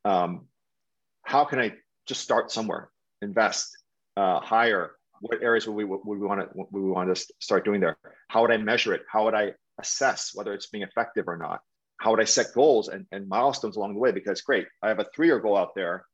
um, 0.06 0.48
how 1.24 1.46
can 1.46 1.60
I 1.60 1.74
just 2.08 2.22
start 2.22 2.52
somewhere, 2.52 2.90
invest, 3.22 3.78
uh, 4.18 4.40
hire? 4.40 4.92
What 5.22 5.44
areas 5.44 5.68
would 5.68 5.76
we 5.76 5.84
would 5.84 6.02
we 6.06 6.18
want 6.18 6.42
to 6.42 6.50
would 6.54 6.84
we 6.84 6.90
want 6.90 7.14
to 7.14 7.26
start 7.40 7.66
doing 7.66 7.82
there? 7.82 7.98
How 8.30 8.42
would 8.42 8.52
I 8.52 8.58
measure 8.58 8.94
it? 8.94 9.02
How 9.12 9.26
would 9.26 9.36
I 9.36 9.54
assess 9.80 10.32
whether 10.34 10.54
it's 10.54 10.68
being 10.68 10.84
effective 10.84 11.28
or 11.28 11.38
not? 11.38 11.62
How 11.98 12.12
would 12.12 12.22
I 12.22 12.26
set 12.26 12.54
goals 12.54 12.88
and, 12.88 13.06
and 13.12 13.28
milestones 13.28 13.76
along 13.76 13.94
the 13.94 14.00
way? 14.00 14.12
Because 14.12 14.42
great, 14.42 14.68
I 14.82 14.88
have 14.88 15.00
a 15.00 15.06
three-year 15.14 15.40
goal 15.40 15.58
out 15.58 15.76
there, 15.76 16.06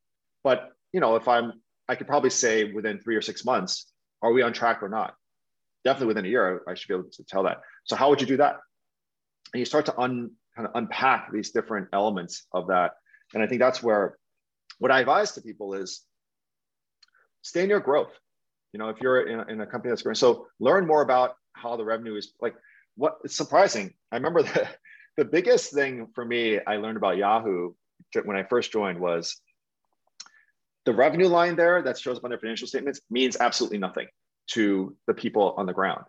but 0.43 0.71
you 0.91 0.99
know, 0.99 1.15
if 1.15 1.27
I'm, 1.27 1.53
I 1.87 1.93
could 1.93 2.07
probably 2.07 2.31
say 2.31 2.71
within 2.71 2.99
three 2.99 3.15
or 3.15 3.21
six 3.21 3.45
months, 3.45 3.91
are 4.23 4.31
we 4.31 4.41
on 4.41 4.53
track 4.53 4.81
or 4.81 4.89
not? 4.89 5.13
definitely 5.85 6.07
within 6.07 6.25
a 6.25 6.27
year, 6.27 6.63
I 6.67 6.73
should 6.73 6.87
be 6.89 6.95
able 6.95 7.09
to 7.09 7.23
tell 7.23 7.43
that. 7.43 7.61
So 7.85 7.95
how 7.95 8.09
would 8.09 8.19
you 8.19 8.27
do 8.27 8.37
that? 8.37 8.57
And 9.53 9.59
you 9.59 9.65
start 9.65 9.85
to 9.85 9.97
un, 9.97 10.31
kind 10.55 10.67
of 10.67 10.73
unpack 10.75 11.31
these 11.31 11.51
different 11.51 11.87
elements 11.93 12.47
of 12.51 12.67
that. 12.67 12.93
And 13.33 13.43
I 13.43 13.47
think 13.47 13.59
that's 13.59 13.81
where 13.81 14.17
what 14.79 14.91
I 14.91 14.99
advise 14.99 15.33
to 15.33 15.41
people 15.41 15.73
is 15.73 16.01
stay 17.41 17.65
near 17.65 17.79
growth. 17.79 18.11
You 18.73 18.79
know, 18.79 18.89
if 18.89 18.99
you're 19.01 19.27
in 19.27 19.39
a, 19.39 19.45
in 19.45 19.61
a 19.61 19.65
company 19.65 19.91
that's 19.91 20.01
growing, 20.01 20.15
so 20.15 20.47
learn 20.59 20.85
more 20.85 21.01
about 21.01 21.35
how 21.53 21.77
the 21.77 21.85
revenue 21.85 22.15
is 22.15 22.33
like 22.41 22.55
what 22.95 23.17
it's 23.23 23.35
surprising. 23.35 23.93
I 24.11 24.17
remember 24.17 24.43
the, 24.43 24.67
the 25.17 25.25
biggest 25.25 25.73
thing 25.73 26.07
for 26.13 26.25
me 26.25 26.59
I 26.65 26.77
learned 26.77 26.97
about 26.97 27.17
Yahoo 27.17 27.73
when 28.23 28.37
I 28.37 28.43
first 28.43 28.71
joined 28.71 28.99
was 28.99 29.39
the 30.85 30.93
revenue 30.93 31.27
line 31.27 31.55
there 31.55 31.81
that 31.81 31.99
shows 31.99 32.17
up 32.17 32.23
on 32.23 32.29
their 32.29 32.39
financial 32.39 32.67
statements 32.67 33.01
means 33.09 33.35
absolutely 33.39 33.79
nothing 33.79 34.07
to 34.51 34.95
the 35.07 35.13
people 35.13 35.55
on 35.57 35.65
the 35.65 35.73
ground. 35.73 36.03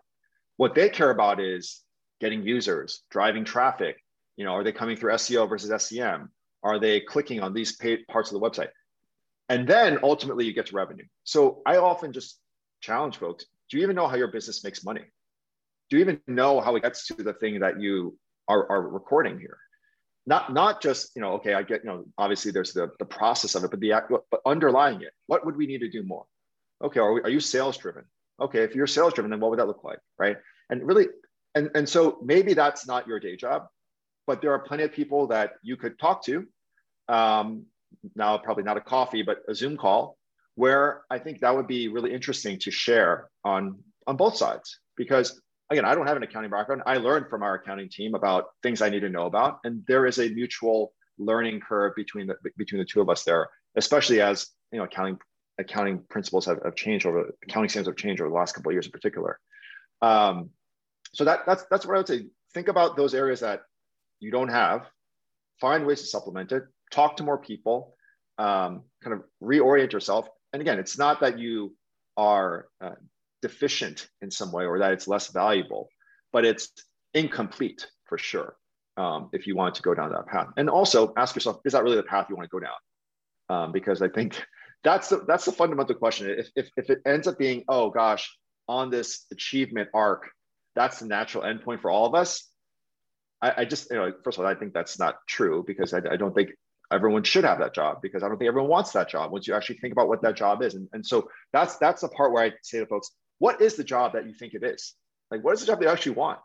What 0.57 0.75
they 0.75 0.89
care 0.89 1.09
about 1.09 1.39
is 1.39 1.81
getting 2.21 2.43
users, 2.43 3.01
driving 3.09 3.43
traffic. 3.43 3.97
You 4.35 4.45
know, 4.45 4.51
are 4.51 4.63
they 4.63 4.71
coming 4.71 4.95
through 4.95 5.13
SEO 5.13 5.49
versus 5.49 5.83
SEM? 5.83 6.31
Are 6.63 6.79
they 6.79 6.99
clicking 6.99 7.41
on 7.41 7.53
these 7.53 7.77
parts 8.09 8.31
of 8.31 8.39
the 8.39 8.49
website? 8.49 8.69
And 9.49 9.67
then 9.67 9.99
ultimately 10.03 10.45
you 10.45 10.53
get 10.53 10.67
to 10.67 10.75
revenue. 10.75 11.05
So 11.23 11.61
I 11.65 11.77
often 11.77 12.11
just 12.11 12.39
challenge 12.81 13.17
folks, 13.17 13.45
do 13.69 13.77
you 13.77 13.83
even 13.83 13.95
know 13.95 14.07
how 14.07 14.15
your 14.15 14.27
business 14.27 14.63
makes 14.63 14.83
money? 14.83 15.03
Do 15.89 15.97
you 15.97 16.01
even 16.01 16.19
know 16.27 16.59
how 16.59 16.75
it 16.75 16.83
gets 16.83 17.07
to 17.07 17.13
the 17.15 17.33
thing 17.33 17.59
that 17.59 17.79
you 17.79 18.17
are, 18.47 18.69
are 18.69 18.81
recording 18.81 19.39
here? 19.39 19.57
Not, 20.25 20.51
not 20.51 20.81
just, 20.81 21.11
you 21.15 21.21
know, 21.21 21.33
okay, 21.33 21.53
I 21.53 21.63
get, 21.63 21.83
you 21.85 21.89
know, 21.89 22.05
obviously 22.17 22.51
there's 22.51 22.73
the, 22.73 22.91
the 22.99 23.05
process 23.05 23.55
of 23.55 23.63
it, 23.63 23.71
but 23.71 23.79
the 23.79 23.93
but 24.29 24.41
underlying 24.45 25.01
it, 25.01 25.13
what 25.27 25.45
would 25.45 25.55
we 25.55 25.67
need 25.67 25.79
to 25.79 25.89
do 25.89 26.03
more? 26.03 26.25
Okay, 26.83 26.99
are, 26.99 27.13
we, 27.13 27.21
are 27.21 27.29
you 27.29 27.39
sales 27.39 27.77
driven? 27.77 28.03
okay, 28.39 28.63
if 28.63 28.75
you're 28.75 28.87
sales 28.87 29.13
driven, 29.13 29.31
then 29.31 29.39
what 29.39 29.49
would 29.49 29.59
that 29.59 29.67
look 29.67 29.83
like? 29.83 29.99
Right. 30.17 30.37
And 30.69 30.85
really, 30.85 31.07
and, 31.55 31.69
and 31.75 31.87
so 31.87 32.19
maybe 32.23 32.53
that's 32.53 32.87
not 32.87 33.07
your 33.07 33.19
day 33.19 33.35
job, 33.35 33.67
but 34.27 34.41
there 34.41 34.51
are 34.51 34.59
plenty 34.59 34.83
of 34.83 34.91
people 34.91 35.27
that 35.27 35.53
you 35.63 35.77
could 35.77 35.97
talk 35.97 36.23
to. 36.25 36.45
Um, 37.07 37.65
now, 38.15 38.37
probably 38.37 38.63
not 38.63 38.77
a 38.77 38.81
coffee, 38.81 39.23
but 39.23 39.39
a 39.47 39.55
Zoom 39.55 39.77
call, 39.77 40.17
where 40.55 41.01
I 41.09 41.17
think 41.17 41.39
that 41.39 41.55
would 41.55 41.67
be 41.67 41.87
really 41.87 42.13
interesting 42.13 42.59
to 42.59 42.71
share 42.71 43.29
on 43.43 43.79
on 44.05 44.17
both 44.17 44.35
sides. 44.35 44.79
Because 44.97 45.41
again, 45.69 45.85
I 45.85 45.95
don't 45.95 46.05
have 46.05 46.17
an 46.17 46.23
accounting 46.23 46.51
background. 46.51 46.83
I 46.85 46.97
learned 46.97 47.29
from 47.29 47.41
our 47.43 47.55
accounting 47.55 47.89
team 47.89 48.13
about 48.13 48.47
things 48.61 48.81
I 48.81 48.89
need 48.89 48.99
to 49.01 49.09
know 49.09 49.25
about, 49.25 49.59
and 49.63 49.83
there 49.87 50.05
is 50.05 50.19
a 50.19 50.29
mutual 50.29 50.93
learning 51.17 51.61
curve 51.61 51.93
between 51.95 52.27
the 52.27 52.35
between 52.57 52.79
the 52.79 52.85
two 52.85 53.01
of 53.01 53.09
us 53.09 53.23
there, 53.23 53.49
especially 53.75 54.21
as 54.21 54.47
you 54.71 54.79
know 54.79 54.85
accounting 54.85 55.17
accounting 55.59 56.03
principles 56.09 56.45
have, 56.45 56.59
have 56.63 56.75
changed 56.75 57.05
over 57.05 57.31
accounting 57.43 57.69
standards 57.69 57.87
have 57.87 58.03
changed 58.03 58.21
over 58.21 58.29
the 58.29 58.35
last 58.35 58.53
couple 58.53 58.69
of 58.69 58.73
years 58.73 58.85
in 58.85 58.91
particular. 58.91 59.39
Um, 60.01 60.51
so 61.13 61.23
that 61.23 61.45
that's 61.45 61.65
that's 61.71 61.85
what 61.85 61.95
I 61.95 61.99
would 61.99 62.07
say. 62.07 62.27
Think 62.53 62.67
about 62.67 62.95
those 62.95 63.13
areas 63.13 63.41
that 63.41 63.61
you 64.19 64.31
don't 64.31 64.49
have, 64.49 64.85
find 65.59 65.85
ways 65.85 66.01
to 66.01 66.07
supplement 66.07 66.51
it, 66.51 66.63
talk 66.91 67.17
to 67.17 67.23
more 67.23 67.37
people, 67.37 67.95
um, 68.37 68.83
kind 69.03 69.13
of 69.13 69.23
reorient 69.41 69.91
yourself. 69.91 70.27
And 70.53 70.61
again, 70.61 70.79
it's 70.79 70.97
not 70.97 71.21
that 71.21 71.39
you 71.39 71.75
are 72.15 72.67
uh, 72.81 72.95
deficient 73.41 74.09
in 74.21 74.31
some 74.31 74.51
way 74.51 74.65
or 74.65 74.79
that 74.79 74.93
it's 74.93 75.07
less 75.07 75.27
valuable, 75.31 75.89
but 76.31 76.45
it's 76.45 76.71
incomplete 77.13 77.87
for 78.05 78.17
sure 78.17 78.55
um, 78.97 79.29
if 79.33 79.47
you 79.47 79.55
want 79.55 79.75
to 79.75 79.81
go 79.81 79.93
down 79.93 80.11
that 80.11 80.27
path. 80.27 80.47
And 80.57 80.69
also 80.69 81.13
ask 81.17 81.35
yourself, 81.35 81.61
is 81.65 81.73
that 81.73 81.83
really 81.83 81.95
the 81.95 82.03
path 82.03 82.27
you 82.29 82.35
want 82.35 82.49
to 82.49 82.55
go 82.55 82.59
down? 82.59 82.77
Um, 83.49 83.71
because 83.71 84.01
I 84.01 84.09
think 84.09 84.43
that's 84.83 85.09
the 85.09 85.23
that's 85.27 85.45
the 85.45 85.51
fundamental 85.51 85.95
question. 85.95 86.29
If, 86.29 86.49
if 86.55 86.69
if 86.75 86.89
it 86.89 86.99
ends 87.05 87.27
up 87.27 87.37
being, 87.37 87.63
oh 87.69 87.89
gosh, 87.89 88.29
on 88.67 88.89
this 88.89 89.25
achievement 89.31 89.89
arc, 89.93 90.29
that's 90.75 90.99
the 90.99 91.07
natural 91.07 91.43
endpoint 91.43 91.81
for 91.81 91.89
all 91.89 92.05
of 92.05 92.13
us. 92.13 92.49
I, 93.41 93.53
I 93.57 93.65
just, 93.65 93.89
you 93.91 93.97
know, 93.97 94.11
first 94.23 94.37
of 94.37 94.45
all, 94.45 94.51
I 94.51 94.55
think 94.55 94.73
that's 94.73 94.99
not 94.99 95.15
true 95.27 95.63
because 95.65 95.93
I, 95.93 96.01
I 96.11 96.17
don't 96.17 96.33
think 96.33 96.49
everyone 96.91 97.23
should 97.23 97.43
have 97.43 97.59
that 97.59 97.73
job 97.73 98.01
because 98.01 98.23
I 98.23 98.27
don't 98.27 98.37
think 98.37 98.47
everyone 98.47 98.69
wants 98.69 98.91
that 98.91 99.09
job 99.09 99.31
once 99.31 99.47
you 99.47 99.53
actually 99.53 99.77
think 99.77 99.91
about 99.91 100.07
what 100.07 100.21
that 100.21 100.35
job 100.35 100.61
is. 100.63 100.75
And, 100.75 100.87
and 100.93 101.05
so 101.05 101.29
that's 101.53 101.77
that's 101.77 102.01
the 102.01 102.09
part 102.09 102.31
where 102.31 102.43
I 102.43 102.53
say 102.63 102.79
to 102.79 102.85
folks, 102.85 103.11
what 103.39 103.61
is 103.61 103.75
the 103.75 103.83
job 103.83 104.13
that 104.13 104.25
you 104.25 104.33
think 104.33 104.53
it 104.53 104.63
is? 104.63 104.93
Like, 105.29 105.43
what 105.43 105.53
is 105.53 105.61
the 105.61 105.67
job 105.67 105.81
you 105.81 105.89
actually 105.89 106.13
want? 106.13 106.39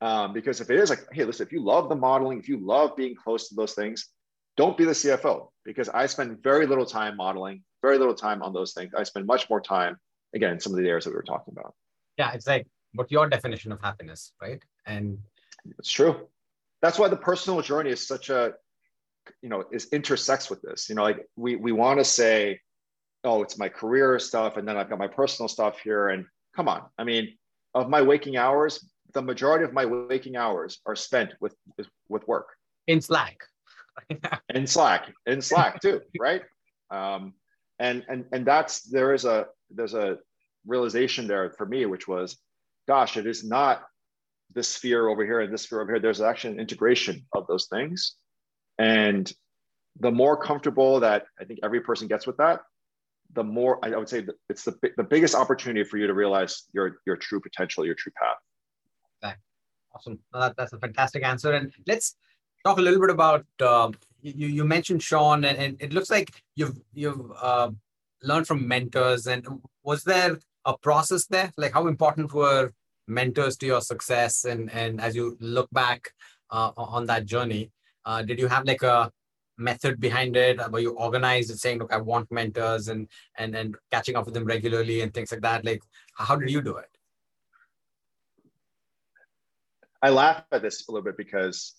Um, 0.00 0.32
because 0.32 0.60
if 0.60 0.70
it 0.70 0.78
is 0.78 0.90
like, 0.90 1.06
hey, 1.12 1.24
listen, 1.24 1.46
if 1.46 1.52
you 1.52 1.62
love 1.62 1.88
the 1.88 1.96
modeling, 1.96 2.38
if 2.38 2.48
you 2.48 2.58
love 2.64 2.96
being 2.96 3.14
close 3.14 3.48
to 3.48 3.54
those 3.54 3.74
things, 3.74 4.08
don't 4.56 4.76
be 4.76 4.84
the 4.84 4.92
CFO 4.92 5.48
because 5.64 5.88
I 5.88 6.06
spend 6.06 6.42
very 6.42 6.66
little 6.66 6.86
time 6.86 7.16
modeling, 7.16 7.62
very 7.82 7.98
little 7.98 8.14
time 8.14 8.42
on 8.42 8.52
those 8.52 8.72
things. 8.72 8.92
I 8.96 9.02
spend 9.02 9.26
much 9.26 9.50
more 9.50 9.60
time, 9.60 9.96
again, 10.34 10.52
in 10.52 10.60
some 10.60 10.72
of 10.72 10.78
the 10.78 10.88
areas 10.88 11.04
that 11.04 11.10
we 11.10 11.16
were 11.16 11.22
talking 11.22 11.54
about. 11.56 11.74
Yeah, 12.18 12.32
it's 12.32 12.46
like 12.46 12.66
what 12.94 13.10
your 13.10 13.28
definition 13.28 13.72
of 13.72 13.80
happiness, 13.80 14.32
right? 14.40 14.62
And 14.86 15.18
it's 15.78 15.90
true. 15.90 16.28
That's 16.82 16.98
why 16.98 17.08
the 17.08 17.16
personal 17.16 17.60
journey 17.62 17.90
is 17.90 18.06
such 18.06 18.30
a, 18.30 18.54
you 19.42 19.48
know, 19.48 19.64
is 19.72 19.88
intersects 19.92 20.50
with 20.50 20.62
this. 20.62 20.88
You 20.88 20.94
know, 20.94 21.02
like 21.02 21.26
we 21.36 21.56
we 21.56 21.72
want 21.72 21.98
to 21.98 22.04
say, 22.04 22.60
oh, 23.24 23.42
it's 23.42 23.58
my 23.58 23.68
career 23.68 24.18
stuff, 24.18 24.56
and 24.56 24.66
then 24.66 24.76
I've 24.76 24.88
got 24.88 24.98
my 24.98 25.08
personal 25.08 25.48
stuff 25.48 25.80
here. 25.80 26.08
And 26.08 26.26
come 26.54 26.68
on, 26.68 26.82
I 26.98 27.04
mean, 27.04 27.36
of 27.74 27.88
my 27.88 28.02
waking 28.02 28.36
hours, 28.36 28.88
the 29.14 29.22
majority 29.22 29.64
of 29.64 29.72
my 29.72 29.84
waking 29.84 30.36
hours 30.36 30.80
are 30.86 30.96
spent 30.96 31.34
with 31.40 31.56
with 32.08 32.26
work 32.28 32.48
in 32.86 33.00
Slack. 33.00 33.38
in 34.54 34.66
Slack, 34.66 35.12
in 35.26 35.40
Slack 35.40 35.80
too, 35.80 36.02
right? 36.20 36.42
Um, 36.90 37.34
and 37.78 38.04
and 38.08 38.24
and 38.32 38.46
that's 38.46 38.82
there 38.82 39.14
is 39.14 39.24
a 39.24 39.46
there's 39.70 39.94
a 39.94 40.18
realization 40.66 41.26
there 41.26 41.50
for 41.56 41.66
me, 41.66 41.86
which 41.86 42.08
was, 42.08 42.36
gosh, 42.88 43.16
it 43.16 43.26
is 43.26 43.44
not 43.44 43.82
this 44.52 44.68
sphere 44.68 45.08
over 45.08 45.24
here 45.24 45.40
and 45.40 45.52
this 45.52 45.62
sphere 45.62 45.80
over 45.80 45.92
here. 45.92 46.00
There's 46.00 46.20
actually 46.20 46.54
an 46.54 46.60
integration 46.60 47.26
of 47.34 47.46
those 47.46 47.66
things, 47.66 48.16
and 48.78 49.30
the 49.98 50.10
more 50.10 50.36
comfortable 50.36 51.00
that 51.00 51.24
I 51.40 51.44
think 51.44 51.60
every 51.62 51.80
person 51.80 52.08
gets 52.08 52.26
with 52.26 52.36
that, 52.36 52.60
the 53.32 53.44
more 53.44 53.78
I 53.84 53.96
would 53.96 54.08
say 54.08 54.26
it's 54.48 54.64
the 54.64 54.78
the 54.96 55.04
biggest 55.04 55.34
opportunity 55.34 55.84
for 55.84 55.98
you 55.98 56.06
to 56.06 56.14
realize 56.14 56.64
your 56.72 56.98
your 57.06 57.16
true 57.16 57.40
potential, 57.40 57.84
your 57.84 57.94
true 57.94 58.12
path. 58.20 58.36
Awesome. 59.96 60.18
That, 60.32 60.56
that's 60.56 60.72
a 60.74 60.78
fantastic 60.78 61.24
answer. 61.24 61.52
And 61.54 61.72
let's 61.86 62.16
talk 62.64 62.76
a 62.76 62.82
little 62.82 63.00
bit 63.00 63.10
about 63.10 63.46
uh, 63.60 63.90
you. 64.20 64.48
You 64.48 64.64
mentioned 64.64 65.02
Sean, 65.02 65.44
and, 65.44 65.56
and, 65.56 65.76
it 65.80 65.94
looks 65.94 66.10
like 66.10 66.30
you've 66.54 66.78
you've 66.92 67.32
uh, 67.40 67.70
learned 68.22 68.46
from 68.46 68.68
mentors. 68.68 69.26
And 69.26 69.46
was 69.82 70.04
there 70.04 70.38
a 70.66 70.76
process 70.76 71.26
there? 71.26 71.50
Like, 71.56 71.72
how 71.72 71.86
important 71.86 72.34
were 72.34 72.72
mentors 73.06 73.56
to 73.58 73.66
your 73.66 73.80
success? 73.80 74.44
And 74.44 74.70
and 74.72 75.00
as 75.00 75.14
you 75.16 75.36
look 75.40 75.68
back 75.72 76.10
uh, 76.50 76.72
on 76.76 77.06
that 77.06 77.26
journey, 77.26 77.70
uh, 78.04 78.22
did 78.22 78.38
you 78.38 78.48
have 78.48 78.64
like 78.66 78.82
a 78.82 79.10
method 79.58 80.00
behind 80.00 80.36
it? 80.36 80.60
Were 80.70 80.80
you 80.80 80.92
organized 80.92 81.50
and 81.50 81.58
saying, 81.58 81.78
"Look, 81.78 81.92
I 81.92 81.98
want 81.98 82.30
mentors," 82.30 82.88
and 82.88 83.08
and 83.36 83.54
and 83.54 83.76
catching 83.90 84.16
up 84.16 84.24
with 84.24 84.34
them 84.34 84.44
regularly 84.44 85.00
and 85.00 85.12
things 85.12 85.32
like 85.32 85.42
that? 85.42 85.64
Like, 85.64 85.82
how 86.16 86.36
did 86.36 86.50
you 86.50 86.62
do 86.62 86.76
it? 86.76 86.88
I 90.02 90.10
laugh 90.10 90.44
at 90.52 90.62
this 90.62 90.86
a 90.88 90.92
little 90.92 91.04
bit 91.04 91.16
because 91.16 91.74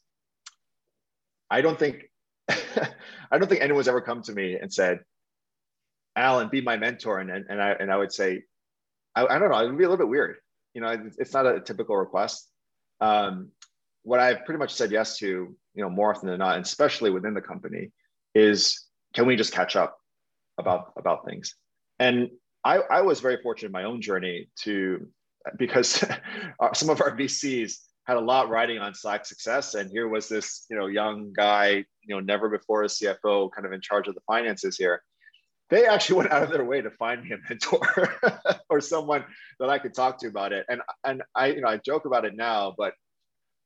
I 1.49 1.61
don't 1.61 1.79
think 1.79 2.11
I 2.49 3.37
don't 3.37 3.47
think 3.47 3.61
anyone's 3.61 3.87
ever 3.87 4.01
come 4.01 4.21
to 4.23 4.33
me 4.33 4.57
and 4.59 4.71
said, 4.71 4.99
"Allen, 6.15 6.49
be 6.49 6.61
my 6.61 6.77
mentor," 6.77 7.19
and 7.19 7.29
and, 7.29 7.45
and 7.49 7.61
I 7.61 7.71
and 7.71 7.91
I 7.91 7.97
would 7.97 8.11
say, 8.11 8.43
I, 9.15 9.25
I 9.25 9.39
don't 9.39 9.49
know, 9.49 9.57
it 9.59 9.67
would 9.67 9.77
be 9.77 9.83
a 9.83 9.89
little 9.89 10.05
bit 10.05 10.09
weird. 10.09 10.37
You 10.77 10.83
know, 10.83 10.95
it's 11.17 11.33
not 11.33 11.47
a 11.47 11.59
typical 11.59 11.97
request. 11.97 12.51
Um, 13.01 13.49
what 14.03 14.19
I've 14.19 14.45
pretty 14.45 14.59
much 14.59 14.75
said 14.75 14.91
yes 14.91 15.17
to, 15.17 15.25
you 15.25 15.83
know, 15.83 15.89
more 15.89 16.13
often 16.13 16.29
than 16.29 16.37
not, 16.37 16.55
and 16.55 16.63
especially 16.63 17.09
within 17.09 17.33
the 17.33 17.41
company, 17.41 17.91
is 18.35 18.85
can 19.15 19.25
we 19.25 19.35
just 19.35 19.51
catch 19.51 19.75
up 19.75 19.97
about 20.59 20.93
about 20.95 21.25
things? 21.25 21.55
And 21.97 22.29
I, 22.63 22.81
I 22.91 23.01
was 23.01 23.21
very 23.21 23.41
fortunate 23.41 23.69
in 23.69 23.71
my 23.71 23.85
own 23.85 24.03
journey 24.03 24.49
to 24.65 25.07
because 25.57 26.05
some 26.75 26.91
of 26.91 27.01
our 27.01 27.17
VCs 27.17 27.73
had 28.05 28.17
a 28.17 28.21
lot 28.21 28.47
riding 28.47 28.77
on 28.77 28.93
Slack 28.93 29.25
success. 29.25 29.73
And 29.73 29.89
here 29.89 30.07
was 30.07 30.29
this, 30.29 30.67
you 30.69 30.77
know, 30.77 30.85
young 30.85 31.33
guy, 31.35 31.69
you 31.69 31.85
know, 32.07 32.19
never 32.19 32.49
before 32.49 32.83
a 32.83 32.87
CFO 32.87 33.49
kind 33.51 33.65
of 33.65 33.73
in 33.73 33.81
charge 33.81 34.07
of 34.07 34.13
the 34.13 34.21
finances 34.27 34.77
here. 34.77 35.01
They 35.69 35.85
actually 35.85 36.17
went 36.19 36.31
out 36.31 36.43
of 36.43 36.51
their 36.51 36.63
way 36.63 36.81
to 36.81 36.91
find 36.91 37.23
me 37.23 37.31
a 37.33 37.37
mentor 37.49 38.15
or 38.69 38.81
someone 38.81 39.25
that 39.59 39.69
I 39.69 39.79
could 39.79 39.93
talk 39.93 40.19
to 40.19 40.27
about 40.27 40.53
it. 40.53 40.65
And 40.69 40.81
and 41.03 41.23
I, 41.35 41.47
you 41.47 41.61
know, 41.61 41.67
I 41.67 41.77
joke 41.77 42.05
about 42.05 42.25
it 42.25 42.35
now, 42.35 42.73
but 42.77 42.93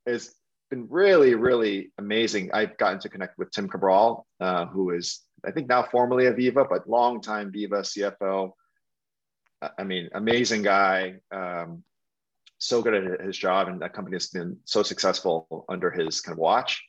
it's 0.06 0.34
been 0.70 0.88
really, 0.90 1.36
really 1.36 1.92
amazing. 1.98 2.52
I've 2.54 2.78
gotten 2.78 3.00
to 3.00 3.10
connect 3.10 3.38
with 3.38 3.52
Tim 3.52 3.68
Cabral, 3.68 4.26
uh, 4.40 4.66
who 4.66 4.92
is, 4.92 5.20
I 5.46 5.52
think 5.52 5.68
now 5.68 5.84
formerly 5.84 6.28
a 6.28 6.34
Veeva, 6.34 6.68
but 6.68 6.90
longtime 6.90 7.52
Veeva 7.52 7.82
CFO. 7.82 8.52
I 9.78 9.84
mean, 9.84 10.10
amazing 10.14 10.64
guy. 10.64 11.20
Um, 11.32 11.84
so 12.62 12.82
good 12.82 12.94
at 12.94 13.22
his 13.22 13.38
job 13.38 13.68
and 13.68 13.82
that 13.82 13.94
company 13.94 14.16
has 14.16 14.28
been 14.28 14.58
so 14.66 14.84
successful 14.84 15.66
under 15.68 15.90
his 15.90 16.22
kind 16.22 16.34
of 16.34 16.40
watch 16.40 16.84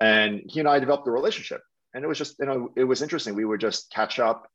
and 0.00 0.42
he 0.46 0.58
and 0.58 0.68
i 0.68 0.78
developed 0.78 1.06
a 1.06 1.10
relationship 1.10 1.60
and 1.94 2.04
it 2.04 2.08
was 2.08 2.18
just 2.18 2.36
you 2.38 2.46
know 2.46 2.72
it 2.76 2.84
was 2.84 3.02
interesting. 3.02 3.34
We 3.34 3.44
would 3.44 3.60
just 3.60 3.90
catch 3.92 4.18
up. 4.18 4.48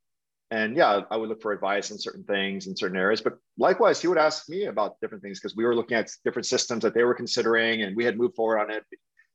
And 0.50 0.78
yeah 0.78 1.02
i 1.12 1.18
would 1.18 1.28
look 1.28 1.42
for 1.42 1.52
advice 1.52 1.92
on 1.92 2.00
certain 2.00 2.24
things 2.24 2.68
in 2.68 2.76
certain 2.78 2.98
areas. 2.98 3.20
But 3.22 3.38
likewise 3.58 4.00
he 4.02 4.08
would 4.08 4.18
ask 4.18 4.48
me 4.48 4.66
about 4.66 5.00
different 5.02 5.22
things 5.22 5.40
because 5.40 5.58
we 5.58 5.66
were 5.66 5.76
looking 5.76 5.98
at 5.98 6.10
different 6.24 6.46
systems 6.46 6.84
that 6.84 6.94
they 6.94 7.04
were 7.04 7.14
considering 7.14 7.82
and 7.82 7.98
we 7.98 8.06
had 8.06 8.18
moved 8.18 8.36
forward 8.36 8.60
on 8.60 8.72
it 8.72 8.84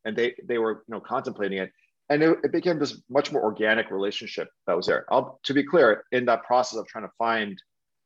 and 0.07 0.17
they 0.17 0.35
they 0.49 0.57
were 0.57 0.85
you 0.88 0.95
know 0.95 1.01
contemplating 1.01 1.59
it. 1.59 1.71
And 2.09 2.23
it, 2.23 2.38
it 2.45 2.53
became 2.53 2.79
this 2.79 3.03
much 3.11 3.31
more 3.31 3.43
organic 3.43 3.91
relationship 3.91 4.49
that 4.67 4.77
was 4.77 4.87
there. 4.87 5.05
I'll, 5.11 5.38
to 5.45 5.55
be 5.55 5.62
clear 5.62 6.05
in 6.12 6.25
that 6.27 6.45
process 6.45 6.79
of 6.79 6.87
trying 6.87 7.05
to 7.05 7.12
find 7.19 7.62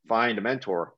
find 0.08 0.36
a 0.38 0.40
mentor 0.40 0.94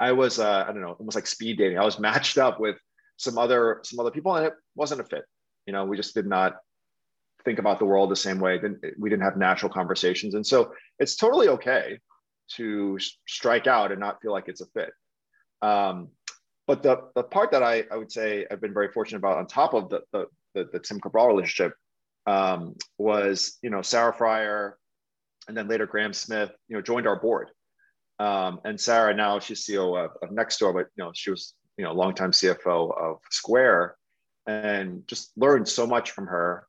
I 0.00 0.12
was 0.12 0.38
uh, 0.38 0.64
I 0.66 0.72
don't 0.72 0.80
know 0.80 0.96
almost 0.98 1.14
like 1.14 1.26
speed 1.26 1.58
dating. 1.58 1.78
I 1.78 1.84
was 1.84 1.98
matched 2.08 2.38
up 2.38 2.60
with 2.60 2.76
some 3.16 3.38
other 3.38 3.80
some 3.84 4.00
other 4.00 4.10
people, 4.10 4.34
and 4.36 4.46
it 4.46 4.54
wasn't 4.74 5.00
a 5.00 5.04
fit. 5.04 5.24
You 5.66 5.72
know, 5.72 5.84
we 5.84 5.96
just 5.96 6.14
did 6.14 6.26
not 6.26 6.56
think 7.44 7.58
about 7.58 7.78
the 7.78 7.84
world 7.84 8.10
the 8.10 8.16
same 8.16 8.38
way. 8.38 8.60
We 8.98 9.10
didn't 9.10 9.24
have 9.24 9.36
natural 9.36 9.72
conversations, 9.72 10.34
and 10.34 10.46
so 10.46 10.72
it's 10.98 11.16
totally 11.16 11.48
okay 11.48 11.98
to 12.56 12.98
strike 13.26 13.66
out 13.66 13.90
and 13.90 14.00
not 14.00 14.20
feel 14.20 14.32
like 14.32 14.48
it's 14.48 14.60
a 14.60 14.66
fit. 14.66 14.90
Um, 15.62 16.08
but 16.66 16.82
the 16.82 17.08
the 17.14 17.22
part 17.22 17.50
that 17.52 17.62
I, 17.62 17.84
I 17.90 17.96
would 17.96 18.12
say 18.12 18.46
I've 18.50 18.60
been 18.60 18.74
very 18.74 18.90
fortunate 18.92 19.18
about 19.18 19.38
on 19.38 19.46
top 19.46 19.74
of 19.74 19.88
the 19.90 20.02
the, 20.12 20.26
the, 20.54 20.68
the 20.72 20.78
Tim 20.78 21.00
Cabral 21.00 21.28
relationship 21.28 21.74
um, 22.26 22.76
was 22.98 23.58
you 23.62 23.70
know 23.70 23.82
Sarah 23.82 24.12
Friar 24.14 24.78
and 25.48 25.56
then 25.56 25.68
later 25.68 25.86
Graham 25.86 26.12
Smith 26.12 26.50
you 26.68 26.76
know 26.76 26.82
joined 26.82 27.06
our 27.06 27.20
board 27.20 27.50
um, 28.18 28.60
and 28.64 28.80
Sarah 28.80 29.14
now 29.14 29.38
she's 29.38 29.66
CEO 29.66 30.02
of, 30.02 30.12
of 30.22 30.30
Nextdoor, 30.34 30.72
but 30.72 30.86
you 30.96 31.04
know 31.04 31.10
she 31.14 31.30
was 31.30 31.54
you 31.76 31.84
know 31.84 31.92
longtime 31.92 32.30
CFO 32.30 32.96
of 32.96 33.18
Square, 33.30 33.96
and 34.46 35.06
just 35.06 35.32
learned 35.36 35.68
so 35.68 35.86
much 35.86 36.12
from 36.12 36.26
her, 36.26 36.66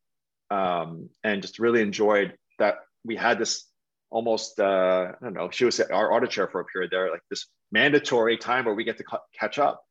um, 0.52 1.10
and 1.24 1.42
just 1.42 1.60
really 1.60 1.82
enjoyed 1.82 2.34
that 2.60 2.76
we 3.04 3.16
had 3.16 3.40
this 3.40 3.66
almost 4.12 4.60
uh, 4.60 5.12
I 5.12 5.24
don't 5.24 5.34
know 5.34 5.50
she 5.50 5.66
was 5.66 5.80
our 5.80 6.14
audit 6.14 6.30
chair 6.30 6.48
for 6.48 6.62
a 6.62 6.66
period 6.66 6.92
there, 6.92 7.12
like 7.12 7.22
this 7.30 7.48
mandatory 7.72 8.38
time 8.38 8.66
where 8.66 8.76
we 8.76 8.84
get 8.84 8.98
to 8.98 9.04
catch 9.38 9.60
up, 9.60 9.84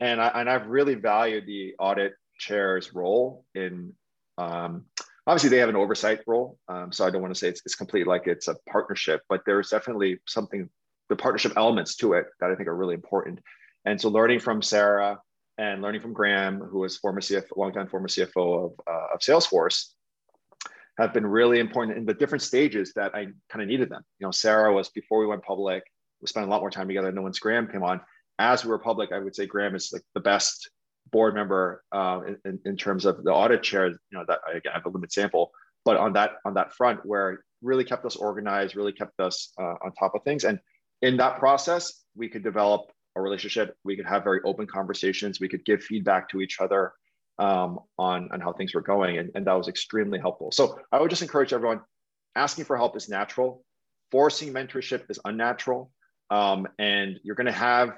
and 0.00 0.20
I 0.20 0.28
and 0.28 0.48
I've 0.48 0.68
really 0.68 0.94
valued 0.94 1.46
the 1.46 1.74
audit 1.78 2.14
chair's 2.38 2.94
role 2.94 3.44
in. 3.54 3.92
Um, 4.38 4.84
obviously 5.28 5.50
they 5.50 5.58
have 5.58 5.68
an 5.68 5.74
oversight 5.74 6.20
role 6.28 6.56
um, 6.68 6.92
so 6.92 7.04
i 7.04 7.10
don't 7.10 7.22
want 7.22 7.34
to 7.34 7.38
say 7.38 7.48
it's, 7.48 7.60
it's 7.64 7.74
complete 7.74 8.06
like 8.06 8.28
it's 8.28 8.46
a 8.46 8.56
partnership 8.70 9.22
but 9.28 9.40
there's 9.44 9.70
definitely 9.70 10.18
something 10.28 10.68
the 11.08 11.16
partnership 11.16 11.52
elements 11.56 11.96
to 11.96 12.14
it 12.14 12.26
that 12.40 12.50
I 12.50 12.54
think 12.54 12.68
are 12.68 12.76
really 12.76 12.94
important. 12.94 13.40
And 13.84 14.00
so 14.00 14.08
learning 14.08 14.40
from 14.40 14.62
Sarah 14.62 15.20
and 15.58 15.82
learning 15.82 16.00
from 16.00 16.12
Graham, 16.12 16.60
who 16.60 16.80
was 16.80 16.96
former 16.96 17.20
CFO, 17.20 17.56
longtime 17.56 17.88
former 17.88 18.08
CFO 18.08 18.66
of, 18.66 18.72
uh, 18.86 19.14
of 19.14 19.20
Salesforce, 19.20 19.92
have 20.98 21.12
been 21.12 21.26
really 21.26 21.60
important 21.60 21.98
in 21.98 22.06
the 22.06 22.14
different 22.14 22.42
stages 22.42 22.92
that 22.94 23.14
I 23.14 23.26
kind 23.50 23.62
of 23.62 23.68
needed 23.68 23.90
them. 23.90 24.02
You 24.18 24.26
know, 24.26 24.30
Sarah 24.30 24.72
was 24.72 24.88
before 24.88 25.18
we 25.18 25.26
went 25.26 25.42
public. 25.42 25.82
We 26.20 26.26
spent 26.26 26.46
a 26.46 26.50
lot 26.50 26.60
more 26.60 26.70
time 26.70 26.88
together. 26.88 27.08
And 27.08 27.16
then 27.16 27.24
once 27.24 27.38
Graham 27.38 27.68
came 27.68 27.82
on, 27.82 28.00
as 28.38 28.64
we 28.64 28.70
were 28.70 28.78
public, 28.78 29.12
I 29.12 29.18
would 29.18 29.34
say 29.34 29.46
Graham 29.46 29.74
is 29.74 29.90
like 29.92 30.02
the 30.14 30.20
best 30.20 30.70
board 31.12 31.34
member 31.34 31.84
uh, 31.92 32.20
in, 32.44 32.58
in 32.64 32.76
terms 32.76 33.04
of 33.04 33.22
the 33.24 33.30
audit 33.30 33.62
chair. 33.62 33.88
You 33.88 33.96
know, 34.12 34.24
that 34.26 34.40
again, 34.50 34.72
I 34.72 34.76
have 34.76 34.86
a 34.86 34.88
limited 34.88 35.12
sample, 35.12 35.50
but 35.84 35.96
on 35.96 36.12
that 36.14 36.32
on 36.44 36.54
that 36.54 36.72
front, 36.74 37.04
where 37.04 37.44
really 37.62 37.84
kept 37.84 38.04
us 38.04 38.16
organized, 38.16 38.76
really 38.76 38.92
kept 38.92 39.18
us 39.20 39.52
uh, 39.58 39.74
on 39.84 39.92
top 39.98 40.14
of 40.14 40.22
things, 40.24 40.44
and 40.44 40.58
in 41.02 41.16
that 41.18 41.38
process, 41.38 42.04
we 42.14 42.28
could 42.28 42.42
develop 42.42 42.90
a 43.16 43.20
relationship. 43.20 43.76
We 43.84 43.96
could 43.96 44.06
have 44.06 44.24
very 44.24 44.40
open 44.44 44.66
conversations. 44.66 45.40
We 45.40 45.48
could 45.48 45.64
give 45.64 45.82
feedback 45.82 46.28
to 46.30 46.40
each 46.40 46.60
other 46.60 46.92
um, 47.38 47.80
on, 47.98 48.28
on 48.32 48.40
how 48.40 48.52
things 48.52 48.74
were 48.74 48.80
going. 48.80 49.18
And, 49.18 49.30
and 49.34 49.46
that 49.46 49.52
was 49.52 49.68
extremely 49.68 50.18
helpful. 50.18 50.50
So 50.52 50.78
I 50.92 51.00
would 51.00 51.10
just 51.10 51.22
encourage 51.22 51.52
everyone 51.52 51.80
asking 52.34 52.64
for 52.64 52.76
help 52.76 52.96
is 52.96 53.08
natural, 53.08 53.64
forcing 54.10 54.52
mentorship 54.52 55.10
is 55.10 55.18
unnatural. 55.24 55.90
Um, 56.30 56.66
and 56.78 57.18
you're 57.22 57.36
going 57.36 57.46
to 57.46 57.52
have 57.52 57.90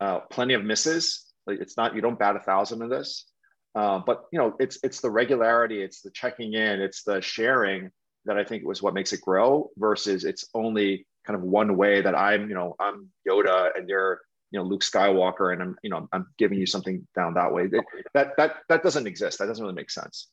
uh, 0.00 0.20
plenty 0.30 0.54
of 0.54 0.64
misses. 0.64 1.32
It's 1.46 1.76
not, 1.76 1.94
you 1.94 2.00
don't 2.00 2.18
bat 2.18 2.36
a 2.36 2.40
thousand 2.40 2.82
of 2.82 2.90
this. 2.90 3.26
Uh, 3.74 4.00
but 4.04 4.24
you 4.30 4.38
know, 4.38 4.54
it's 4.60 4.78
it's 4.82 5.00
the 5.00 5.10
regularity, 5.10 5.82
it's 5.82 6.02
the 6.02 6.10
checking 6.10 6.52
in, 6.52 6.82
it's 6.82 7.04
the 7.04 7.22
sharing 7.22 7.90
that 8.26 8.36
I 8.36 8.44
think 8.44 8.66
was 8.66 8.82
what 8.82 8.92
makes 8.92 9.14
it 9.14 9.22
grow 9.22 9.70
versus 9.78 10.24
it's 10.24 10.46
only 10.54 11.06
kind 11.26 11.38
of 11.38 11.42
one 11.42 11.76
way 11.78 12.02
that 12.02 12.14
I'm, 12.14 12.48
you 12.50 12.54
know, 12.54 12.76
I'm 12.78 13.08
Yoda 13.26 13.70
and 13.74 13.88
you're, 13.88 14.20
you 14.52 14.58
know, 14.58 14.64
Luke 14.64 14.82
Skywalker, 14.82 15.52
and 15.52 15.62
I'm, 15.62 15.76
you 15.82 15.90
know, 15.90 16.08
I'm 16.12 16.26
giving 16.38 16.58
you 16.58 16.66
something 16.66 17.06
down 17.16 17.34
that 17.34 17.52
way. 17.52 17.68
That 18.14 18.36
that 18.36 18.56
that 18.68 18.82
doesn't 18.82 19.06
exist. 19.06 19.38
That 19.38 19.46
doesn't 19.46 19.62
really 19.62 19.74
make 19.74 19.90
sense. 19.90 20.28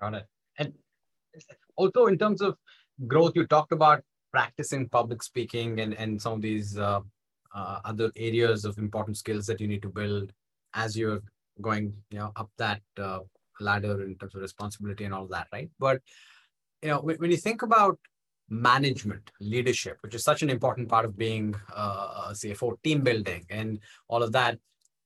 Got 0.00 0.14
it. 0.14 0.26
And 0.58 0.72
also 1.76 2.06
in 2.06 2.16
terms 2.16 2.40
of 2.40 2.56
growth, 3.06 3.32
you 3.34 3.46
talked 3.46 3.72
about 3.72 4.02
practicing 4.32 4.88
public 4.88 5.22
speaking 5.22 5.80
and 5.80 5.94
and 5.94 6.22
some 6.22 6.34
of 6.34 6.42
these 6.42 6.78
uh, 6.78 7.00
uh, 7.54 7.80
other 7.84 8.10
areas 8.16 8.64
of 8.64 8.78
important 8.78 9.16
skills 9.16 9.46
that 9.46 9.60
you 9.60 9.66
need 9.66 9.82
to 9.82 9.88
build 9.88 10.32
as 10.74 10.96
you're 10.96 11.20
going 11.60 11.92
you 12.10 12.18
know 12.18 12.32
up 12.36 12.50
that 12.58 12.80
uh, 12.98 13.18
ladder 13.58 14.02
in 14.04 14.14
terms 14.16 14.34
of 14.34 14.40
responsibility 14.40 15.04
and 15.04 15.12
all 15.12 15.26
that 15.26 15.48
right 15.52 15.68
but 15.78 16.00
you 16.82 16.88
know 16.88 17.00
when, 17.00 17.16
when 17.16 17.30
you 17.30 17.36
think 17.36 17.62
about 17.62 17.98
management 18.50 19.30
leadership 19.40 19.96
which 20.00 20.14
is 20.14 20.24
such 20.24 20.42
an 20.42 20.50
important 20.50 20.88
part 20.88 21.04
of 21.04 21.16
being 21.16 21.54
uh, 21.74 22.28
a 22.28 22.32
cfo 22.32 22.76
team 22.82 23.00
building 23.00 23.44
and 23.50 23.78
all 24.08 24.22
of 24.22 24.32
that. 24.32 24.58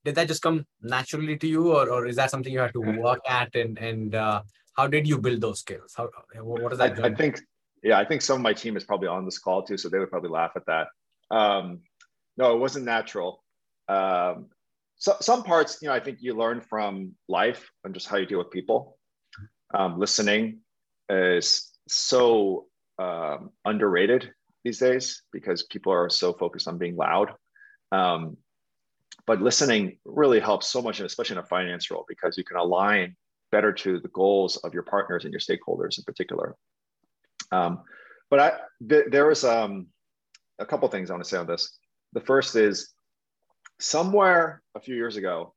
Did 0.04 0.16
that 0.16 0.28
just 0.28 0.42
come 0.42 0.66
naturally 0.82 1.38
to 1.38 1.46
you 1.46 1.72
or, 1.72 1.88
or 1.88 2.06
is 2.06 2.16
that 2.16 2.30
something 2.30 2.52
you 2.52 2.58
had 2.58 2.74
to 2.74 2.80
work 2.80 3.20
at 3.28 3.54
and 3.54 3.78
and 3.78 4.14
uh, 4.14 4.42
how 4.76 4.86
did 4.86 5.06
you 5.06 5.18
build 5.18 5.40
those 5.40 5.60
skills? 5.60 5.94
How 5.96 6.10
what 6.42 6.72
is 6.72 6.78
that 6.78 7.02
I, 7.02 7.08
I, 7.08 7.14
think 7.14 7.40
yeah 7.82 7.98
i 7.98 8.04
think 8.04 8.20
some 8.22 8.36
of 8.36 8.42
my 8.42 8.52
team 8.52 8.76
is 8.76 8.84
probably 8.84 9.08
on 9.08 9.24
this 9.24 9.38
call 9.38 9.62
too 9.62 9.76
so 9.76 9.88
they 9.88 9.98
would 9.98 10.10
probably 10.10 10.30
laugh 10.30 10.52
at 10.56 10.66
that. 10.66 10.88
Um, 11.30 11.80
no 12.36 12.54
it 12.54 12.58
wasn't 12.58 12.84
natural. 12.84 13.42
Um, 13.88 14.46
so, 14.96 15.16
some 15.20 15.42
parts 15.42 15.78
you 15.80 15.88
know 15.88 15.94
i 15.94 16.00
think 16.00 16.18
you 16.20 16.34
learn 16.34 16.60
from 16.60 17.14
life 17.28 17.70
and 17.84 17.94
just 17.94 18.06
how 18.08 18.16
you 18.16 18.26
deal 18.26 18.38
with 18.38 18.50
people. 18.50 18.98
Um, 19.72 19.98
listening 19.98 20.60
is 21.08 21.72
so 21.88 22.66
um, 22.98 23.50
underrated 23.64 24.30
these 24.64 24.78
days 24.78 25.22
because 25.32 25.64
people 25.64 25.92
are 25.92 26.08
so 26.08 26.32
focused 26.32 26.68
on 26.68 26.78
being 26.78 26.96
loud 26.96 27.32
um, 27.92 28.36
but 29.26 29.40
listening 29.40 29.98
really 30.04 30.40
helps 30.40 30.68
so 30.68 30.82
much, 30.82 31.00
especially 31.00 31.36
in 31.36 31.42
a 31.42 31.46
finance 31.46 31.90
role, 31.90 32.04
because 32.08 32.36
you 32.36 32.44
can 32.44 32.56
align 32.56 33.16
better 33.50 33.72
to 33.72 34.00
the 34.00 34.08
goals 34.08 34.56
of 34.58 34.74
your 34.74 34.82
partners 34.82 35.24
and 35.24 35.32
your 35.32 35.40
stakeholders 35.40 35.98
in 35.98 36.04
particular. 36.04 36.56
Um, 37.52 37.82
but 38.30 38.40
I, 38.40 38.52
th- 38.86 39.06
there 39.10 39.26
was 39.26 39.44
um, 39.44 39.86
a 40.58 40.66
couple 40.66 40.88
things 40.88 41.10
I 41.10 41.14
want 41.14 41.24
to 41.24 41.30
say 41.30 41.38
on 41.38 41.46
this. 41.46 41.78
The 42.12 42.20
first 42.20 42.56
is 42.56 42.92
somewhere 43.80 44.62
a 44.74 44.80
few 44.80 44.94
years 44.94 45.16
ago, 45.16 45.54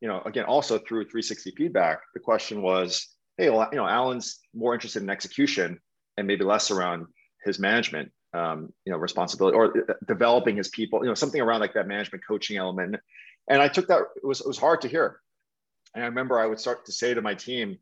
you 0.00 0.08
know, 0.08 0.20
again, 0.26 0.44
also 0.44 0.78
through 0.78 1.04
360 1.04 1.52
feedback, 1.56 2.00
the 2.14 2.20
question 2.20 2.60
was, 2.60 3.08
hey, 3.36 3.46
you 3.46 3.68
know, 3.72 3.86
Allen's 3.86 4.40
more 4.54 4.74
interested 4.74 5.02
in 5.02 5.10
execution 5.10 5.80
and 6.18 6.26
maybe 6.26 6.44
less 6.44 6.70
around 6.70 7.06
his 7.44 7.58
management 7.58 8.10
um, 8.34 8.72
you 8.84 8.92
know, 8.92 8.98
responsibility 8.98 9.56
or 9.56 9.72
developing 10.06 10.56
his 10.56 10.68
people, 10.68 11.00
you 11.02 11.08
know, 11.08 11.14
something 11.14 11.40
around 11.40 11.60
like 11.60 11.74
that 11.74 11.88
management 11.88 12.24
coaching 12.26 12.56
element. 12.56 12.96
And 13.48 13.62
I 13.62 13.68
took 13.68 13.88
that, 13.88 14.02
it 14.16 14.26
was, 14.26 14.40
it 14.40 14.46
was 14.46 14.58
hard 14.58 14.82
to 14.82 14.88
hear. 14.88 15.20
And 15.94 16.04
I 16.04 16.08
remember 16.08 16.38
I 16.38 16.46
would 16.46 16.60
start 16.60 16.84
to 16.86 16.92
say 16.92 17.14
to 17.14 17.22
my 17.22 17.34
team, 17.34 17.78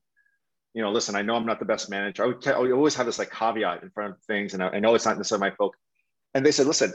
you 0.74 0.82
know, 0.82 0.93
listen, 0.93 1.16
I 1.16 1.22
know 1.22 1.34
I'm 1.34 1.47
not 1.47 1.59
the 1.59 1.64
best 1.64 1.91
manager. 1.91 2.22
I 2.22 2.26
would, 2.26 2.47
I 2.47 2.59
would 2.59 2.70
always 2.70 2.95
have 2.95 3.07
this 3.07 3.18
like 3.18 3.32
caveat 3.32 3.82
in 3.82 3.91
front 3.91 4.12
of 4.12 4.22
things. 4.22 4.55
And 4.55 4.62
I, 4.62 4.68
I 4.68 4.78
know 4.78 4.95
it's 4.95 5.07
not 5.07 5.16
necessarily 5.16 5.51
my 5.51 5.57
focus. 5.57 5.80
And 6.34 6.47
they 6.47 6.53
said, 6.53 6.66
listen, 6.66 6.93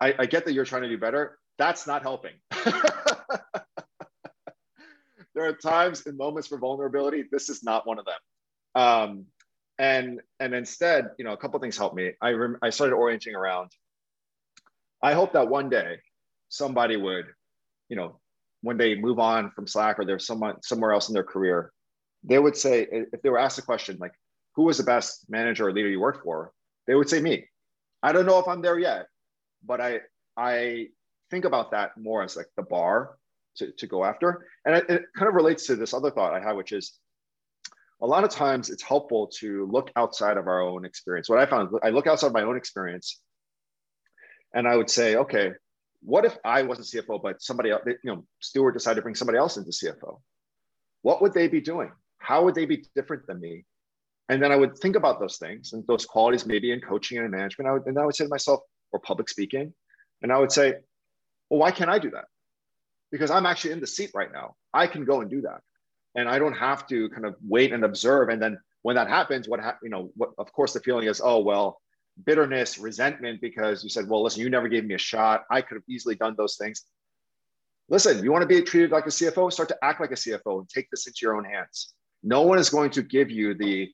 I, 0.00 0.14
I 0.18 0.26
get 0.26 0.44
that 0.44 0.52
you're 0.52 0.64
trying 0.64 0.82
to 0.82 0.88
do 0.88 0.98
better. 0.98 1.38
That's 1.56 1.86
not 1.86 2.02
helping. 2.02 2.32
there 5.34 5.46
are 5.46 5.52
times 5.54 6.04
and 6.06 6.18
moments 6.18 6.48
for 6.48 6.58
vulnerability. 6.58 7.24
This 7.30 7.48
is 7.48 7.62
not 7.62 7.86
one 7.86 7.98
of 7.98 8.04
them. 8.04 8.14
Um, 8.74 9.26
and 9.78 10.20
and 10.40 10.54
instead 10.54 11.10
you 11.18 11.24
know 11.24 11.32
a 11.32 11.36
couple 11.36 11.58
things 11.60 11.76
helped 11.76 11.96
me. 11.96 12.12
I 12.20 12.30
rem- 12.30 12.58
i 12.62 12.70
started 12.70 12.94
orienting 12.94 13.34
around 13.34 13.70
i 15.02 15.12
hope 15.14 15.32
that 15.32 15.48
one 15.48 15.68
day 15.68 15.96
somebody 16.48 16.96
would 16.96 17.26
you 17.88 17.96
know 17.96 18.20
when 18.62 18.76
they 18.76 18.94
move 18.94 19.18
on 19.18 19.50
from 19.50 19.66
slack 19.66 19.98
or 19.98 20.04
there's 20.04 20.26
someone 20.26 20.62
somewhere 20.62 20.92
else 20.92 21.08
in 21.08 21.14
their 21.14 21.24
career 21.24 21.72
they 22.22 22.38
would 22.38 22.56
say 22.56 22.86
if 22.90 23.20
they 23.22 23.30
were 23.30 23.38
asked 23.38 23.58
a 23.58 23.62
question 23.62 23.98
like 24.00 24.12
who 24.54 24.62
was 24.62 24.78
the 24.78 24.84
best 24.84 25.26
manager 25.28 25.66
or 25.66 25.72
leader 25.72 25.88
you 25.88 25.98
worked 25.98 26.22
for? 26.22 26.52
They 26.86 26.94
would 26.94 27.08
say 27.08 27.20
me. 27.20 27.46
I 28.04 28.12
don't 28.12 28.26
know 28.26 28.38
if 28.38 28.46
i'm 28.46 28.62
there 28.62 28.78
yet 28.78 29.06
but 29.66 29.80
i 29.80 30.00
i 30.36 30.86
think 31.30 31.44
about 31.44 31.70
that 31.70 31.96
more 31.96 32.22
as 32.22 32.36
like 32.36 32.46
the 32.56 32.62
bar 32.62 33.16
to, 33.56 33.70
to 33.72 33.86
go 33.86 34.04
after. 34.04 34.46
And 34.64 34.76
it, 34.76 34.90
it 34.90 35.02
kind 35.16 35.28
of 35.28 35.34
relates 35.34 35.66
to 35.66 35.76
this 35.76 35.94
other 35.94 36.10
thought 36.10 36.34
i 36.34 36.40
had 36.40 36.52
which 36.52 36.72
is 36.72 36.98
a 38.02 38.06
lot 38.06 38.24
of 38.24 38.30
times 38.30 38.70
it's 38.70 38.82
helpful 38.82 39.28
to 39.38 39.66
look 39.70 39.90
outside 39.96 40.36
of 40.36 40.46
our 40.46 40.60
own 40.60 40.84
experience. 40.84 41.28
What 41.28 41.38
I 41.38 41.46
found, 41.46 41.70
I 41.82 41.90
look 41.90 42.06
outside 42.06 42.32
my 42.32 42.42
own 42.42 42.56
experience 42.56 43.20
and 44.54 44.68
I 44.68 44.76
would 44.76 44.90
say, 44.90 45.16
okay, 45.16 45.52
what 46.02 46.24
if 46.24 46.36
I 46.44 46.62
wasn't 46.62 46.88
CFO, 46.88 47.22
but 47.22 47.40
somebody 47.40 47.70
else, 47.70 47.82
you 47.86 47.96
know, 48.04 48.24
Stewart 48.40 48.74
decided 48.74 48.96
to 48.96 49.02
bring 49.02 49.14
somebody 49.14 49.38
else 49.38 49.56
into 49.56 49.70
CFO? 49.70 50.20
What 51.02 51.22
would 51.22 51.32
they 51.32 51.48
be 51.48 51.60
doing? 51.60 51.92
How 52.18 52.44
would 52.44 52.54
they 52.54 52.66
be 52.66 52.84
different 52.94 53.26
than 53.26 53.40
me? 53.40 53.64
And 54.28 54.42
then 54.42 54.52
I 54.52 54.56
would 54.56 54.78
think 54.78 54.96
about 54.96 55.20
those 55.20 55.36
things 55.36 55.72
and 55.72 55.86
those 55.86 56.06
qualities, 56.06 56.46
maybe 56.46 56.72
in 56.72 56.80
coaching 56.80 57.18
and 57.18 57.30
management. 57.30 57.68
I 57.68 57.72
would, 57.72 57.86
and 57.86 57.98
I 57.98 58.06
would 58.06 58.14
say 58.14 58.24
to 58.24 58.30
myself, 58.30 58.60
or 58.92 59.00
public 59.00 59.28
speaking, 59.28 59.74
and 60.22 60.32
I 60.32 60.38
would 60.38 60.52
say, 60.52 60.74
well, 61.50 61.60
why 61.60 61.70
can't 61.70 61.90
I 61.90 61.98
do 61.98 62.10
that? 62.10 62.26
Because 63.10 63.30
I'm 63.30 63.44
actually 63.44 63.72
in 63.72 63.80
the 63.80 63.86
seat 63.86 64.10
right 64.14 64.32
now. 64.32 64.54
I 64.72 64.86
can 64.86 65.04
go 65.04 65.20
and 65.20 65.30
do 65.30 65.42
that 65.42 65.60
and 66.14 66.28
I 66.28 66.38
don't 66.38 66.54
have 66.54 66.86
to 66.88 67.08
kind 67.10 67.26
of 67.26 67.36
wait 67.46 67.72
and 67.72 67.84
observe. 67.84 68.28
And 68.28 68.40
then 68.40 68.58
when 68.82 68.96
that 68.96 69.08
happens, 69.08 69.48
what 69.48 69.60
ha- 69.60 69.78
you 69.82 69.90
know, 69.90 70.10
what 70.16 70.30
of 70.38 70.52
course 70.52 70.72
the 70.72 70.80
feeling 70.80 71.08
is, 71.08 71.20
oh 71.22 71.40
well, 71.40 71.80
bitterness, 72.24 72.78
resentment 72.78 73.40
because 73.40 73.82
you 73.82 73.90
said, 73.90 74.08
well, 74.08 74.22
listen, 74.22 74.40
you 74.40 74.50
never 74.50 74.68
gave 74.68 74.84
me 74.84 74.94
a 74.94 74.98
shot. 74.98 75.44
I 75.50 75.60
could 75.62 75.76
have 75.76 75.84
easily 75.88 76.14
done 76.14 76.34
those 76.36 76.56
things. 76.56 76.84
Listen, 77.88 78.22
you 78.24 78.32
want 78.32 78.42
to 78.42 78.46
be 78.46 78.62
treated 78.62 78.90
like 78.90 79.06
a 79.06 79.10
CFO, 79.10 79.52
start 79.52 79.68
to 79.68 79.78
act 79.82 80.00
like 80.00 80.12
a 80.12 80.14
CFO 80.14 80.60
and 80.60 80.68
take 80.68 80.88
this 80.90 81.06
into 81.06 81.18
your 81.22 81.36
own 81.36 81.44
hands. 81.44 81.92
No 82.22 82.42
one 82.42 82.58
is 82.58 82.70
going 82.70 82.90
to 82.90 83.02
give 83.02 83.30
you 83.30 83.54
the 83.54 83.90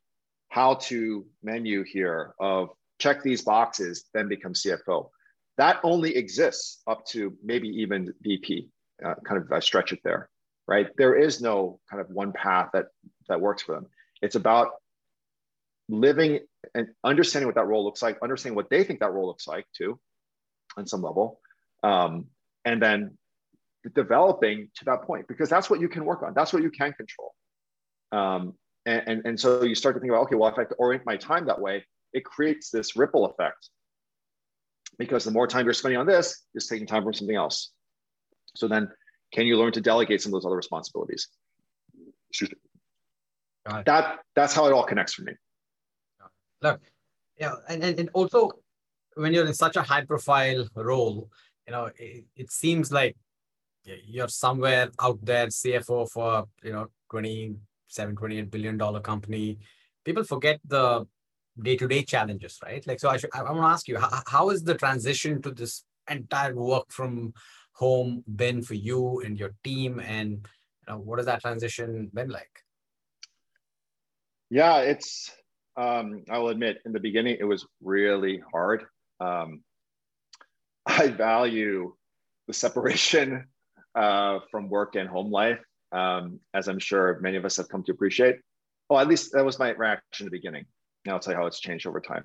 how 0.48 0.74
to 0.74 1.26
menu 1.42 1.82
here 1.84 2.34
of 2.38 2.70
check 2.98 3.22
these 3.22 3.42
boxes, 3.42 4.04
then 4.12 4.28
become 4.28 4.52
CFO. 4.52 5.08
That 5.56 5.80
only 5.82 6.16
exists 6.16 6.82
up 6.86 7.04
to 7.06 7.36
maybe 7.42 7.68
even 7.68 8.12
VP, 8.22 8.68
uh, 9.04 9.14
kind 9.24 9.42
of 9.42 9.50
uh, 9.50 9.60
stretch 9.60 9.92
it 9.92 10.00
there 10.04 10.28
right? 10.66 10.88
There 10.96 11.14
is 11.14 11.40
no 11.40 11.80
kind 11.90 12.00
of 12.00 12.08
one 12.10 12.32
path 12.32 12.70
that 12.72 12.86
that 13.28 13.40
works 13.40 13.62
for 13.62 13.74
them. 13.74 13.86
It's 14.22 14.34
about 14.34 14.70
living 15.88 16.40
and 16.74 16.88
understanding 17.04 17.46
what 17.46 17.56
that 17.56 17.66
role 17.66 17.84
looks 17.84 18.02
like, 18.02 18.18
understanding 18.22 18.56
what 18.56 18.70
they 18.70 18.84
think 18.84 19.00
that 19.00 19.12
role 19.12 19.26
looks 19.26 19.46
like 19.46 19.66
too, 19.76 19.98
on 20.76 20.86
some 20.86 21.02
level, 21.02 21.40
um, 21.82 22.26
and 22.64 22.82
then 22.82 23.16
developing 23.94 24.68
to 24.76 24.84
that 24.84 25.02
point 25.02 25.26
because 25.26 25.48
that's 25.48 25.70
what 25.70 25.80
you 25.80 25.88
can 25.88 26.04
work 26.04 26.22
on. 26.22 26.34
That's 26.34 26.52
what 26.52 26.62
you 26.62 26.70
can 26.70 26.92
control. 26.92 27.34
Um, 28.12 28.54
and, 28.86 29.02
and, 29.06 29.22
and 29.24 29.40
so 29.40 29.62
you 29.62 29.74
start 29.74 29.94
to 29.94 30.00
think 30.00 30.10
about, 30.10 30.22
okay, 30.24 30.36
well, 30.36 30.50
if 30.50 30.58
I 30.58 30.64
orient 30.78 31.04
my 31.06 31.16
time 31.16 31.46
that 31.46 31.60
way, 31.60 31.84
it 32.12 32.24
creates 32.24 32.70
this 32.70 32.96
ripple 32.96 33.26
effect 33.26 33.70
because 34.98 35.24
the 35.24 35.30
more 35.30 35.46
time 35.46 35.64
you're 35.64 35.72
spending 35.72 35.98
on 35.98 36.06
this, 36.06 36.44
is 36.54 36.66
taking 36.66 36.86
time 36.86 37.02
from 37.02 37.14
something 37.14 37.36
else. 37.36 37.70
So 38.56 38.68
then 38.68 38.90
can 39.32 39.46
you 39.46 39.56
learn 39.58 39.72
to 39.72 39.80
delegate 39.80 40.22
some 40.22 40.30
of 40.30 40.40
those 40.40 40.46
other 40.46 40.56
responsibilities? 40.56 41.28
That 43.64 44.20
that's 44.34 44.54
how 44.54 44.66
it 44.66 44.72
all 44.72 44.84
connects 44.84 45.14
for 45.14 45.22
me. 45.22 45.32
Look, 46.62 46.80
yeah, 47.38 47.54
and, 47.68 47.82
and, 47.82 47.98
and 47.98 48.10
also 48.12 48.50
when 49.14 49.32
you're 49.32 49.46
in 49.46 49.54
such 49.54 49.76
a 49.76 49.82
high 49.82 50.04
profile 50.04 50.68
role, 50.74 51.30
you 51.66 51.72
know, 51.72 51.90
it, 51.96 52.24
it 52.36 52.50
seems 52.50 52.92
like 52.92 53.16
you're 53.84 54.28
somewhere 54.28 54.90
out 55.00 55.18
there, 55.22 55.46
CFO 55.46 56.10
for 56.10 56.46
you 56.62 56.72
know 56.72 56.88
27, 57.10 58.16
28 58.16 58.50
billion 58.50 58.76
dollar 58.76 59.00
company. 59.00 59.58
People 60.04 60.24
forget 60.24 60.60
the 60.64 61.06
day-to-day 61.60 62.02
challenges, 62.02 62.58
right? 62.62 62.86
Like, 62.86 63.00
so 63.00 63.10
I 63.10 63.16
should, 63.18 63.30
I, 63.34 63.40
I 63.40 63.52
want 63.52 63.62
to 63.62 63.66
ask 63.66 63.88
you, 63.88 63.98
how, 63.98 64.22
how 64.26 64.50
is 64.50 64.62
the 64.62 64.74
transition 64.74 65.42
to 65.42 65.50
this 65.50 65.84
entire 66.08 66.54
work 66.54 66.90
from 66.90 67.34
home 67.80 68.22
been 68.36 68.60
for 68.60 68.74
you 68.74 69.22
and 69.24 69.40
your 69.40 69.52
team 69.64 70.00
and 70.00 70.32
you 70.32 70.86
know, 70.86 70.98
what 70.98 71.18
has 71.18 71.24
that 71.24 71.40
transition 71.40 72.10
been 72.12 72.28
like? 72.28 72.52
Yeah 74.50 74.80
it's 74.80 75.30
um, 75.76 76.24
i 76.30 76.36
will 76.38 76.50
admit 76.50 76.78
in 76.84 76.92
the 76.92 77.00
beginning 77.00 77.38
it 77.40 77.44
was 77.44 77.66
really 77.82 78.42
hard. 78.52 78.84
Um, 79.18 79.62
i 80.86 81.08
value 81.08 81.94
the 82.46 82.52
separation 82.52 83.46
uh, 83.94 84.40
from 84.50 84.68
work 84.68 84.96
and 84.96 85.08
home 85.08 85.30
life 85.30 85.62
um, 85.92 86.38
as 86.52 86.68
i'm 86.68 86.78
sure 86.78 87.18
many 87.22 87.38
of 87.38 87.46
us 87.46 87.56
have 87.56 87.68
come 87.70 87.82
to 87.84 87.92
appreciate. 87.92 88.36
Well 88.90 89.00
at 89.00 89.08
least 89.08 89.32
that 89.32 89.44
was 89.44 89.58
my 89.58 89.70
reaction 89.70 90.26
in 90.26 90.30
the 90.30 90.36
beginning. 90.38 90.66
Now 91.06 91.14
i'll 91.14 91.20
tell 91.20 91.32
you 91.32 91.40
how 91.40 91.46
it's 91.46 91.60
changed 91.60 91.86
over 91.86 92.00
time. 92.00 92.24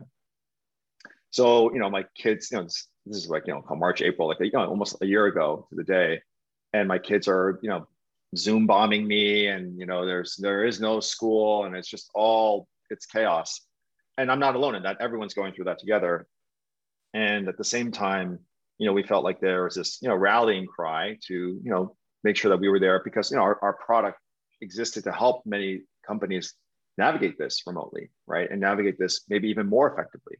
So 1.30 1.72
you 1.74 1.80
know 1.80 1.90
my 1.90 2.04
kids 2.18 2.50
you 2.52 2.58
know 2.58 2.68
this 3.06 3.18
is 3.18 3.30
like 3.30 3.44
you 3.48 3.54
know 3.54 3.64
March 3.76 4.02
April 4.02 4.28
like 4.28 4.40
you 4.40 4.52
know, 4.54 4.66
almost 4.66 4.98
a 5.02 5.06
year 5.06 5.26
ago 5.26 5.68
to 5.70 5.76
the 5.76 5.84
day, 5.84 6.22
and 6.74 6.88
my 6.88 7.00
kids 7.00 7.28
are 7.28 7.60
you 7.62 7.70
know 7.70 7.88
Zoom 8.36 8.68
bombing 8.68 9.08
me, 9.08 9.48
and 9.48 9.80
you 9.80 9.86
know 9.86 10.06
there's 10.06 10.36
there 10.38 10.66
is 10.66 10.80
no 10.80 11.00
school, 11.00 11.66
and 11.66 11.76
it's 11.76 11.90
just 11.90 12.10
all 12.14 12.68
it's 12.90 13.06
chaos, 13.06 13.62
and 14.18 14.32
I'm 14.32 14.40
not 14.40 14.56
alone 14.56 14.76
in 14.76 14.84
that. 14.84 14.98
Everyone's 15.00 15.34
going 15.34 15.54
through 15.54 15.66
that 15.66 15.80
together, 15.80 16.28
and 17.14 17.48
at 17.48 17.58
the 17.58 17.64
same 17.64 17.92
time, 17.92 18.40
you 18.78 18.88
know 18.88 18.94
we 18.94 19.04
felt 19.04 19.24
like 19.24 19.40
there 19.40 19.64
was 19.64 19.76
this 19.76 20.00
you 20.02 20.10
know 20.10 20.16
rallying 20.16 20.66
cry 20.66 21.18
to 21.28 21.34
you 21.34 21.72
know 21.72 21.96
make 22.24 22.38
sure 22.38 22.50
that 22.50 22.60
we 22.60 22.70
were 22.70 22.80
there 22.80 23.02
because 23.04 23.32
you 23.32 23.38
know 23.38 23.44
our, 23.44 23.60
our 23.62 23.74
product 23.74 24.20
existed 24.62 25.04
to 25.04 25.12
help 25.12 25.46
many 25.46 25.82
companies 26.08 26.54
navigate 26.98 27.38
this 27.38 27.64
remotely 27.68 28.10
right? 28.28 28.50
And 28.50 28.62
navigate 28.62 28.98
this 28.98 29.22
maybe 29.30 29.50
even 29.50 29.68
more 29.68 29.92
effectively. 29.94 30.38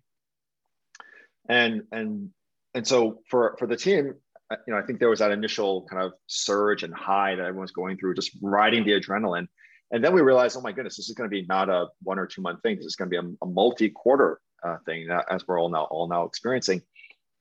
And 1.48 1.84
and 1.92 2.30
and 2.76 2.86
so 2.86 3.22
for 3.30 3.56
for 3.58 3.66
the 3.66 3.78
team, 3.78 4.14
uh, 4.52 4.58
you 4.68 4.74
know, 4.74 4.80
I 4.80 4.84
think 4.84 5.00
there 5.00 5.10
was 5.10 5.20
that 5.20 5.32
initial 5.32 5.88
kind 5.90 6.04
of 6.04 6.12
surge 6.28 6.84
and 6.84 6.94
high 6.94 7.34
that 7.36 7.46
everyone's 7.46 7.72
going 7.72 7.98
through, 7.98 8.14
just 8.16 8.32
riding 8.42 8.84
the 8.84 8.92
adrenaline. 8.92 9.48
And 9.92 10.04
then 10.04 10.14
we 10.14 10.22
realized, 10.22 10.58
oh 10.58 10.62
my 10.62 10.74
goodness, 10.74 10.98
this 10.98 11.10
is 11.10 11.16
going 11.16 11.30
to 11.30 11.34
be 11.34 11.46
not 11.48 11.70
a 11.70 11.88
one 12.04 12.20
or 12.20 12.28
two 12.28 12.42
month 12.42 12.62
thing. 12.62 12.76
This 12.76 12.86
is 12.86 12.96
going 12.96 13.10
to 13.10 13.22
be 13.22 13.28
a, 13.28 13.32
a 13.42 13.48
multi-quarter 13.48 14.42
uh, 14.64 14.78
thing, 14.86 15.08
as 15.30 15.48
we're 15.48 15.60
all 15.60 15.70
now 15.70 15.86
all 15.86 16.08
now 16.08 16.26
experiencing. 16.26 16.82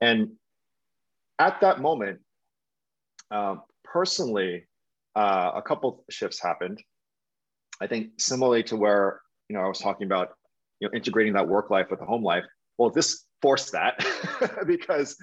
And 0.00 0.30
at 1.38 1.60
that 1.62 1.80
moment, 1.80 2.20
uh, 3.30 3.56
personally, 3.82 4.66
uh, 5.16 5.50
a 5.56 5.62
couple 5.62 6.04
shifts 6.10 6.40
happened. 6.40 6.80
I 7.80 7.88
think 7.88 8.10
similarly 8.18 8.62
to 8.64 8.76
where 8.76 9.20
you 9.48 9.56
know 9.56 9.62
I 9.62 9.68
was 9.68 9.80
talking 9.80 10.06
about, 10.06 10.28
you 10.78 10.86
know, 10.86 10.94
integrating 10.94 11.32
that 11.32 11.48
work 11.48 11.70
life 11.70 11.90
with 11.90 11.98
the 11.98 12.06
home 12.06 12.22
life. 12.22 12.44
Well, 12.78 12.90
this 12.90 13.24
forced 13.44 13.72
that 13.72 14.02
because 14.66 15.18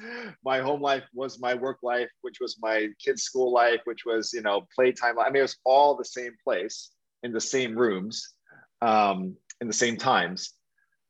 my 0.45 0.59
home 0.59 0.79
life 0.79 1.03
was 1.11 1.39
my 1.39 1.55
work 1.55 1.79
life, 1.81 2.11
which 2.21 2.37
was 2.39 2.55
my 2.61 2.87
kids' 3.03 3.23
school 3.23 3.51
life, 3.51 3.81
which 3.85 4.05
was 4.05 4.31
you 4.31 4.43
know 4.43 4.67
playtime. 4.75 5.17
I 5.17 5.25
mean, 5.31 5.37
it 5.37 5.41
was 5.41 5.57
all 5.65 5.95
the 5.95 6.05
same 6.05 6.33
place 6.43 6.91
in 7.23 7.31
the 7.31 7.41
same 7.41 7.75
rooms, 7.75 8.35
um, 8.83 9.35
in 9.59 9.67
the 9.67 9.73
same 9.73 9.97
times. 9.97 10.53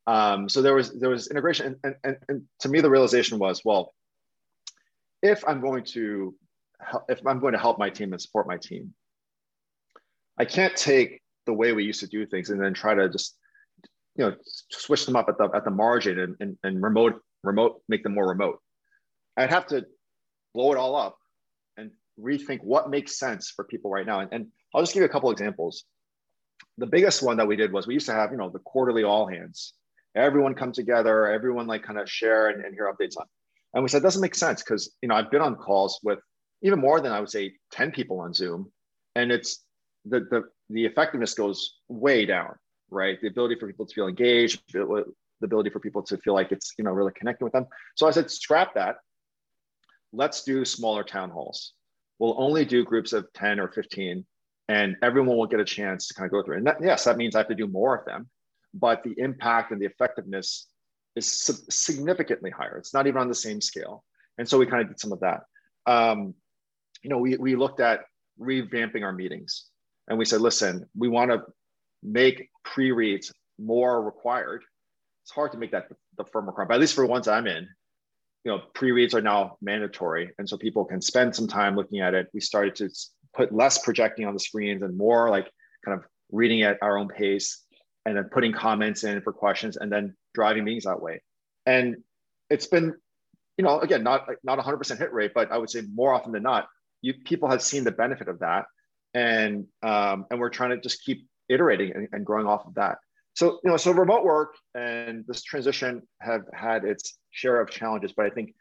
Um, 0.07 0.47
so 0.47 0.61
there 0.61 0.73
was 0.73 0.97
there 1.01 1.09
was 1.09 1.27
integration, 1.27 1.75
and, 1.83 1.95
and, 2.05 2.15
and 2.29 2.43
to 2.61 2.69
me, 2.69 2.79
the 2.79 2.89
realization 2.89 3.39
was, 3.39 3.61
well, 3.65 3.93
if 5.21 5.43
I'm 5.45 5.59
going 5.59 5.83
to 5.95 6.33
if 7.09 7.19
I'm 7.27 7.41
going 7.41 7.53
to 7.53 7.59
help 7.59 7.77
my 7.77 7.89
team 7.89 8.13
and 8.13 8.21
support 8.21 8.47
my 8.47 8.57
team, 8.57 8.93
I 10.37 10.45
can't 10.45 10.77
take 10.77 11.21
the 11.45 11.53
way 11.53 11.73
we 11.73 11.83
used 11.83 11.99
to 11.99 12.07
do 12.07 12.25
things 12.25 12.51
and 12.51 12.61
then 12.61 12.73
try 12.73 12.93
to 12.93 13.09
just 13.09 13.35
you 14.15 14.25
know 14.25 14.35
switch 14.69 15.05
them 15.05 15.15
up 15.15 15.27
at 15.29 15.37
the 15.37 15.49
at 15.55 15.63
the 15.63 15.71
margin 15.71 16.19
and, 16.19 16.35
and, 16.39 16.57
and 16.63 16.81
remote 16.81 17.21
remote 17.43 17.81
make 17.87 18.03
them 18.03 18.13
more 18.13 18.27
remote. 18.27 18.59
I'd 19.37 19.49
have 19.49 19.67
to 19.67 19.85
blow 20.53 20.71
it 20.73 20.77
all 20.77 20.95
up 20.95 21.17
and 21.77 21.91
rethink 22.19 22.59
what 22.63 22.89
makes 22.89 23.17
sense 23.17 23.49
for 23.55 23.63
people 23.63 23.89
right 23.89 24.05
now. 24.05 24.19
And, 24.19 24.33
and 24.33 24.47
I'll 24.75 24.81
just 24.81 24.93
give 24.93 25.01
you 25.01 25.05
a 25.05 25.11
couple 25.11 25.31
examples. 25.31 25.85
The 26.77 26.85
biggest 26.85 27.23
one 27.23 27.37
that 27.37 27.47
we 27.47 27.55
did 27.55 27.71
was 27.71 27.87
we 27.87 27.93
used 27.93 28.07
to 28.07 28.13
have 28.13 28.31
you 28.31 28.37
know 28.37 28.49
the 28.49 28.59
quarterly 28.59 29.03
all 29.03 29.27
hands. 29.27 29.73
Everyone 30.15 30.53
come 30.53 30.73
together, 30.73 31.27
everyone 31.27 31.67
like 31.67 31.83
kind 31.83 31.97
of 31.97 32.09
share 32.09 32.49
and, 32.49 32.65
and 32.65 32.73
hear 32.73 32.91
updates 32.91 33.17
on. 33.17 33.25
And 33.73 33.81
we 33.81 33.87
said, 33.87 34.01
doesn't 34.01 34.21
make 34.21 34.35
sense 34.35 34.61
because 34.61 34.93
you 35.01 35.07
know 35.07 35.15
I've 35.15 35.31
been 35.31 35.41
on 35.41 35.55
calls 35.55 35.99
with 36.03 36.19
even 36.61 36.79
more 36.79 36.99
than 37.01 37.11
I 37.11 37.19
would 37.19 37.29
say 37.29 37.53
10 37.71 37.91
people 37.91 38.19
on 38.19 38.33
Zoom. 38.33 38.71
And 39.15 39.31
it's 39.31 39.63
the, 40.05 40.21
the, 40.31 40.43
the 40.69 40.85
effectiveness 40.85 41.33
goes 41.33 41.77
way 41.89 42.25
down, 42.25 42.53
right? 42.91 43.19
The 43.19 43.27
ability 43.27 43.55
for 43.55 43.67
people 43.67 43.85
to 43.85 43.93
feel 43.93 44.07
engaged, 44.07 44.61
the 44.73 45.05
ability 45.41 45.69
for 45.69 45.79
people 45.79 46.03
to 46.03 46.17
feel 46.17 46.33
like 46.33 46.51
it's, 46.51 46.73
you 46.77 46.83
know, 46.83 46.91
really 46.91 47.13
connecting 47.15 47.45
with 47.45 47.53
them. 47.53 47.65
So 47.95 48.07
I 48.07 48.11
said, 48.11 48.29
scrap 48.29 48.75
that. 48.75 48.97
Let's 50.13 50.43
do 50.43 50.65
smaller 50.65 51.03
town 51.03 51.29
halls. 51.29 51.73
We'll 52.19 52.35
only 52.37 52.65
do 52.65 52.83
groups 52.83 53.13
of 53.13 53.31
10 53.33 53.59
or 53.59 53.69
15 53.69 54.25
and 54.69 54.95
everyone 55.01 55.35
will 55.35 55.47
get 55.47 55.59
a 55.59 55.65
chance 55.65 56.07
to 56.07 56.13
kind 56.13 56.25
of 56.25 56.31
go 56.31 56.43
through. 56.43 56.57
And 56.57 56.67
that, 56.67 56.77
yes, 56.81 57.05
that 57.05 57.17
means 57.17 57.35
I 57.35 57.39
have 57.39 57.47
to 57.47 57.55
do 57.55 57.67
more 57.67 57.97
of 57.97 58.05
them, 58.05 58.29
but 58.73 59.03
the 59.03 59.13
impact 59.17 59.71
and 59.71 59.81
the 59.81 59.85
effectiveness 59.85 60.67
is 61.15 61.27
significantly 61.69 62.51
higher. 62.51 62.77
It's 62.77 62.93
not 62.93 63.07
even 63.07 63.21
on 63.21 63.27
the 63.27 63.35
same 63.35 63.59
scale. 63.59 64.03
And 64.37 64.47
so 64.47 64.57
we 64.57 64.65
kind 64.65 64.81
of 64.81 64.87
did 64.87 64.99
some 64.99 65.11
of 65.11 65.19
that. 65.21 65.41
Um, 65.85 66.35
you 67.03 67.09
know, 67.09 67.17
we, 67.17 67.35
we 67.35 67.55
looked 67.55 67.81
at 67.81 68.01
revamping 68.39 69.03
our 69.03 69.11
meetings 69.11 69.65
and 70.07 70.17
we 70.17 70.25
said, 70.25 70.41
listen, 70.41 70.87
we 70.95 71.09
want 71.09 71.31
to 71.31 71.41
make 72.03 72.49
pre-reads 72.63 73.31
more 73.59 74.01
required. 74.03 74.63
It's 75.23 75.31
hard 75.31 75.51
to 75.51 75.57
make 75.57 75.71
that 75.71 75.87
the 76.17 76.25
firm 76.25 76.45
requirement, 76.47 76.69
but 76.69 76.75
at 76.75 76.81
least 76.81 76.95
for 76.95 77.05
ones 77.05 77.27
I'm 77.27 77.47
in, 77.47 77.67
you 78.43 78.51
know, 78.51 78.61
pre-reads 78.73 79.13
are 79.13 79.21
now 79.21 79.57
mandatory. 79.61 80.31
And 80.37 80.49
so 80.49 80.57
people 80.57 80.85
can 80.85 81.01
spend 81.01 81.35
some 81.35 81.47
time 81.47 81.75
looking 81.75 81.99
at 81.99 82.13
it. 82.13 82.27
We 82.33 82.39
started 82.39 82.75
to 82.77 82.89
put 83.35 83.53
less 83.53 83.77
projecting 83.77 84.25
on 84.25 84.33
the 84.33 84.39
screens 84.39 84.81
and 84.81 84.97
more 84.97 85.29
like 85.29 85.49
kind 85.85 85.97
of 85.97 86.05
reading 86.31 86.63
at 86.63 86.77
our 86.81 86.97
own 86.97 87.07
pace 87.07 87.63
and 88.05 88.17
then 88.17 88.25
putting 88.31 88.51
comments 88.51 89.03
in 89.03 89.21
for 89.21 89.31
questions 89.31 89.77
and 89.77 89.91
then 89.91 90.15
driving 90.33 90.63
meetings 90.63 90.85
that 90.85 91.01
way. 91.01 91.21
And 91.65 91.97
it's 92.49 92.67
been, 92.67 92.95
you 93.57 93.63
know, 93.63 93.79
again, 93.79 94.03
not 94.03 94.27
not 94.43 94.59
100% 94.59 94.97
hit 94.97 95.13
rate, 95.13 95.31
but 95.35 95.51
I 95.51 95.57
would 95.57 95.69
say 95.69 95.83
more 95.93 96.13
often 96.13 96.31
than 96.31 96.43
not, 96.43 96.67
you 97.01 97.13
people 97.13 97.49
have 97.49 97.61
seen 97.61 97.83
the 97.83 97.91
benefit 97.91 98.27
of 98.27 98.39
that, 98.39 98.65
and 99.13 99.65
um, 99.83 100.25
and 100.29 100.39
we're 100.39 100.49
trying 100.49 100.71
to 100.71 100.77
just 100.77 101.03
keep 101.03 101.27
iterating 101.51 101.91
and, 101.93 102.07
and 102.11 102.25
growing 102.25 102.47
off 102.47 102.65
of 102.65 102.73
that. 102.75 102.97
So 103.33 103.59
you 103.63 103.69
know, 103.69 103.77
so 103.77 103.91
remote 103.91 104.23
work 104.23 104.55
and 104.75 105.23
this 105.27 105.41
transition 105.43 106.01
have 106.19 106.41
had 106.53 106.83
its 106.83 107.17
share 107.31 107.61
of 107.61 107.69
challenges, 107.69 108.13
but 108.15 108.25
I 108.25 108.29
think 108.29 108.53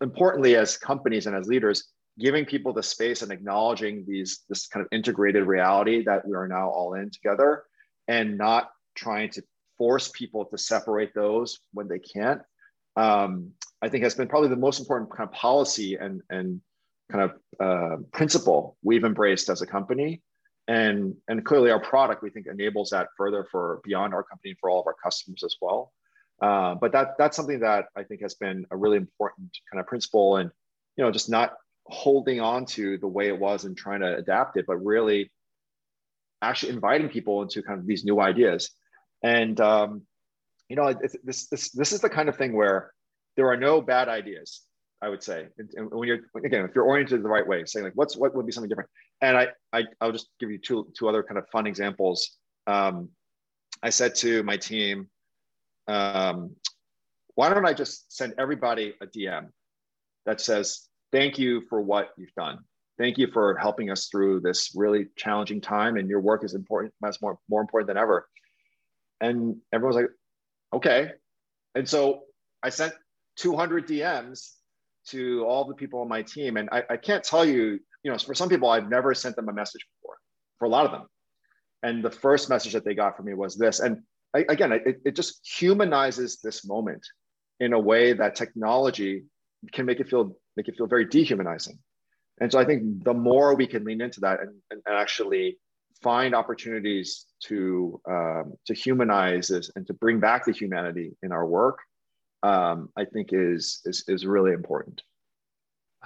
importantly, 0.00 0.56
as 0.56 0.76
companies 0.76 1.26
and 1.26 1.36
as 1.36 1.46
leaders, 1.46 1.84
giving 2.18 2.44
people 2.44 2.72
the 2.72 2.82
space 2.82 3.22
and 3.22 3.32
acknowledging 3.32 4.04
these 4.06 4.44
this 4.48 4.66
kind 4.68 4.84
of 4.84 4.88
integrated 4.92 5.46
reality 5.46 6.04
that 6.04 6.26
we 6.26 6.34
are 6.34 6.48
now 6.48 6.68
all 6.68 6.94
in 6.94 7.10
together, 7.10 7.64
and 8.08 8.38
not 8.38 8.70
trying 8.94 9.30
to 9.30 9.42
force 9.78 10.10
people 10.14 10.44
to 10.46 10.58
separate 10.58 11.12
those 11.14 11.58
when 11.72 11.88
they 11.88 11.98
can't. 11.98 12.40
Um, 12.96 13.52
I 13.82 13.88
think 13.88 14.04
has 14.04 14.14
been 14.14 14.28
probably 14.28 14.48
the 14.48 14.56
most 14.56 14.80
important 14.80 15.10
kind 15.10 15.28
of 15.28 15.34
policy 15.34 15.96
and 15.96 16.22
and 16.30 16.60
kind 17.10 17.30
of 17.30 17.32
uh, 17.60 17.96
principle 18.12 18.76
we've 18.82 19.04
embraced 19.04 19.48
as 19.48 19.62
a 19.62 19.66
company 19.66 20.22
and 20.68 21.14
and 21.28 21.44
clearly 21.44 21.70
our 21.70 21.80
product 21.80 22.22
we 22.22 22.30
think 22.30 22.46
enables 22.46 22.90
that 22.90 23.08
further 23.16 23.46
for 23.50 23.80
beyond 23.84 24.14
our 24.14 24.22
company 24.22 24.50
and 24.50 24.58
for 24.58 24.70
all 24.70 24.80
of 24.80 24.86
our 24.86 24.96
customers 25.02 25.42
as 25.44 25.56
well. 25.60 25.92
Uh, 26.40 26.74
but 26.74 26.92
that 26.92 27.16
that's 27.16 27.34
something 27.34 27.60
that 27.60 27.86
i 27.96 28.02
think 28.02 28.20
has 28.20 28.34
been 28.34 28.66
a 28.70 28.76
really 28.76 28.98
important 28.98 29.50
kind 29.72 29.80
of 29.80 29.86
principle 29.86 30.36
and 30.36 30.50
you 30.96 31.02
know 31.02 31.10
just 31.10 31.30
not 31.30 31.54
holding 31.86 32.40
on 32.40 32.66
to 32.66 32.98
the 32.98 33.06
way 33.06 33.28
it 33.28 33.38
was 33.38 33.64
and 33.64 33.74
trying 33.74 34.00
to 34.00 34.16
adapt 34.16 34.58
it 34.58 34.66
but 34.66 34.76
really 34.84 35.30
actually 36.42 36.72
inviting 36.72 37.08
people 37.08 37.42
into 37.42 37.62
kind 37.62 37.80
of 37.80 37.86
these 37.86 38.04
new 38.04 38.20
ideas. 38.20 38.70
And 39.22 39.60
um, 39.60 40.02
you 40.68 40.76
know 40.76 40.92
this 41.24 41.46
this 41.48 41.70
this 41.70 41.92
is 41.92 42.00
the 42.00 42.10
kind 42.10 42.28
of 42.28 42.36
thing 42.36 42.52
where 42.54 42.92
there 43.36 43.48
are 43.48 43.56
no 43.56 43.80
bad 43.80 44.08
ideas 44.08 44.62
I 45.02 45.08
would 45.08 45.22
say. 45.22 45.48
And, 45.58 45.90
when 45.90 46.08
you're 46.08 46.20
again, 46.44 46.64
if 46.64 46.74
you're 46.74 46.84
oriented 46.84 47.22
the 47.22 47.28
right 47.28 47.46
way, 47.46 47.64
saying 47.64 47.84
like, 47.84 47.94
what's 47.94 48.16
what 48.16 48.34
would 48.34 48.46
be 48.46 48.52
something 48.52 48.68
different? 48.68 48.90
And 49.20 49.36
I, 49.36 49.48
I 49.72 49.84
I'll 50.00 50.12
just 50.12 50.30
give 50.40 50.50
you 50.50 50.58
two 50.58 50.92
two 50.96 51.08
other 51.08 51.22
kind 51.22 51.38
of 51.38 51.48
fun 51.50 51.66
examples. 51.66 52.36
Um, 52.66 53.10
I 53.82 53.90
said 53.90 54.14
to 54.16 54.42
my 54.42 54.56
team, 54.56 55.08
um, 55.86 56.56
why 57.34 57.52
don't 57.52 57.66
I 57.66 57.74
just 57.74 58.16
send 58.16 58.34
everybody 58.38 58.94
a 59.00 59.06
DM 59.06 59.48
that 60.24 60.40
says, 60.40 60.88
thank 61.12 61.38
you 61.38 61.60
for 61.68 61.80
what 61.80 62.10
you've 62.16 62.34
done. 62.34 62.60
Thank 62.98 63.18
you 63.18 63.26
for 63.30 63.56
helping 63.56 63.90
us 63.90 64.08
through 64.08 64.40
this 64.40 64.72
really 64.74 65.08
challenging 65.16 65.60
time, 65.60 65.98
and 65.98 66.08
your 66.08 66.20
work 66.20 66.42
is 66.44 66.54
important, 66.54 66.94
much 67.02 67.20
more 67.20 67.38
more 67.48 67.60
important 67.60 67.88
than 67.88 67.98
ever. 67.98 68.26
And 69.20 69.56
everyone's 69.72 69.96
like, 69.96 70.10
okay. 70.72 71.12
And 71.74 71.88
so 71.88 72.22
I 72.62 72.70
sent 72.70 72.94
200 73.36 73.86
DMs 73.86 74.52
to 75.10 75.44
all 75.44 75.64
the 75.64 75.74
people 75.74 76.00
on 76.00 76.08
my 76.08 76.22
team. 76.22 76.56
And 76.56 76.68
I, 76.72 76.82
I 76.90 76.96
can't 76.96 77.22
tell 77.22 77.44
you, 77.44 77.78
you 78.02 78.10
know, 78.10 78.18
for 78.18 78.34
some 78.34 78.48
people, 78.48 78.68
I've 78.68 78.88
never 78.88 79.14
sent 79.14 79.36
them 79.36 79.48
a 79.48 79.52
message 79.52 79.84
before, 79.94 80.16
for 80.58 80.64
a 80.66 80.68
lot 80.68 80.86
of 80.86 80.92
them. 80.92 81.06
And 81.82 82.04
the 82.04 82.10
first 82.10 82.48
message 82.48 82.72
that 82.72 82.84
they 82.84 82.94
got 82.94 83.16
from 83.16 83.26
me 83.26 83.34
was 83.34 83.56
this. 83.56 83.80
And 83.80 84.02
I, 84.34 84.44
again, 84.48 84.72
it, 84.72 85.00
it 85.04 85.16
just 85.16 85.40
humanizes 85.46 86.40
this 86.42 86.66
moment 86.66 87.06
in 87.60 87.72
a 87.72 87.78
way 87.78 88.12
that 88.12 88.34
technology 88.34 89.24
can 89.72 89.86
make 89.86 90.00
it 90.00 90.08
feel 90.08 90.36
make 90.56 90.68
it 90.68 90.76
feel 90.76 90.86
very 90.86 91.04
dehumanizing. 91.04 91.78
And 92.40 92.52
so 92.52 92.58
I 92.58 92.64
think 92.64 93.04
the 93.04 93.14
more 93.14 93.54
we 93.54 93.66
can 93.66 93.84
lean 93.84 94.00
into 94.00 94.20
that 94.20 94.40
and, 94.40 94.54
and 94.70 94.82
actually 94.88 95.58
find 96.02 96.34
opportunities 96.34 97.26
to 97.44 98.00
um, 98.08 98.54
to 98.66 98.74
humanize 98.74 99.48
this 99.48 99.70
and 99.74 99.86
to 99.86 99.94
bring 99.94 100.20
back 100.20 100.44
the 100.44 100.52
humanity 100.52 101.16
in 101.22 101.32
our 101.32 101.46
work, 101.46 101.78
um, 102.42 102.90
I 102.96 103.04
think 103.04 103.30
is, 103.32 103.80
is 103.84 104.04
is 104.08 104.26
really 104.26 104.52
important. 104.52 105.02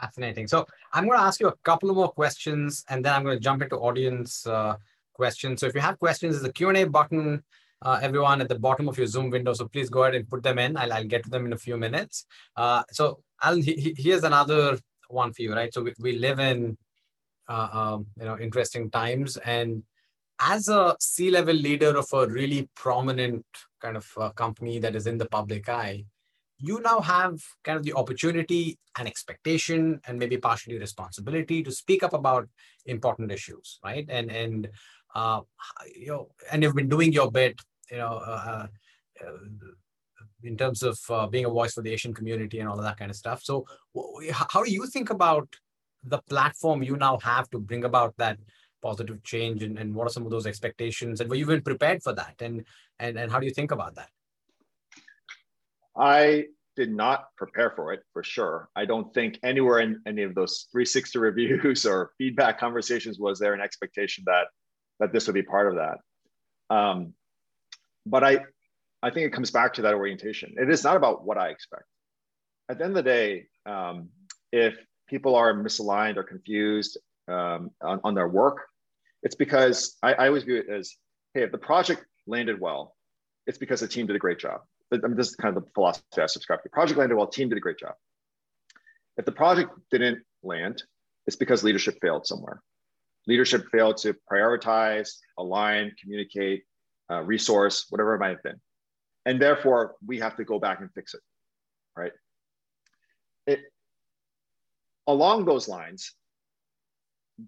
Fascinating. 0.00 0.46
So 0.46 0.66
I'm 0.92 1.06
going 1.06 1.18
to 1.18 1.24
ask 1.24 1.40
you 1.40 1.48
a 1.48 1.56
couple 1.64 1.90
of 1.90 1.96
more 1.96 2.10
questions, 2.10 2.84
and 2.88 3.04
then 3.04 3.12
I'm 3.12 3.22
going 3.22 3.36
to 3.36 3.42
jump 3.42 3.62
into 3.62 3.76
audience 3.76 4.46
uh, 4.46 4.76
questions. 5.12 5.60
So 5.60 5.66
if 5.66 5.74
you 5.74 5.80
have 5.80 5.98
questions, 5.98 6.34
there's 6.34 6.48
a 6.48 6.52
Q&A 6.52 6.84
button, 6.84 7.42
uh, 7.82 7.98
everyone, 8.00 8.40
at 8.40 8.48
the 8.48 8.58
bottom 8.58 8.88
of 8.88 8.96
your 8.96 9.06
Zoom 9.06 9.28
window. 9.30 9.52
So 9.52 9.68
please 9.68 9.90
go 9.90 10.04
ahead 10.04 10.14
and 10.14 10.28
put 10.28 10.42
them 10.42 10.58
in. 10.58 10.76
I'll, 10.76 10.92
I'll 10.92 11.04
get 11.04 11.24
to 11.24 11.30
them 11.30 11.44
in 11.44 11.52
a 11.52 11.58
few 11.58 11.76
minutes. 11.76 12.24
Uh, 12.56 12.82
so 12.90 13.22
Allen, 13.42 13.62
he, 13.62 13.74
he, 13.74 13.94
here's 13.96 14.24
another 14.24 14.78
one 15.08 15.32
for 15.32 15.42
you, 15.42 15.52
right? 15.52 15.72
So 15.74 15.82
we, 15.82 15.92
we 15.98 16.12
live 16.16 16.38
in, 16.38 16.78
uh, 17.48 17.68
um, 17.72 18.06
you 18.18 18.24
know, 18.24 18.38
interesting 18.38 18.90
times. 18.90 19.36
And 19.38 19.82
as 20.40 20.68
a 20.68 20.96
C-level 20.98 21.56
leader 21.56 21.96
of 21.98 22.06
a 22.14 22.26
really 22.26 22.70
prominent 22.74 23.44
kind 23.82 23.96
of 23.96 24.10
uh, 24.16 24.30
company 24.30 24.78
that 24.78 24.96
is 24.96 25.06
in 25.06 25.18
the 25.18 25.26
public 25.26 25.68
eye, 25.68 26.04
you 26.61 26.80
now 26.80 27.00
have 27.00 27.40
kind 27.64 27.76
of 27.78 27.84
the 27.84 27.94
opportunity 27.94 28.78
and 28.98 29.08
expectation 29.08 30.00
and 30.06 30.18
maybe 30.18 30.36
partially 30.36 30.78
responsibility 30.78 31.62
to 31.62 31.72
speak 31.72 32.02
up 32.02 32.12
about 32.12 32.48
important 32.86 33.32
issues 33.32 33.78
right 33.84 34.06
and 34.08 34.30
and 34.30 34.68
uh, 35.14 35.40
you 35.94 36.08
know 36.08 36.28
and 36.50 36.62
you've 36.62 36.74
been 36.74 36.88
doing 36.88 37.12
your 37.12 37.30
bit 37.30 37.61
you 37.90 37.98
know 37.98 38.14
uh, 38.24 38.66
uh, 39.24 39.32
in 40.42 40.56
terms 40.56 40.82
of 40.82 40.98
uh, 41.11 41.26
being 41.26 41.44
a 41.44 41.50
voice 41.50 41.74
for 41.74 41.82
the 41.82 41.92
Asian 41.92 42.14
community 42.14 42.61
and 42.61 42.68
all 42.68 42.78
of 42.78 42.84
that 42.84 42.96
kind 42.96 43.11
of 43.11 43.16
stuff. 43.16 43.42
So, 43.42 43.66
how 44.32 44.64
do 44.64 44.72
you 44.72 44.86
think 44.86 45.11
about 45.11 45.48
the 46.02 46.18
platform 46.28 46.82
you 46.82 46.96
now 46.96 47.18
have 47.18 47.50
to 47.50 47.58
bring 47.58 47.84
about 47.84 48.14
that 48.16 48.38
positive 48.82 49.22
change, 49.22 49.62
and, 49.62 49.78
and 49.78 49.94
what 49.94 50.06
are 50.06 50.11
some 50.11 50.24
of 50.24 50.30
those 50.30 50.46
expectations, 50.46 51.20
and 51.20 51.28
were 51.28 51.36
you 51.36 51.44
even 51.44 51.62
prepared 51.62 52.02
for 52.02 52.14
that, 52.14 52.34
and 52.40 52.64
and 52.98 53.18
and 53.18 53.30
how 53.30 53.38
do 53.38 53.46
you 53.46 53.52
think 53.52 53.70
about 53.70 53.94
that? 53.96 54.08
I 56.01 56.46
did 56.76 56.90
not 56.90 57.26
prepare 57.36 57.70
for 57.76 57.92
it 57.92 58.01
for 58.14 58.22
sure. 58.22 58.70
I 58.74 58.86
don't 58.86 59.12
think 59.12 59.38
anywhere 59.42 59.80
in 59.80 60.01
any 60.07 60.22
of 60.22 60.34
those 60.34 60.66
360 60.72 61.18
reviews 61.18 61.84
or 61.90 62.12
feedback 62.16 62.59
conversations 62.59 63.18
was 63.18 63.38
there 63.38 63.53
an 63.53 63.61
expectation 63.61 64.24
that 64.26 64.46
that 64.98 65.12
this 65.12 65.26
would 65.26 65.34
be 65.34 65.42
part 65.42 65.68
of 65.68 65.76
that. 65.76 66.74
Um, 66.74 67.14
but 68.07 68.24
I 68.24 68.40
I 69.03 69.11
think 69.11 69.26
it 69.26 69.32
comes 69.32 69.51
back 69.51 69.74
to 69.74 69.82
that 69.82 69.94
orientation. 69.94 70.55
It 70.57 70.70
is 70.70 70.84
not 70.84 70.96
about 70.96 71.24
what 71.24 71.38
I 71.38 71.48
expect. 71.48 71.84
At 72.68 72.78
the 72.78 72.84
end 72.84 72.96
of 72.96 73.05
the 73.05 73.11
day, 73.11 73.46
um, 73.66 74.09
if 74.53 74.76
people 75.09 75.34
are 75.34 75.55
misaligned 75.55 76.16
or 76.16 76.22
confused 76.22 76.98
um, 77.28 77.70
on, 77.82 78.01
on, 78.05 78.14
their 78.14 78.28
work, 78.28 78.59
it's 79.22 79.34
because 79.34 79.96
I, 80.03 80.12
I, 80.14 80.26
always 80.28 80.44
view 80.44 80.57
it 80.57 80.68
as, 80.68 80.94
hey, 81.34 81.42
if 81.42 81.51
the 81.51 81.59
project 81.59 82.05
landed 82.26 82.61
well, 82.61 82.94
it's 83.46 83.59
because 83.59 83.80
the 83.80 83.88
team 83.88 84.07
did 84.07 84.16
a 84.16 84.20
great 84.20 84.38
job. 84.38 84.61
I 84.93 84.97
mean, 84.97 85.16
this 85.16 85.28
is 85.28 85.36
kind 85.36 85.57
of 85.57 85.62
the 85.62 85.70
philosophy 85.72 86.05
I 86.18 86.26
subscribe 86.26 86.62
to. 86.62 86.68
Project 86.68 86.99
landed 86.99 87.14
well, 87.14 87.26
team 87.26 87.49
did 87.49 87.59
a 87.59 87.61
great 87.61 87.78
job. 87.78 87.95
If 89.16 89.24
the 89.24 89.32
project 89.32 89.70
didn't 89.91 90.22
land, 90.43 90.82
it's 91.26 91.36
because 91.36 91.62
leadership 91.62 91.99
failed 92.01 92.26
somewhere. 92.26 92.62
Leadership 93.26 93.66
failed 93.70 93.99
to 93.99 94.16
prioritize, 94.30 95.16
align, 95.38 95.93
communicate, 96.01 96.64
uh, 97.11 97.22
resource, 97.22 97.86
whatever 97.91 98.14
it 98.14 98.18
might 98.18 98.30
have 98.30 98.43
been 98.43 98.61
and 99.26 99.41
therefore 99.41 99.97
we 100.07 100.18
have 100.18 100.36
to 100.36 100.45
go 100.45 100.59
back 100.59 100.80
and 100.80 100.91
fix 100.93 101.14
it 101.14 101.20
right 101.97 102.12
it 103.47 103.61
along 105.07 105.45
those 105.45 105.68
lines 105.68 106.14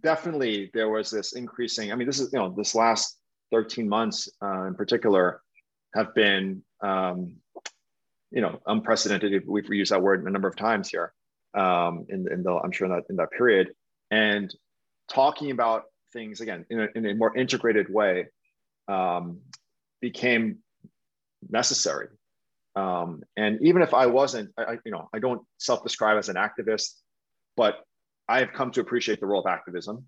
definitely 0.03 0.71
there 0.75 0.89
was 0.89 1.11
this 1.11 1.33
increasing 1.35 1.93
i 1.93 1.95
mean 1.95 2.07
this 2.07 2.21
is 2.21 2.33
you 2.33 2.39
know 2.39 2.51
this 2.57 2.75
last 2.75 3.19
13 3.51 3.89
months 3.89 4.29
uh, 4.43 4.65
in 4.65 4.75
particular 4.75 5.43
have 5.95 6.15
been 6.15 6.63
um, 6.81 7.37
you 8.31 8.41
know 8.41 8.61
unprecedented 8.67 9.45
we've 9.47 9.69
used 9.69 9.93
that 9.93 10.03
word 10.03 10.25
a 10.25 10.31
number 10.31 10.49
of 10.49 10.57
times 10.57 10.89
here 10.89 11.13
um, 11.55 12.07
in, 12.09 12.31
in 12.33 12.43
the 12.43 12.53
i'm 12.65 12.73
sure 12.73 12.87
in 12.87 12.93
that 12.93 13.05
in 13.11 13.17
that 13.17 13.31
period 13.31 13.73
and 14.11 14.55
talking 15.09 15.51
about 15.51 15.85
things 16.13 16.41
again 16.41 16.65
in 16.71 16.81
a, 16.81 16.89
in 16.95 17.07
a 17.07 17.15
more 17.15 17.37
integrated 17.37 17.93
way 17.93 18.27
um, 18.89 19.41
became 20.01 20.59
necessary. 21.49 22.09
Um, 22.75 23.23
and 23.37 23.59
even 23.63 23.83
if 23.83 23.95
I 23.95 24.07
wasn't, 24.07 24.51
I, 24.59 24.79
you 24.85 24.93
know, 24.93 25.09
I 25.13 25.19
don't 25.19 25.43
self-describe 25.59 26.19
as 26.19 26.29
an 26.29 26.37
activist, 26.37 26.93
but 27.57 27.85
I 28.29 28.41
have 28.41 28.53
come 28.53 28.71
to 28.73 28.81
appreciate 28.81 29.21
the 29.21 29.27
role 29.27 29.41
of 29.41 29.47
activism. 29.47 30.07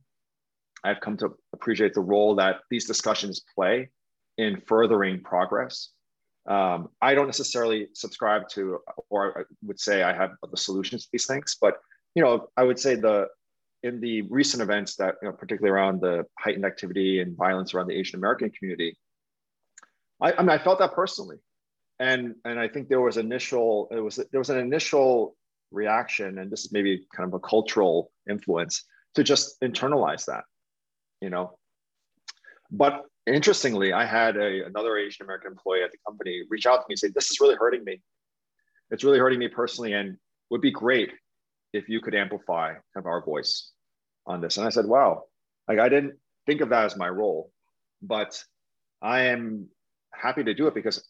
I've 0.82 1.01
come 1.01 1.16
to 1.18 1.35
appreciate 1.53 1.95
the 1.95 2.01
role 2.01 2.37
that 2.37 2.57
these 2.70 2.87
discussions 2.87 3.43
play 3.55 3.91
in 4.39 4.61
furthering 4.66 5.20
progress. 5.20 5.91
Um, 6.47 6.89
I 7.01 7.14
don't 7.14 7.26
necessarily 7.26 7.89
subscribe 7.95 8.49
to, 8.51 8.80
or 9.09 9.41
I 9.41 9.43
would 9.62 9.80
say 9.80 10.03
I 10.03 10.12
have 10.12 10.32
the 10.51 10.57
solutions 10.57 11.05
to 11.05 11.09
these 11.12 11.26
things, 11.26 11.57
but 11.61 11.78
you 12.14 12.22
know, 12.22 12.49
I 12.57 12.64
would 12.64 12.78
say 12.78 12.95
the 12.95 13.28
in 13.82 14.01
the 14.01 14.22
recent 14.22 14.62
events 14.62 14.97
that, 14.97 15.16
you 15.20 15.28
know, 15.28 15.35
particularly 15.35 15.70
around 15.70 16.01
the 16.01 16.24
heightened 16.39 16.64
activity 16.64 17.20
and 17.20 17.37
violence 17.37 17.74
around 17.74 17.87
the 17.87 17.95
Asian 17.95 18.18
American 18.18 18.51
community, 18.51 18.97
I, 20.20 20.32
I 20.32 20.41
mean, 20.41 20.51
I 20.51 20.59
felt 20.59 20.78
that 20.78 20.95
personally, 20.95 21.37
and 21.99 22.35
and 22.45 22.59
I 22.59 22.68
think 22.68 22.89
there 22.89 23.01
was 23.01 23.16
initial 23.16 23.89
it 23.91 24.01
was 24.01 24.16
there 24.16 24.41
was 24.41 24.51
an 24.51 24.59
initial 24.59 25.37
reaction, 25.70 26.39
and 26.39 26.51
this 26.51 26.64
is 26.64 26.72
maybe 26.72 27.07
kind 27.14 27.26
of 27.28 27.35
a 27.35 27.41
cultural 27.41 28.11
influence 28.28 28.85
to 29.14 29.24
just 29.24 29.61
internalize 29.61 30.26
that, 30.26 30.45
you 31.20 31.30
know. 31.30 31.59
But 32.70 33.05
interestingly, 33.26 33.92
I 33.92 34.04
had 34.04 34.36
a, 34.36 34.66
another 34.66 34.96
Asian 34.96 35.24
American 35.24 35.52
employee 35.52 35.82
at 35.82 35.92
the 35.92 35.98
company 36.06 36.42
reach 36.48 36.66
out 36.66 36.76
to 36.76 36.84
me 36.88 36.92
and 36.92 36.98
say, 36.98 37.08
"This 37.08 37.30
is 37.30 37.40
really 37.40 37.56
hurting 37.56 37.84
me. 37.84 38.00
It's 38.90 39.04
really 39.04 39.18
hurting 39.18 39.38
me 39.38 39.48
personally, 39.48 39.92
and 39.92 40.16
would 40.50 40.60
be 40.60 40.70
great 40.70 41.12
if 41.72 41.88
you 41.88 42.00
could 42.00 42.14
amplify 42.14 42.72
kind 42.72 42.82
of 42.96 43.06
our 43.06 43.24
voice 43.24 43.70
on 44.26 44.40
this." 44.40 44.56
And 44.56 44.66
I 44.66 44.70
said, 44.70 44.86
"Wow, 44.86 45.24
like 45.68 45.78
I 45.78 45.88
didn't 45.88 46.18
think 46.46 46.60
of 46.60 46.70
that 46.70 46.84
as 46.84 46.96
my 46.96 47.08
role, 47.08 47.50
but 48.02 48.42
I 49.02 49.22
am 49.22 49.68
happy 50.12 50.44
to 50.44 50.54
do 50.54 50.66
it 50.66 50.74
because 50.74 51.06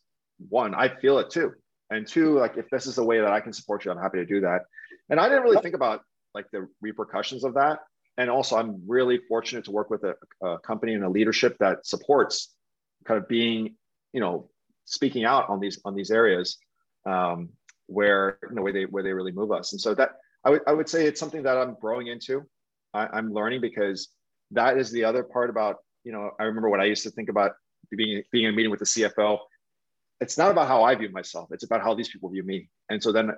one, 0.48 0.74
I 0.74 0.88
feel 0.88 1.18
it 1.18 1.30
too. 1.30 1.52
And 1.90 2.06
two, 2.06 2.38
like 2.38 2.56
if 2.56 2.68
this 2.70 2.86
is 2.86 2.98
a 2.98 3.04
way 3.04 3.20
that 3.20 3.32
I 3.32 3.40
can 3.40 3.52
support 3.52 3.84
you, 3.84 3.90
I'm 3.90 3.98
happy 3.98 4.18
to 4.18 4.26
do 4.26 4.40
that. 4.40 4.62
And 5.10 5.20
I 5.20 5.28
didn't 5.28 5.44
really 5.44 5.60
think 5.60 5.74
about 5.74 6.02
like 6.34 6.46
the 6.50 6.66
repercussions 6.80 7.44
of 7.44 7.54
that. 7.54 7.80
And 8.16 8.30
also, 8.30 8.56
I'm 8.56 8.82
really 8.86 9.18
fortunate 9.28 9.64
to 9.64 9.72
work 9.72 9.90
with 9.90 10.04
a, 10.04 10.14
a 10.46 10.58
company 10.60 10.94
and 10.94 11.04
a 11.04 11.08
leadership 11.08 11.56
that 11.58 11.86
supports 11.86 12.54
kind 13.04 13.20
of 13.20 13.28
being, 13.28 13.76
you 14.12 14.20
know, 14.20 14.48
speaking 14.84 15.24
out 15.24 15.48
on 15.48 15.60
these 15.60 15.80
on 15.84 15.94
these 15.94 16.10
areas 16.10 16.58
um, 17.06 17.48
where 17.86 18.38
you 18.48 18.54
know 18.54 18.62
where 18.62 18.72
they 18.72 18.84
where 18.84 19.02
they 19.02 19.12
really 19.12 19.32
move 19.32 19.50
us. 19.50 19.72
And 19.72 19.80
so 19.80 19.94
that 19.94 20.12
I 20.44 20.50
would 20.50 20.60
I 20.66 20.72
would 20.72 20.88
say 20.88 21.06
it's 21.06 21.20
something 21.20 21.42
that 21.42 21.56
I'm 21.56 21.76
growing 21.80 22.06
into. 22.06 22.42
I, 22.92 23.08
I'm 23.12 23.32
learning 23.32 23.60
because 23.60 24.08
that 24.52 24.78
is 24.78 24.90
the 24.90 25.04
other 25.04 25.24
part 25.24 25.50
about 25.50 25.78
you 26.04 26.12
know 26.12 26.30
I 26.38 26.44
remember 26.44 26.70
what 26.70 26.80
I 26.80 26.84
used 26.84 27.02
to 27.04 27.10
think 27.10 27.28
about 27.28 27.52
being 27.90 28.22
being 28.30 28.44
in 28.44 28.50
a 28.50 28.56
meeting 28.56 28.70
with 28.70 28.80
the 28.80 28.86
CFO, 28.86 29.38
it's 30.20 30.38
not 30.38 30.50
about 30.50 30.68
how 30.68 30.82
I 30.82 30.94
view 30.94 31.10
myself. 31.10 31.50
It's 31.52 31.64
about 31.64 31.82
how 31.82 31.94
these 31.94 32.08
people 32.08 32.30
view 32.30 32.42
me. 32.42 32.68
And 32.90 33.02
so 33.02 33.12
then, 33.12 33.30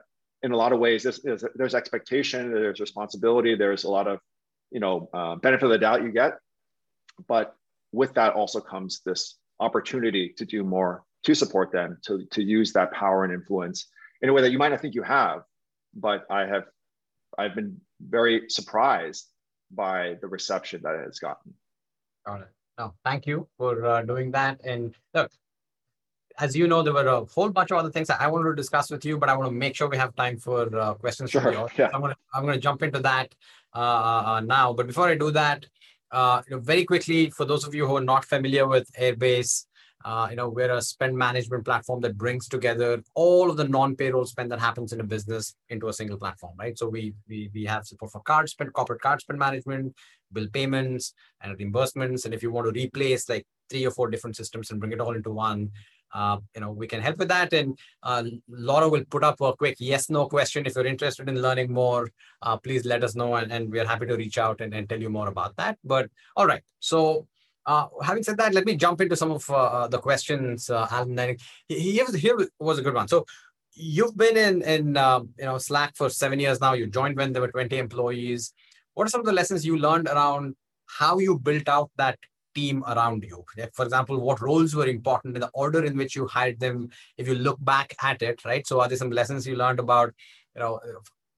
in 0.42 0.52
a 0.52 0.56
lot 0.56 0.72
of 0.72 0.78
ways, 0.78 1.02
there's 1.02 1.20
there's, 1.22 1.44
there's 1.54 1.74
expectation, 1.74 2.52
there's 2.52 2.80
responsibility, 2.80 3.54
there's 3.54 3.84
a 3.84 3.90
lot 3.90 4.06
of 4.06 4.20
you 4.70 4.80
know 4.80 5.08
uh, 5.12 5.36
benefit 5.36 5.64
of 5.64 5.70
the 5.70 5.78
doubt 5.78 6.02
you 6.02 6.12
get, 6.12 6.38
but 7.28 7.56
with 7.92 8.14
that 8.14 8.34
also 8.34 8.60
comes 8.60 9.00
this 9.04 9.36
opportunity 9.60 10.34
to 10.36 10.44
do 10.44 10.62
more 10.62 11.04
to 11.24 11.34
support 11.34 11.72
them 11.72 11.98
to 12.02 12.24
to 12.30 12.42
use 12.42 12.72
that 12.72 12.92
power 12.92 13.24
and 13.24 13.32
influence 13.32 13.86
in 14.22 14.28
a 14.28 14.32
way 14.32 14.42
that 14.42 14.50
you 14.50 14.58
might 14.58 14.70
not 14.70 14.80
think 14.80 14.94
you 14.94 15.02
have. 15.02 15.42
But 15.94 16.26
i 16.30 16.46
have 16.46 16.64
i've 17.38 17.54
been 17.54 17.80
very 18.00 18.48
surprised 18.48 19.26
by 19.70 20.16
the 20.20 20.28
reception 20.28 20.80
that 20.82 20.94
it 20.94 21.04
has 21.04 21.18
gotten. 21.18 21.54
Got 22.26 22.42
it. 22.42 22.48
No, 22.78 22.94
thank 23.04 23.26
you 23.26 23.48
for 23.56 23.84
uh, 23.84 24.02
doing 24.02 24.30
that. 24.32 24.60
And 24.64 24.94
look, 25.14 25.30
as 26.38 26.54
you 26.54 26.68
know, 26.68 26.82
there 26.82 26.92
were 26.92 27.06
a 27.06 27.24
whole 27.24 27.50
bunch 27.50 27.70
of 27.70 27.78
other 27.78 27.90
things 27.90 28.10
I 28.10 28.26
wanted 28.26 28.50
to 28.50 28.54
discuss 28.54 28.90
with 28.90 29.04
you, 29.04 29.18
but 29.18 29.28
I 29.28 29.36
want 29.36 29.48
to 29.48 29.54
make 29.54 29.74
sure 29.74 29.88
we 29.88 29.96
have 29.96 30.14
time 30.16 30.38
for 30.38 30.76
uh, 30.78 30.94
questions 30.94 31.30
sure. 31.30 31.40
from 31.40 31.54
you. 31.54 31.68
Yeah. 31.78 31.90
I'm 31.92 32.00
going 32.00 32.12
to 32.12 32.18
I'm 32.34 32.42
going 32.42 32.54
to 32.54 32.60
jump 32.60 32.82
into 32.82 33.00
that 33.00 33.34
uh, 33.74 33.78
uh, 33.78 34.22
uh, 34.26 34.40
now. 34.40 34.72
But 34.72 34.86
before 34.86 35.08
I 35.08 35.16
do 35.16 35.30
that, 35.32 35.66
uh, 36.10 36.42
you 36.48 36.56
know, 36.56 36.62
very 36.62 36.84
quickly 36.84 37.30
for 37.30 37.44
those 37.44 37.66
of 37.66 37.74
you 37.74 37.86
who 37.86 37.96
are 37.96 38.04
not 38.04 38.24
familiar 38.24 38.66
with 38.66 38.90
Airbase, 38.98 39.66
uh, 40.04 40.28
you 40.30 40.36
know, 40.36 40.48
we're 40.48 40.70
a 40.70 40.80
spend 40.80 41.16
management 41.16 41.64
platform 41.64 42.00
that 42.00 42.16
brings 42.16 42.48
together 42.48 43.02
all 43.14 43.50
of 43.50 43.56
the 43.56 43.66
non-payroll 43.66 44.24
spend 44.24 44.52
that 44.52 44.60
happens 44.60 44.92
in 44.92 45.00
a 45.00 45.04
business 45.04 45.56
into 45.68 45.88
a 45.88 45.92
single 45.92 46.16
platform, 46.16 46.54
right? 46.58 46.78
So 46.78 46.88
we 46.88 47.14
we 47.28 47.50
we 47.52 47.64
have 47.64 47.86
support 47.86 48.12
for 48.12 48.20
card 48.20 48.48
spend, 48.48 48.72
corporate 48.72 49.00
card 49.00 49.20
spend 49.20 49.38
management, 49.38 49.94
bill 50.32 50.46
payments, 50.52 51.12
and 51.40 51.58
reimbursements. 51.58 52.24
And 52.24 52.34
if 52.34 52.42
you 52.42 52.52
want 52.52 52.66
to 52.66 52.80
replace 52.80 53.28
like 53.28 53.46
three 53.68 53.84
or 53.84 53.90
four 53.90 54.08
different 54.08 54.36
systems 54.36 54.70
and 54.70 54.78
bring 54.78 54.92
it 54.92 55.00
all 55.00 55.16
into 55.16 55.32
one, 55.32 55.72
uh, 56.14 56.38
you 56.54 56.60
know, 56.60 56.70
we 56.70 56.86
can 56.86 57.00
help 57.00 57.18
with 57.18 57.28
that. 57.28 57.52
And 57.52 57.78
uh, 58.02 58.24
Laura 58.48 58.88
will 58.88 59.04
put 59.04 59.24
up 59.24 59.40
a 59.40 59.54
quick 59.54 59.76
yes, 59.78 60.08
no 60.10 60.26
question. 60.26 60.66
If 60.66 60.74
you're 60.76 60.86
interested 60.86 61.28
in 61.28 61.42
learning 61.42 61.72
more, 61.72 62.10
uh, 62.42 62.56
please 62.56 62.84
let 62.84 63.04
us 63.04 63.14
know 63.14 63.34
and, 63.34 63.52
and 63.52 63.70
we're 63.70 63.86
happy 63.86 64.06
to 64.06 64.16
reach 64.16 64.38
out 64.38 64.60
and, 64.60 64.74
and 64.74 64.88
tell 64.88 65.00
you 65.00 65.10
more 65.10 65.28
about 65.28 65.56
that. 65.56 65.78
But 65.84 66.10
all 66.36 66.46
right, 66.46 66.62
so 66.80 67.26
uh, 67.66 67.86
having 68.02 68.22
said 68.22 68.36
that, 68.38 68.54
let 68.54 68.64
me 68.64 68.76
jump 68.76 69.00
into 69.00 69.16
some 69.16 69.32
of 69.32 69.48
uh, 69.50 69.54
uh 69.54 69.88
the 69.88 69.98
questions, 69.98 70.70
uh, 70.70 70.86
Allen. 70.90 71.36
Here, 71.68 72.06
here 72.14 72.38
was 72.60 72.78
a 72.78 72.82
good 72.82 72.94
one. 72.94 73.08
So 73.08 73.26
you've 73.72 74.16
been 74.16 74.36
in, 74.36 74.62
in 74.62 74.96
um, 74.96 75.30
you 75.38 75.44
know, 75.44 75.58
Slack 75.58 75.96
for 75.96 76.08
seven 76.08 76.40
years 76.40 76.60
now. 76.60 76.72
You 76.74 76.86
joined 76.86 77.16
when 77.16 77.32
there 77.32 77.42
were 77.42 77.50
20 77.50 77.76
employees. 77.76 78.52
What 78.94 79.06
are 79.06 79.10
some 79.10 79.20
of 79.20 79.26
the 79.26 79.32
lessons 79.32 79.66
you 79.66 79.76
learned 79.76 80.08
around 80.08 80.56
how 80.86 81.18
you 81.18 81.38
built 81.38 81.68
out 81.68 81.90
that 81.96 82.18
team 82.56 82.82
around 82.88 83.22
you? 83.22 83.44
For 83.72 83.84
example, 83.84 84.18
what 84.18 84.40
roles 84.40 84.74
were 84.74 84.86
important 84.86 85.36
in 85.36 85.40
the 85.40 85.50
order 85.54 85.84
in 85.84 85.96
which 85.96 86.16
you 86.16 86.26
hired 86.26 86.58
them? 86.58 86.90
If 87.16 87.28
you 87.28 87.36
look 87.36 87.58
back 87.64 87.94
at 88.02 88.22
it, 88.22 88.44
right? 88.44 88.66
So 88.66 88.80
are 88.80 88.88
there 88.88 89.02
some 89.04 89.10
lessons 89.10 89.46
you 89.46 89.56
learned 89.56 89.80
about, 89.80 90.12
you 90.54 90.62
know, 90.62 90.80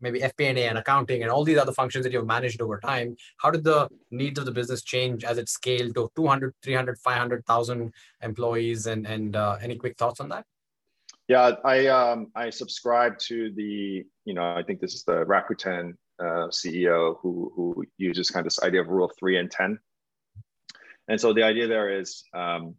maybe 0.00 0.20
FP&A 0.20 0.68
and 0.68 0.78
accounting 0.78 1.22
and 1.22 1.30
all 1.30 1.44
these 1.44 1.58
other 1.58 1.72
functions 1.72 2.04
that 2.04 2.12
you've 2.12 2.26
managed 2.26 2.62
over 2.62 2.78
time. 2.78 3.16
How 3.38 3.50
did 3.50 3.64
the 3.64 3.88
needs 4.10 4.38
of 4.38 4.44
the 4.44 4.52
business 4.52 4.82
change 4.82 5.24
as 5.24 5.38
it 5.38 5.48
scaled 5.48 5.94
to 5.96 6.10
200, 6.16 6.54
300, 6.62 6.98
500,000 6.98 7.92
employees? 8.22 8.86
And, 8.86 9.06
and 9.06 9.34
uh, 9.34 9.56
any 9.60 9.76
quick 9.76 9.96
thoughts 9.98 10.20
on 10.20 10.28
that? 10.28 10.44
Yeah, 11.28 11.52
I 11.62 11.86
um, 11.88 12.28
I 12.34 12.48
subscribe 12.48 13.18
to 13.28 13.52
the 13.54 14.02
you 14.24 14.34
know 14.34 14.54
I 14.56 14.62
think 14.62 14.80
this 14.80 14.94
is 14.94 15.04
the 15.04 15.26
Rakuten 15.26 15.92
uh, 16.18 16.48
CEO 16.48 17.18
who 17.20 17.52
who 17.54 17.84
uses 17.98 18.30
kind 18.30 18.46
of 18.46 18.50
this 18.50 18.62
idea 18.62 18.80
of 18.80 18.88
rule 18.88 19.12
three 19.18 19.36
and 19.36 19.50
ten, 19.50 19.78
and 21.08 21.20
so 21.20 21.32
the 21.32 21.42
idea 21.42 21.66
there 21.66 22.00
is 22.00 22.24
um, 22.34 22.74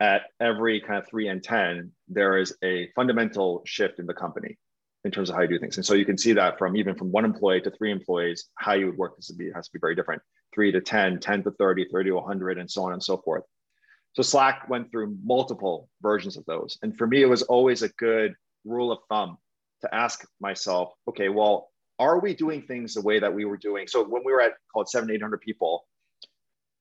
at 0.00 0.22
every 0.40 0.80
kind 0.80 0.98
of 0.98 1.08
three 1.08 1.28
and 1.28 1.42
10, 1.42 1.90
there 2.08 2.38
is 2.38 2.56
a 2.62 2.88
fundamental 2.94 3.62
shift 3.66 3.98
in 3.98 4.06
the 4.06 4.14
company 4.14 4.58
in 5.04 5.10
terms 5.10 5.30
of 5.30 5.36
how 5.36 5.42
you 5.42 5.48
do 5.48 5.58
things. 5.58 5.76
And 5.76 5.86
so 5.86 5.94
you 5.94 6.04
can 6.04 6.18
see 6.18 6.32
that 6.32 6.58
from 6.58 6.76
even 6.76 6.96
from 6.96 7.12
one 7.12 7.24
employee 7.24 7.60
to 7.62 7.70
three 7.70 7.92
employees, 7.92 8.48
how 8.56 8.74
you 8.74 8.86
would 8.86 8.96
work 8.96 9.16
this 9.16 9.28
would 9.30 9.38
be, 9.38 9.50
has 9.54 9.66
to 9.66 9.72
be 9.72 9.78
very 9.80 9.94
different. 9.94 10.20
Three 10.54 10.72
to 10.72 10.80
10, 10.80 11.20
10 11.20 11.44
to 11.44 11.50
30, 11.52 11.86
30 11.90 12.10
to 12.10 12.16
100, 12.16 12.58
and 12.58 12.70
so 12.70 12.84
on 12.84 12.92
and 12.92 13.02
so 13.02 13.16
forth. 13.18 13.44
So 14.14 14.22
Slack 14.22 14.68
went 14.68 14.90
through 14.90 15.16
multiple 15.22 15.88
versions 16.02 16.36
of 16.36 16.44
those. 16.46 16.78
And 16.82 16.96
for 16.96 17.06
me, 17.06 17.22
it 17.22 17.28
was 17.28 17.42
always 17.42 17.82
a 17.82 17.88
good 17.90 18.34
rule 18.64 18.90
of 18.90 18.98
thumb 19.08 19.38
to 19.82 19.94
ask 19.94 20.26
myself, 20.40 20.92
okay, 21.08 21.28
well, 21.28 21.68
are 21.98 22.18
we 22.18 22.34
doing 22.34 22.62
things 22.62 22.94
the 22.94 23.02
way 23.02 23.18
that 23.18 23.32
we 23.32 23.44
were 23.44 23.56
doing? 23.56 23.86
So 23.86 24.04
when 24.04 24.22
we 24.24 24.32
were 24.32 24.40
at 24.40 24.52
called 24.72 24.88
seven, 24.88 25.10
800 25.10 25.40
people, 25.40 25.86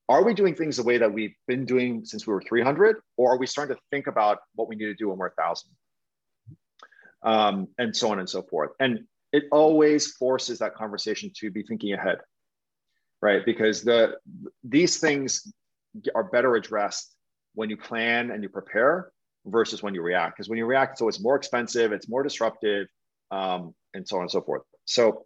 are 0.07 0.23
we 0.23 0.33
doing 0.33 0.55
things 0.55 0.77
the 0.77 0.83
way 0.83 0.97
that 0.97 1.11
we've 1.11 1.35
been 1.47 1.65
doing 1.65 2.05
since 2.05 2.27
we 2.27 2.33
were 2.33 2.41
300? 2.41 2.97
Or 3.17 3.33
are 3.33 3.37
we 3.37 3.47
starting 3.47 3.75
to 3.75 3.81
think 3.91 4.07
about 4.07 4.39
what 4.53 4.67
we 4.67 4.75
need 4.75 4.85
to 4.85 4.93
do 4.93 5.09
when 5.09 5.17
we're 5.17 5.31
1,000? 5.35 5.69
Um, 7.23 7.67
and 7.79 7.95
so 7.95 8.11
on 8.11 8.19
and 8.19 8.29
so 8.29 8.43
forth. 8.43 8.71
And 8.79 9.05
it 9.31 9.45
always 9.51 10.13
forces 10.13 10.59
that 10.59 10.75
conversation 10.75 11.31
to 11.37 11.49
be 11.49 11.63
thinking 11.63 11.93
ahead, 11.93 12.19
right? 13.21 13.43
Because 13.45 13.83
the 13.83 14.17
these 14.63 14.99
things 14.99 15.51
are 16.13 16.23
better 16.23 16.55
addressed 16.55 17.15
when 17.55 17.69
you 17.69 17.77
plan 17.77 18.31
and 18.31 18.43
you 18.43 18.49
prepare 18.49 19.11
versus 19.45 19.81
when 19.81 19.95
you 19.95 20.01
react. 20.01 20.37
Because 20.37 20.49
when 20.49 20.57
you 20.57 20.65
react, 20.65 20.93
it's 20.93 21.01
always 21.01 21.19
more 21.19 21.35
expensive, 21.35 21.91
it's 21.91 22.07
more 22.07 22.21
disruptive, 22.21 22.87
um, 23.31 23.73
and 23.93 24.07
so 24.07 24.17
on 24.17 24.21
and 24.23 24.31
so 24.31 24.41
forth. 24.41 24.61
So 24.85 25.25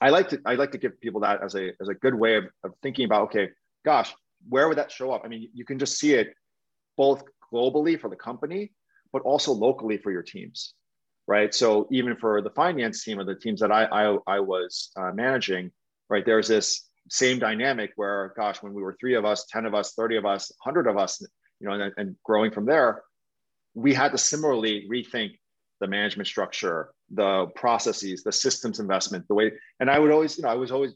I 0.00 0.10
like 0.10 0.28
to 0.30 0.40
I 0.46 0.54
like 0.54 0.72
to 0.72 0.78
give 0.78 1.00
people 1.00 1.20
that 1.22 1.42
as 1.42 1.54
a 1.54 1.72
as 1.80 1.88
a 1.88 1.94
good 1.94 2.14
way 2.14 2.36
of, 2.36 2.44
of 2.62 2.72
thinking 2.82 3.04
about 3.04 3.24
okay, 3.24 3.50
gosh, 3.84 4.14
where 4.48 4.68
would 4.68 4.78
that 4.78 4.92
show 4.92 5.12
up? 5.12 5.22
I 5.24 5.28
mean, 5.28 5.48
you 5.54 5.64
can 5.64 5.78
just 5.78 5.98
see 5.98 6.14
it 6.14 6.34
both 6.96 7.22
globally 7.52 7.98
for 8.00 8.10
the 8.10 8.16
company, 8.16 8.72
but 9.12 9.22
also 9.22 9.52
locally 9.52 9.98
for 9.98 10.10
your 10.10 10.22
teams, 10.22 10.74
right? 11.26 11.54
So 11.54 11.86
even 11.90 12.16
for 12.16 12.42
the 12.42 12.50
finance 12.50 13.04
team 13.04 13.18
or 13.18 13.24
the 13.24 13.34
teams 13.34 13.60
that 13.60 13.72
I 13.72 13.84
I, 13.84 14.18
I 14.26 14.40
was 14.40 14.90
uh, 14.96 15.12
managing, 15.12 15.70
right? 16.08 16.24
There's 16.24 16.48
this 16.48 16.88
same 17.10 17.38
dynamic 17.38 17.92
where, 17.96 18.32
gosh, 18.36 18.62
when 18.62 18.72
we 18.72 18.82
were 18.82 18.96
three 18.98 19.14
of 19.14 19.24
us, 19.24 19.46
ten 19.50 19.66
of 19.66 19.74
us, 19.74 19.92
thirty 19.94 20.16
of 20.16 20.24
us, 20.24 20.50
hundred 20.62 20.86
of 20.86 20.96
us, 20.96 21.22
you 21.60 21.68
know, 21.68 21.74
and, 21.74 21.92
and 21.96 22.16
growing 22.24 22.50
from 22.50 22.66
there, 22.66 23.02
we 23.74 23.94
had 23.94 24.12
to 24.12 24.18
similarly 24.18 24.86
rethink 24.90 25.38
the 25.80 25.86
management 25.86 26.26
structure, 26.26 26.90
the 27.10 27.46
processes, 27.56 28.22
the 28.22 28.32
systems 28.32 28.80
investment, 28.80 29.26
the 29.28 29.34
way. 29.34 29.52
And 29.80 29.90
I 29.90 29.98
would 29.98 30.10
always, 30.10 30.38
you 30.38 30.44
know, 30.44 30.48
I 30.48 30.54
was 30.54 30.70
always 30.70 30.92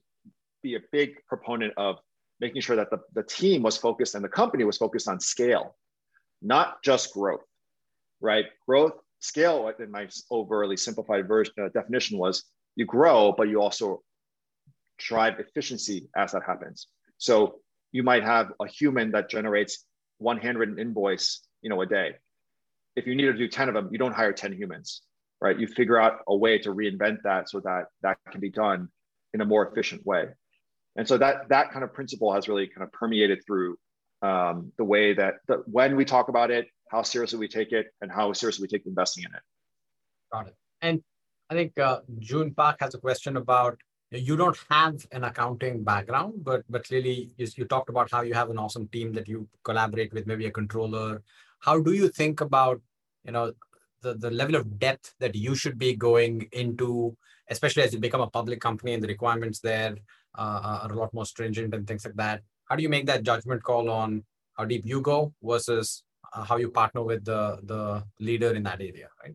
be 0.63 0.77
a 0.77 0.81
big 0.93 1.17
proponent 1.27 1.75
of 1.77 1.97
making 2.41 2.61
sure 2.61 2.77
that 2.77 2.91
the, 2.91 2.99
the 3.15 3.23
team 3.23 3.63
was 3.63 3.77
focused 3.77 4.15
and 4.15 4.25
the 4.25 4.29
company 4.29 4.65
was 4.65 4.77
focused 4.77 5.09
on 5.09 5.21
scale, 5.21 5.77
not 6.41 6.83
just 6.83 7.13
growth, 7.13 7.45
right? 8.21 8.47
Growth, 8.67 8.93
scale, 9.21 9.71
in 9.79 9.91
my 9.91 10.09
overly 10.31 10.77
simplified 10.77 11.27
version, 11.27 11.55
uh, 11.61 11.69
definition 11.69 12.19
was 12.19 12.45
you 12.77 12.85
grow, 12.85 13.35
but 13.37 13.49
you 13.49 13.61
also 13.61 14.03
drive 14.99 15.41
efficiency 15.41 16.09
as 16.17 16.33
that 16.33 16.43
happens. 16.45 16.89
So 17.19 17.57
you 17.93 18.03
might 18.03 18.23
have 18.23 18.53
a 18.61 18.67
human 18.69 19.11
that 19.13 19.29
generates 19.29 19.85
one 20.19 20.39
handwritten 20.39 20.79
invoice, 20.79 21.41
you 21.63 21.71
know, 21.71 21.81
a 21.81 21.87
day. 21.87 22.15
If 22.97 23.07
you 23.07 23.15
need 23.15 23.27
to 23.27 23.33
do 23.33 23.49
10 23.49 23.69
of 23.69 23.75
them, 23.75 23.89
you 23.91 23.99
don't 23.99 24.15
hire 24.15 24.33
10 24.33 24.53
humans, 24.53 25.03
right? 25.41 25.59
You 25.59 25.67
figure 25.67 26.01
out 26.01 26.21
a 26.29 26.37
way 26.37 26.59
to 26.59 26.71
reinvent 26.71 27.23
that 27.25 27.49
so 27.49 27.61
that 27.61 27.87
that 28.03 28.19
can 28.31 28.41
be 28.41 28.51
done 28.51 28.89
in 29.35 29.41
a 29.41 29.45
more 29.45 29.69
efficient 29.69 30.05
way 30.07 30.29
and 30.99 31.07
so 31.07 31.17
that 31.17 31.49
that 31.49 31.71
kind 31.71 31.85
of 31.85 31.95
principle 31.95 32.35
has 32.35 32.49
really 32.49 32.67
kind 32.67 32.83
of 32.83 32.93
permeated 32.93 33.39
through 33.47 33.79
um, 34.21 34.73
the 34.77 34.85
way 34.85 35.15
that 35.15 35.35
the, 35.47 35.63
when 35.67 35.97
we 35.97 36.05
talk 36.05 36.29
about 36.29 36.51
it 36.51 36.67
how 36.91 37.03
seriously 37.03 37.39
we 37.39 37.49
take 37.49 37.73
it 37.73 37.87
and 38.01 38.11
how 38.11 38.33
seriously 38.33 38.63
we 38.63 38.69
take 38.69 38.85
investing 38.87 39.25
in 39.25 39.35
it. 39.35 39.43
Got 40.33 40.49
it. 40.49 40.57
And 40.83 41.03
i 41.51 41.55
think 41.55 41.79
uh, 41.79 42.01
june 42.19 42.53
park 42.55 42.77
has 42.81 42.95
a 42.95 42.99
question 42.99 43.39
about 43.39 43.79
you 44.11 44.37
don't 44.37 44.59
have 44.71 45.07
an 45.13 45.25
accounting 45.25 45.83
background 45.83 46.33
but 46.49 46.63
but 46.69 46.85
clearly 46.89 47.31
you, 47.39 47.47
you 47.57 47.65
talked 47.65 47.91
about 47.91 48.11
how 48.11 48.23
you 48.23 48.35
have 48.35 48.51
an 48.51 48.59
awesome 48.59 48.87
team 48.89 49.13
that 49.13 49.29
you 49.29 49.49
collaborate 49.65 50.13
with 50.13 50.27
maybe 50.27 50.47
a 50.47 50.51
controller. 50.51 51.23
How 51.61 51.81
do 51.81 51.93
you 51.93 52.09
think 52.09 52.41
about 52.41 52.81
you 53.25 53.33
know 53.33 53.53
the, 54.03 54.15
the 54.15 54.31
level 54.31 54.57
of 54.57 54.79
depth 54.79 55.15
that 55.21 55.35
you 55.35 55.55
should 55.55 55.79
be 55.79 55.95
going 55.95 56.49
into 56.53 57.17
especially 57.51 57.83
as 57.83 57.95
you 57.95 58.01
become 58.01 58.21
a 58.21 58.31
public 58.39 58.61
company 58.61 58.93
and 58.95 59.03
the 59.03 59.09
requirements 59.09 59.61
there 59.61 59.97
are 60.35 60.91
a 60.91 60.95
lot 60.95 61.13
more 61.15 61.27
stringent 61.27 61.75
and 61.75 61.87
things 61.87 62.05
like 62.05 62.15
that. 62.17 62.43
How 62.67 62.77
do 62.77 62.83
you 62.83 62.89
make 62.89 63.07
that 63.07 63.23
judgment 63.23 63.63
call 63.63 63.89
on 63.91 64.25
how 64.57 64.65
deep 64.65 64.85
you 64.85 65.01
go 65.01 65.33
versus 65.43 66.03
uh, 66.35 66.45
how 66.45 66.57
you 66.57 66.71
partner 66.71 67.03
with 67.03 67.25
the 67.25 67.59
the 67.65 68.05
leader 68.21 68.55
in 68.55 68.63
that 68.65 68.81
area, 68.81 69.09
right? 69.23 69.35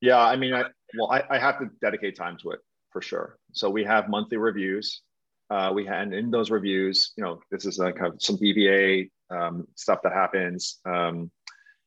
Yeah, 0.00 0.18
I 0.18 0.34
mean, 0.36 0.52
I, 0.52 0.64
well, 0.98 1.12
I, 1.12 1.22
I 1.30 1.38
have 1.38 1.58
to 1.60 1.70
dedicate 1.80 2.16
time 2.16 2.36
to 2.38 2.50
it 2.50 2.60
for 2.90 3.00
sure. 3.00 3.38
So 3.52 3.70
we 3.70 3.84
have 3.84 4.08
monthly 4.08 4.36
reviews. 4.36 5.02
Uh, 5.48 5.70
we 5.72 5.86
had 5.86 6.02
and 6.02 6.14
in 6.14 6.30
those 6.30 6.50
reviews, 6.50 7.12
you 7.16 7.22
know, 7.22 7.40
this 7.50 7.66
is 7.66 7.78
like 7.78 7.96
kind 7.96 8.12
of 8.12 8.22
some 8.22 8.36
BVA 8.36 9.10
um, 9.30 9.66
stuff 9.76 10.00
that 10.02 10.12
happens. 10.12 10.80
Um, 10.84 11.30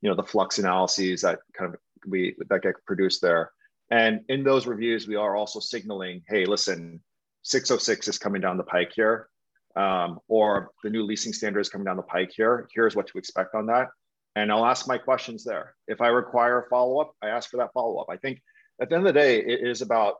you 0.01 0.09
know, 0.09 0.15
the 0.15 0.23
flux 0.23 0.59
analyses 0.59 1.21
that 1.21 1.39
kind 1.57 1.73
of 1.73 1.79
we 2.07 2.35
that 2.49 2.61
get 2.61 2.75
produced 2.85 3.21
there. 3.21 3.51
And 3.91 4.21
in 4.29 4.43
those 4.43 4.67
reviews, 4.67 5.07
we 5.07 5.15
are 5.15 5.35
also 5.35 5.59
signaling, 5.59 6.23
hey, 6.27 6.45
listen, 6.45 7.01
606 7.45 8.07
is 8.07 8.17
coming 8.17 8.41
down 8.41 8.57
the 8.57 8.63
pike 8.63 8.91
here, 8.95 9.29
um, 9.75 10.19
or 10.27 10.71
the 10.83 10.89
new 10.89 11.03
leasing 11.03 11.31
standard 11.31 11.59
is 11.59 11.69
coming 11.69 11.85
down 11.85 11.95
the 11.95 12.01
pike 12.01 12.31
here. 12.35 12.67
Here's 12.73 12.95
what 12.95 13.05
to 13.07 13.17
expect 13.19 13.53
on 13.53 13.67
that. 13.67 13.89
And 14.35 14.51
I'll 14.51 14.65
ask 14.65 14.87
my 14.87 14.97
questions 14.97 15.43
there. 15.43 15.75
If 15.87 16.01
I 16.01 16.07
require 16.07 16.65
follow 16.71 16.99
up, 16.99 17.13
I 17.21 17.27
ask 17.27 17.51
for 17.51 17.57
that 17.57 17.71
follow 17.71 17.97
up. 17.97 18.07
I 18.09 18.17
think 18.17 18.41
at 18.81 18.89
the 18.89 18.95
end 18.95 19.07
of 19.07 19.13
the 19.13 19.19
day, 19.19 19.39
it 19.39 19.65
is 19.65 19.83
about 19.83 20.15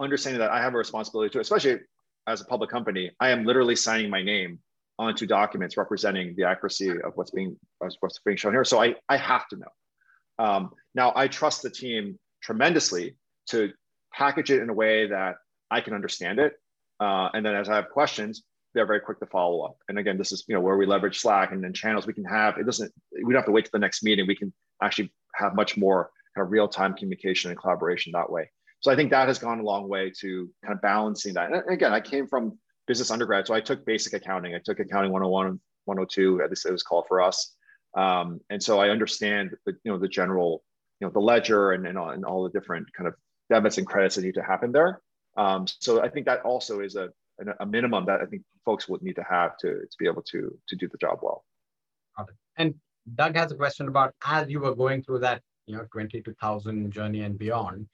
understanding 0.00 0.40
that 0.40 0.50
I 0.50 0.60
have 0.60 0.74
a 0.74 0.78
responsibility 0.78 1.32
to, 1.34 1.40
especially 1.40 1.78
as 2.26 2.40
a 2.40 2.44
public 2.44 2.70
company. 2.70 3.12
I 3.20 3.30
am 3.30 3.44
literally 3.44 3.76
signing 3.76 4.10
my 4.10 4.22
name 4.22 4.58
onto 4.98 5.26
documents 5.26 5.76
representing 5.76 6.34
the 6.36 6.44
accuracy 6.44 6.90
of 6.90 7.12
what's 7.14 7.30
being 7.30 7.56
what's 7.78 8.18
being 8.24 8.36
shown 8.36 8.52
here. 8.52 8.64
So 8.64 8.82
I 8.82 8.96
I 9.08 9.16
have 9.16 9.46
to 9.48 9.56
know. 9.56 10.44
Um, 10.44 10.70
now 10.94 11.12
I 11.14 11.28
trust 11.28 11.62
the 11.62 11.70
team 11.70 12.18
tremendously 12.42 13.16
to 13.50 13.72
package 14.12 14.50
it 14.50 14.60
in 14.60 14.70
a 14.70 14.74
way 14.74 15.06
that 15.06 15.36
I 15.70 15.80
can 15.80 15.94
understand 15.94 16.38
it. 16.38 16.54
Uh, 17.00 17.28
and 17.34 17.44
then 17.44 17.54
as 17.54 17.68
I 17.68 17.76
have 17.76 17.90
questions, 17.90 18.44
they're 18.74 18.86
very 18.86 19.00
quick 19.00 19.20
to 19.20 19.26
follow 19.26 19.62
up. 19.62 19.76
And 19.88 19.98
again, 19.98 20.18
this 20.18 20.32
is 20.32 20.44
you 20.48 20.54
know 20.54 20.60
where 20.60 20.76
we 20.76 20.86
leverage 20.86 21.20
Slack 21.20 21.52
and 21.52 21.62
then 21.62 21.72
channels 21.72 22.06
we 22.06 22.12
can 22.12 22.24
have. 22.24 22.58
It 22.58 22.66
doesn't 22.66 22.92
we 23.12 23.32
don't 23.32 23.34
have 23.34 23.46
to 23.46 23.52
wait 23.52 23.64
to 23.66 23.70
the 23.72 23.78
next 23.78 24.02
meeting. 24.02 24.26
We 24.26 24.36
can 24.36 24.52
actually 24.82 25.12
have 25.34 25.54
much 25.54 25.76
more 25.76 26.10
kind 26.34 26.44
of 26.44 26.50
real 26.50 26.68
time 26.68 26.94
communication 26.94 27.50
and 27.50 27.58
collaboration 27.58 28.12
that 28.14 28.30
way. 28.30 28.50
So 28.80 28.90
I 28.90 28.96
think 28.96 29.10
that 29.10 29.28
has 29.28 29.38
gone 29.38 29.60
a 29.60 29.62
long 29.62 29.88
way 29.88 30.12
to 30.20 30.50
kind 30.62 30.74
of 30.74 30.82
balancing 30.82 31.34
that. 31.34 31.52
And 31.52 31.62
again, 31.70 31.92
I 31.92 32.00
came 32.00 32.26
from 32.26 32.58
business 32.86 33.10
undergrad, 33.10 33.46
so 33.46 33.54
I 33.54 33.60
took 33.60 33.86
basic 33.86 34.12
accounting. 34.12 34.54
I 34.54 34.60
took 34.62 34.78
accounting 34.78 35.10
101, 35.10 35.58
102, 35.86 36.42
at 36.42 36.50
least 36.50 36.66
it 36.66 36.72
was 36.72 36.82
called 36.82 37.06
for 37.08 37.22
us. 37.22 37.54
Um, 37.96 38.40
and 38.50 38.62
so 38.62 38.80
I 38.80 38.90
understand 38.90 39.56
the 39.64 39.76
you 39.84 39.92
know 39.92 39.98
the 39.98 40.08
general 40.08 40.64
you 41.00 41.06
know 41.06 41.12
the 41.12 41.20
ledger 41.20 41.72
and 41.72 41.86
and 41.86 41.96
all, 41.96 42.10
and 42.10 42.24
all 42.24 42.42
the 42.42 42.50
different 42.50 42.92
kind 42.92 43.06
of 43.06 43.14
debits 43.50 43.78
and 43.78 43.86
credits 43.86 44.16
that 44.16 44.22
need 44.22 44.34
to 44.34 44.42
happen 44.42 44.72
there. 44.72 45.00
Um, 45.36 45.66
so 45.66 46.02
I 46.02 46.08
think 46.08 46.26
that 46.26 46.42
also 46.42 46.80
is 46.80 46.96
a, 46.96 47.10
a 47.60 47.66
minimum 47.66 48.06
that 48.06 48.20
I 48.20 48.26
think 48.26 48.42
folks 48.64 48.88
would 48.88 49.02
need 49.02 49.16
to 49.16 49.24
have 49.24 49.56
to, 49.58 49.68
to 49.68 49.96
be 49.98 50.06
able 50.06 50.22
to, 50.22 50.56
to 50.68 50.76
do 50.76 50.88
the 50.88 50.98
job 50.98 51.18
well. 51.22 51.44
And 52.56 52.74
Doug 53.14 53.36
has 53.36 53.52
a 53.52 53.56
question 53.56 53.88
about 53.88 54.14
as 54.24 54.48
you 54.48 54.60
were 54.60 54.74
going 54.74 55.02
through 55.02 55.20
that, 55.20 55.42
you 55.66 55.76
know, 55.76 55.84
22,000 55.92 56.90
journey 56.90 57.22
and 57.22 57.38
beyond, 57.38 57.88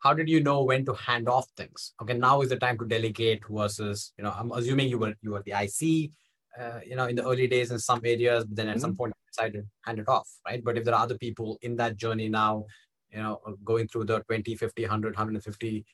how 0.00 0.14
did 0.14 0.28
you 0.28 0.42
know 0.42 0.62
when 0.62 0.84
to 0.86 0.94
hand 0.94 1.28
off 1.28 1.46
things? 1.56 1.92
Okay, 2.00 2.14
now 2.14 2.40
is 2.40 2.48
the 2.48 2.56
time 2.56 2.78
to 2.78 2.86
delegate 2.86 3.42
versus, 3.48 4.12
you 4.16 4.24
know, 4.24 4.32
I'm 4.36 4.52
assuming 4.52 4.88
you 4.88 4.98
were 4.98 5.14
you 5.22 5.32
were 5.32 5.42
the 5.42 5.52
IC, 5.52 6.10
uh, 6.58 6.80
you 6.86 6.96
know, 6.96 7.06
in 7.06 7.16
the 7.16 7.26
early 7.26 7.48
days 7.48 7.72
in 7.72 7.78
some 7.78 8.00
areas, 8.04 8.44
but 8.44 8.56
then 8.56 8.68
at 8.68 8.76
mm-hmm. 8.76 8.80
some 8.80 8.96
point 8.96 9.12
decided 9.30 9.62
to 9.62 9.64
hand 9.84 9.98
it 9.98 10.08
off, 10.08 10.28
right? 10.46 10.62
But 10.62 10.78
if 10.78 10.84
there 10.84 10.94
are 10.94 11.02
other 11.02 11.18
people 11.18 11.58
in 11.62 11.76
that 11.76 11.96
journey 11.96 12.28
now, 12.28 12.64
you 13.10 13.18
know, 13.18 13.40
going 13.64 13.88
through 13.88 14.04
the 14.04 14.20
20, 14.20 14.54
50, 14.54 14.82
100, 14.82 15.14
150, 15.14 15.86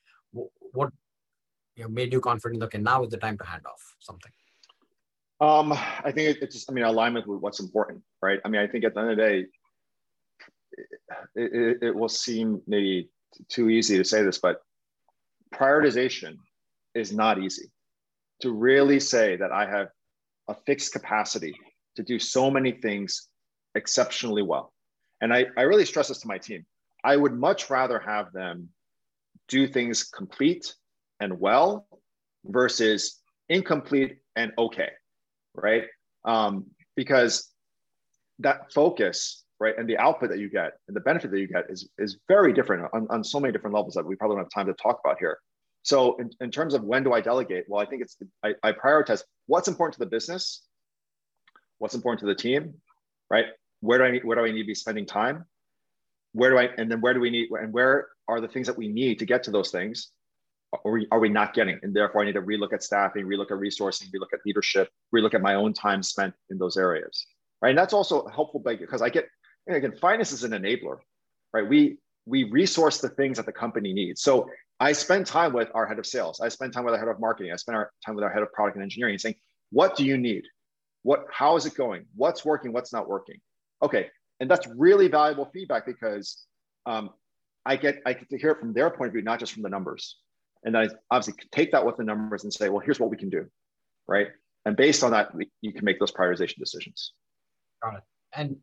what 0.73 0.91
you 1.77 1.85
know, 1.85 1.89
made 1.89 2.13
you 2.13 2.21
confident 2.21 2.63
okay 2.63 2.79
now 2.79 3.03
is 3.03 3.11
the 3.11 3.17
time 3.17 3.37
to 3.39 3.45
hand 3.45 3.63
off 3.67 3.83
something? 4.01 4.33
Um, 5.41 5.73
i 5.73 6.13
think 6.13 6.39
it's 6.41 6.55
just 6.55 6.71
i 6.71 6.73
mean 6.73 6.85
alignment 6.85 7.27
with 7.27 7.41
what's 7.41 7.61
important 7.61 8.03
right? 8.23 8.41
I 8.45 8.49
mean 8.49 8.61
i 8.61 8.67
think 8.67 8.85
at 8.85 8.95
the 8.95 9.01
end 9.01 9.11
of 9.11 9.17
the 9.17 9.23
day 9.23 9.47
it, 11.35 11.53
it, 11.53 11.79
it 11.89 11.95
will 11.95 12.09
seem 12.09 12.63
maybe 12.67 13.11
too 13.49 13.69
easy 13.69 13.97
to 13.99 14.05
say 14.05 14.23
this 14.23 14.39
but 14.39 14.63
prioritization 15.55 16.37
is 16.95 17.13
not 17.13 17.39
easy. 17.39 17.71
To 18.43 18.53
really 18.53 19.01
say 19.01 19.37
that 19.37 19.53
i 19.53 19.67
have 19.67 19.89
a 20.49 20.55
fixed 20.67 20.93
capacity 20.93 21.55
to 21.97 22.03
do 22.03 22.19
so 22.19 22.51
many 22.51 22.73
things 22.73 23.29
exceptionally 23.75 24.43
well. 24.43 24.73
And 25.21 25.33
I, 25.33 25.47
I 25.57 25.63
really 25.63 25.85
stress 25.85 26.09
this 26.09 26.19
to 26.19 26.29
my 26.29 26.39
team. 26.39 26.67
I 27.03 27.17
would 27.17 27.33
much 27.33 27.71
rather 27.71 27.99
have 27.99 28.33
them 28.33 28.69
do 29.49 29.67
things 29.67 30.05
complete 30.05 30.75
and 31.21 31.39
well 31.41 31.87
versus 32.45 33.21
incomplete 33.49 34.19
and 34.37 34.53
okay, 34.59 34.91
right? 35.55 35.85
Um, 36.25 36.67
because 36.97 37.51
that 38.41 38.73
focus, 38.73 39.45
right, 39.61 39.75
and 39.79 39.89
the 39.89 39.99
output 39.99 40.31
that 40.31 40.39
you 40.39 40.49
get 40.49 40.73
and 40.89 40.97
the 40.97 41.01
benefit 41.01 41.31
that 41.31 41.41
you 41.41 41.49
get 41.49 41.67
is 41.69 41.89
is 41.99 42.19
very 42.29 42.53
different 42.53 42.89
on, 42.93 43.07
on 43.11 43.23
so 43.23 43.39
many 43.39 43.53
different 43.53 43.75
levels 43.75 43.95
that 43.95 44.05
we 44.05 44.17
probably 44.17 44.37
don't 44.37 44.45
have 44.45 44.51
time 44.53 44.67
to 44.67 44.75
talk 44.83 45.01
about 45.05 45.19
here. 45.19 45.39
So 45.83 46.17
in, 46.17 46.31
in 46.41 46.51
terms 46.51 46.73
of 46.75 46.83
when 46.83 47.05
do 47.05 47.13
I 47.13 47.21
delegate? 47.21 47.67
Well, 47.69 47.81
I 47.81 47.85
think 47.85 48.03
it's 48.03 48.17
I, 48.43 48.55
I 48.63 48.73
prioritize 48.73 49.23
what's 49.47 49.69
important 49.69 49.95
to 49.95 50.01
the 50.01 50.07
business, 50.07 50.63
what's 51.79 51.95
important 51.95 52.21
to 52.21 52.27
the 52.27 52.35
team, 52.35 52.75
right? 53.31 53.47
Where 53.81 53.99
do 53.99 54.05
I 54.05 54.11
need 54.11 54.25
where 54.25 54.37
do 54.37 54.45
I 54.45 54.51
need 54.51 54.63
to 54.63 54.67
be 54.67 54.75
spending 54.75 55.07
time? 55.07 55.45
Where 56.35 56.51
do 56.51 56.59
I 56.59 56.69
and 56.77 56.91
then 56.91 57.01
where 57.01 57.15
do 57.15 57.21
we 57.21 57.31
need 57.31 57.49
and 57.51 57.73
where 57.73 58.09
are 58.29 58.41
the 58.41 58.49
things 58.49 58.67
that 58.67 58.77
we 58.77 58.89
need 58.89 59.19
to 59.21 59.27
get 59.27 59.45
to 59.45 59.51
those 59.51 59.71
things? 59.71 60.11
Are 60.85 60.91
we, 60.91 61.07
are 61.13 61.21
we 61.21 61.29
not 61.29 61.55
getting? 61.55 61.79
And 61.83 61.95
therefore, 61.95 62.23
I 62.23 62.25
need 62.25 62.33
to 62.33 62.43
relook 62.43 62.73
at 62.73 62.83
staffing, 62.83 63.27
relook 63.27 63.53
at 63.53 63.59
resourcing, 63.59 64.11
relook 64.11 64.33
at 64.33 64.41
leadership, 64.45 64.89
relook 65.15 65.35
at 65.35 65.41
my 65.41 65.55
own 65.55 65.73
time 65.73 66.03
spent 66.03 66.35
in 66.51 66.59
those 66.59 66.77
areas, 66.77 67.27
right? 67.63 67.69
And 67.69 67.79
that's 67.79 67.93
also 67.93 68.27
helpful 68.27 68.61
because 68.61 69.01
I 69.01 69.09
get 69.09 69.29
again, 69.69 69.93
finance 69.93 70.33
is 70.33 70.45
an 70.45 70.53
enabler, 70.53 70.99
right? 71.53 71.67
We 71.67 71.99
we 72.27 72.45
resource 72.45 72.99
the 72.99 73.09
things 73.11 73.37
that 73.37 73.47
the 73.47 73.53
company 73.53 73.93
needs. 73.93 74.23
So 74.23 74.49
I 74.81 74.93
spend 74.93 75.27
time 75.27 75.53
with 75.53 75.69
our 75.75 75.87
head 75.87 75.99
of 75.99 76.07
sales. 76.07 76.41
I 76.41 76.49
spend 76.49 76.73
time 76.73 76.85
with 76.85 76.95
our 76.95 77.01
head 77.01 77.09
of 77.09 77.21
marketing. 77.21 77.53
I 77.53 77.57
spend 77.57 77.77
our 77.77 77.91
time 78.05 78.15
with 78.15 78.25
our 78.25 78.33
head 78.33 78.43
of 78.43 78.53
product 78.53 78.77
and 78.77 78.83
engineering, 78.83 79.19
saying, 79.19 79.37
"What 79.71 79.97
do 79.97 80.05
you 80.05 80.17
need? 80.17 80.45
What? 81.03 81.27
How 81.31 81.57
is 81.57 81.67
it 81.67 81.75
going? 81.75 82.07
What's 82.17 82.45
working? 82.45 82.73
What's 82.73 82.93
not 82.93 83.09
working?" 83.09 83.41
Okay, 83.83 84.11
and 84.41 84.51
that's 84.51 84.67
really 84.67 85.09
valuable 85.09 85.49
feedback 85.53 85.87
because 85.87 86.47
um, 86.87 87.11
I 87.67 87.77
get 87.77 88.03
I 88.05 88.13
get 88.13 88.29
to 88.31 88.39
hear 88.39 88.51
it 88.51 88.61
from 88.61 88.73
their 88.73 88.91
point 88.91 89.09
of 89.09 89.13
view, 89.13 89.23
not 89.23 89.41
just 89.41 89.53
from 89.53 89.63
the 89.63 89.69
numbers. 89.69 90.19
And 90.65 90.77
I 90.77 90.89
obviously 91.11 91.43
take 91.53 91.73
that 91.73 91.85
with 91.85 91.97
the 91.97 92.05
numbers 92.05 92.45
and 92.45 92.53
say, 92.53 92.69
"Well, 92.69 92.81
here's 92.81 92.99
what 92.99 93.11
we 93.11 93.17
can 93.17 93.31
do," 93.31 93.47
right? 94.09 94.29
And 94.65 94.77
based 94.77 95.03
on 95.05 95.11
that, 95.13 95.33
you 95.61 95.73
can 95.73 95.85
make 95.85 95.99
those 95.99 96.13
prioritization 96.13 96.59
decisions. 96.59 97.13
Got 97.83 97.97
it. 97.97 98.03
And 98.33 98.57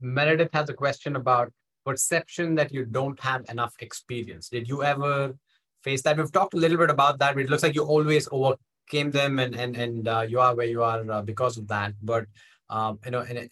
Meredith 0.00 0.50
has 0.52 0.68
a 0.70 0.74
question 0.74 1.16
about 1.16 1.52
perception 1.84 2.54
that 2.56 2.72
you 2.72 2.84
don't 2.84 3.20
have 3.20 3.44
enough 3.48 3.74
experience. 3.80 4.48
Did 4.48 4.68
you 4.68 4.82
ever 4.82 5.34
face 5.82 6.02
that? 6.02 6.16
We've 6.16 6.32
talked 6.32 6.54
a 6.54 6.56
little 6.56 6.78
bit 6.78 6.90
about 6.90 7.18
that, 7.18 7.38
it 7.38 7.50
looks 7.50 7.62
like 7.62 7.74
you 7.74 7.84
always 7.84 8.28
overcame 8.32 9.10
them 9.10 9.38
and 9.38 9.54
and 9.54 9.76
and 9.76 10.08
uh, 10.08 10.24
you 10.28 10.40
are 10.40 10.54
where 10.54 10.66
you 10.66 10.82
are 10.82 11.10
uh, 11.10 11.22
because 11.22 11.56
of 11.58 11.68
that. 11.68 11.92
But 12.02 12.26
um, 12.70 12.98
you 13.04 13.12
know, 13.12 13.20
and 13.20 13.48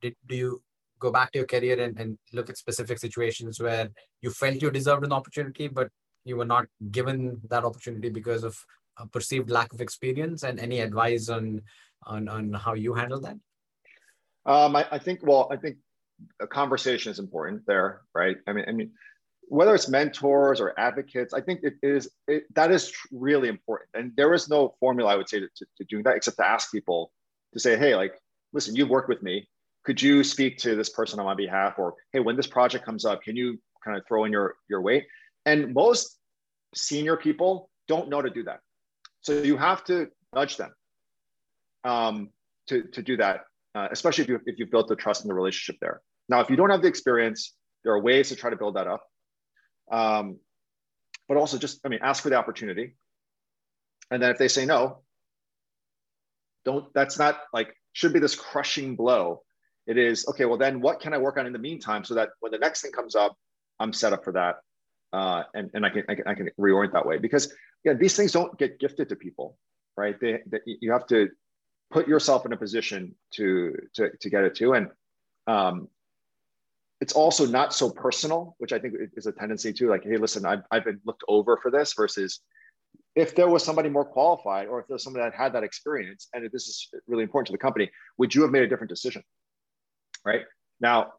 did 0.00 0.16
do 0.26 0.36
you 0.36 0.62
go 0.98 1.10
back 1.10 1.32
to 1.32 1.38
your 1.38 1.46
career 1.46 1.80
and, 1.80 1.98
and 1.98 2.18
look 2.32 2.48
at 2.50 2.56
specific 2.56 2.98
situations 2.98 3.60
where 3.60 3.88
you 4.22 4.30
felt 4.30 4.62
you 4.62 4.70
deserved 4.70 5.04
an 5.04 5.12
opportunity, 5.12 5.68
but 5.68 5.88
you 6.24 6.36
were 6.36 6.44
not 6.44 6.66
given 6.90 7.40
that 7.48 7.64
opportunity 7.64 8.08
because 8.08 8.42
of 8.44 8.56
a 8.98 9.06
perceived 9.06 9.50
lack 9.50 9.72
of 9.72 9.80
experience? 9.80 10.42
And 10.42 10.58
any 10.58 10.80
advice 10.80 11.28
on 11.28 11.62
on 12.04 12.28
on 12.28 12.52
how 12.52 12.74
you 12.74 12.94
handle 12.94 13.20
that? 13.20 13.36
Um, 14.46 14.76
I, 14.76 14.86
I 14.92 14.98
think 14.98 15.20
well, 15.22 15.48
I 15.50 15.56
think 15.56 15.76
a 16.40 16.46
conversation 16.46 17.12
is 17.12 17.18
important 17.18 17.66
there, 17.66 18.02
right? 18.14 18.36
I 18.46 18.52
mean, 18.52 18.64
I 18.68 18.72
mean, 18.72 18.90
whether 19.48 19.74
it's 19.74 19.88
mentors 19.88 20.60
or 20.60 20.78
advocates, 20.78 21.34
I 21.34 21.40
think 21.40 21.60
it 21.62 21.74
is 21.82 22.10
it, 22.26 22.44
that 22.54 22.70
is 22.70 22.92
really 23.12 23.48
important. 23.48 23.90
And 23.94 24.12
there 24.16 24.32
is 24.34 24.48
no 24.48 24.74
formula 24.80 25.12
I 25.12 25.16
would 25.16 25.28
say 25.28 25.40
to, 25.40 25.48
to, 25.56 25.66
to 25.78 25.84
doing 25.84 26.04
that 26.04 26.16
except 26.16 26.38
to 26.38 26.46
ask 26.46 26.72
people 26.72 27.12
to 27.52 27.60
say, 27.60 27.76
hey, 27.76 27.94
like, 27.94 28.14
listen, 28.52 28.74
you've 28.74 28.88
worked 28.90 29.08
with 29.08 29.22
me. 29.22 29.48
Could 29.86 30.02
you 30.02 30.22
speak 30.24 30.58
to 30.58 30.74
this 30.74 30.90
person 30.90 31.18
on 31.18 31.24
my 31.24 31.34
behalf? 31.34 31.78
Or 31.78 31.94
hey, 32.12 32.20
when 32.20 32.36
this 32.36 32.46
project 32.46 32.84
comes 32.84 33.04
up, 33.04 33.22
can 33.22 33.36
you 33.36 33.58
kind 33.84 33.96
of 33.96 34.02
throw 34.06 34.24
in 34.24 34.32
your 34.32 34.56
your 34.68 34.82
weight? 34.82 35.04
And 35.46 35.72
most 35.72 36.18
senior 36.74 37.16
people 37.16 37.70
don't 37.88 38.08
know 38.08 38.20
to 38.20 38.30
do 38.30 38.42
that. 38.44 38.60
So 39.20 39.42
you 39.42 39.56
have 39.56 39.84
to 39.84 40.08
nudge 40.34 40.56
them 40.56 40.74
um, 41.84 42.30
to, 42.66 42.82
to 42.82 43.02
do 43.02 43.16
that 43.16 43.44
uh, 43.76 43.88
especially 43.90 44.24
if, 44.24 44.30
you, 44.30 44.40
if 44.46 44.58
you've 44.58 44.70
built 44.70 44.88
the 44.88 44.96
trust 44.96 45.22
and 45.22 45.30
the 45.30 45.34
relationship 45.34 45.78
there. 45.80 46.00
Now, 46.30 46.40
if 46.40 46.48
you 46.48 46.56
don't 46.56 46.70
have 46.70 46.80
the 46.80 46.88
experience, 46.88 47.54
there 47.84 47.92
are 47.92 48.00
ways 48.00 48.30
to 48.30 48.36
try 48.36 48.48
to 48.48 48.56
build 48.56 48.76
that 48.76 48.86
up. 48.86 49.04
Um, 49.92 50.38
but 51.28 51.36
also 51.36 51.58
just, 51.58 51.80
I 51.84 51.88
mean, 51.88 52.00
ask 52.02 52.22
for 52.22 52.30
the 52.30 52.36
opportunity. 52.36 52.96
And 54.10 54.22
then 54.22 54.30
if 54.30 54.38
they 54.38 54.48
say 54.48 54.64
no, 54.64 55.02
don't, 56.64 56.92
that's 56.94 57.18
not 57.18 57.38
like, 57.52 57.76
should 57.92 58.14
be 58.14 58.18
this 58.18 58.34
crushing 58.34 58.96
blow. 58.96 59.42
It 59.86 59.98
is, 59.98 60.26
okay, 60.28 60.44
well, 60.44 60.58
then 60.58 60.80
what 60.80 61.00
can 61.00 61.14
I 61.14 61.18
work 61.18 61.36
on 61.38 61.46
in 61.46 61.52
the 61.52 61.58
meantime 61.58 62.04
so 62.04 62.14
that 62.14 62.30
when 62.40 62.52
the 62.52 62.58
next 62.58 62.82
thing 62.82 62.92
comes 62.92 63.14
up, 63.14 63.36
I'm 63.78 63.92
set 63.92 64.12
up 64.12 64.24
for 64.24 64.32
that. 64.32 64.56
Uh, 65.12 65.44
and, 65.54 65.70
and 65.74 65.86
I 65.86 65.90
can, 65.90 66.04
I 66.08 66.14
can, 66.14 66.26
I 66.26 66.34
can 66.34 66.50
reorient 66.58 66.92
that 66.92 67.06
way 67.06 67.18
because 67.18 67.52
yeah, 67.84 67.92
these 67.92 68.16
things 68.16 68.32
don't 68.32 68.58
get 68.58 68.80
gifted 68.80 69.08
to 69.10 69.16
people, 69.16 69.56
right? 69.96 70.18
They, 70.20 70.40
they, 70.46 70.58
you 70.66 70.92
have 70.92 71.06
to 71.06 71.28
put 71.90 72.08
yourself 72.08 72.46
in 72.46 72.52
a 72.52 72.56
position 72.56 73.14
to 73.32 73.76
to, 73.94 74.10
to 74.20 74.30
get 74.30 74.44
it 74.44 74.54
to 74.56 74.72
and 74.72 74.88
um, 75.46 75.88
it's 77.00 77.12
also 77.12 77.46
not 77.46 77.72
so 77.72 77.90
personal 77.90 78.56
which 78.58 78.72
i 78.72 78.78
think 78.78 78.94
is 79.16 79.26
a 79.26 79.32
tendency 79.32 79.72
to 79.72 79.88
like 79.88 80.02
hey 80.04 80.16
listen 80.16 80.44
I've, 80.44 80.62
I've 80.70 80.84
been 80.84 81.00
looked 81.04 81.24
over 81.28 81.58
for 81.62 81.70
this 81.70 81.92
versus 81.94 82.40
if 83.14 83.34
there 83.34 83.48
was 83.48 83.64
somebody 83.64 83.88
more 83.88 84.04
qualified 84.04 84.68
or 84.68 84.80
if 84.80 84.86
there's 84.88 85.02
somebody 85.02 85.24
that 85.24 85.34
had 85.34 85.52
that 85.52 85.62
experience 85.62 86.28
and 86.34 86.44
if 86.44 86.52
this 86.52 86.66
is 86.66 86.88
really 87.06 87.22
important 87.22 87.46
to 87.46 87.52
the 87.52 87.58
company 87.58 87.90
would 88.18 88.34
you 88.34 88.42
have 88.42 88.50
made 88.50 88.62
a 88.62 88.68
different 88.68 88.90
decision 88.90 89.22
right 90.26 90.42
now 90.80 91.12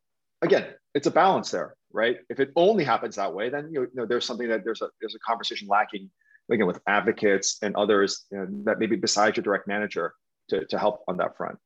again 0.43 0.65
it's 0.93 1.07
a 1.07 1.11
balance 1.11 1.49
there 1.49 1.75
right 1.91 2.17
if 2.29 2.39
it 2.39 2.51
only 2.55 2.83
happens 2.83 3.15
that 3.15 3.33
way 3.33 3.49
then 3.49 3.69
you 3.71 3.87
know 3.93 4.05
there's 4.05 4.25
something 4.25 4.47
that 4.47 4.63
there's 4.63 4.81
a 4.81 4.89
there's 5.01 5.15
a 5.15 5.19
conversation 5.19 5.67
lacking 5.67 6.09
again 6.51 6.67
with 6.67 6.79
advocates 6.87 7.57
and 7.61 7.75
others 7.75 8.25
you 8.31 8.37
know, 8.37 8.47
that 8.63 8.79
maybe 8.79 8.95
besides 8.95 9.37
your 9.37 9.43
direct 9.43 9.67
manager 9.67 10.13
to, 10.49 10.65
to 10.65 10.77
help 10.77 11.03
on 11.07 11.17
that 11.17 11.35
front. 11.35 11.57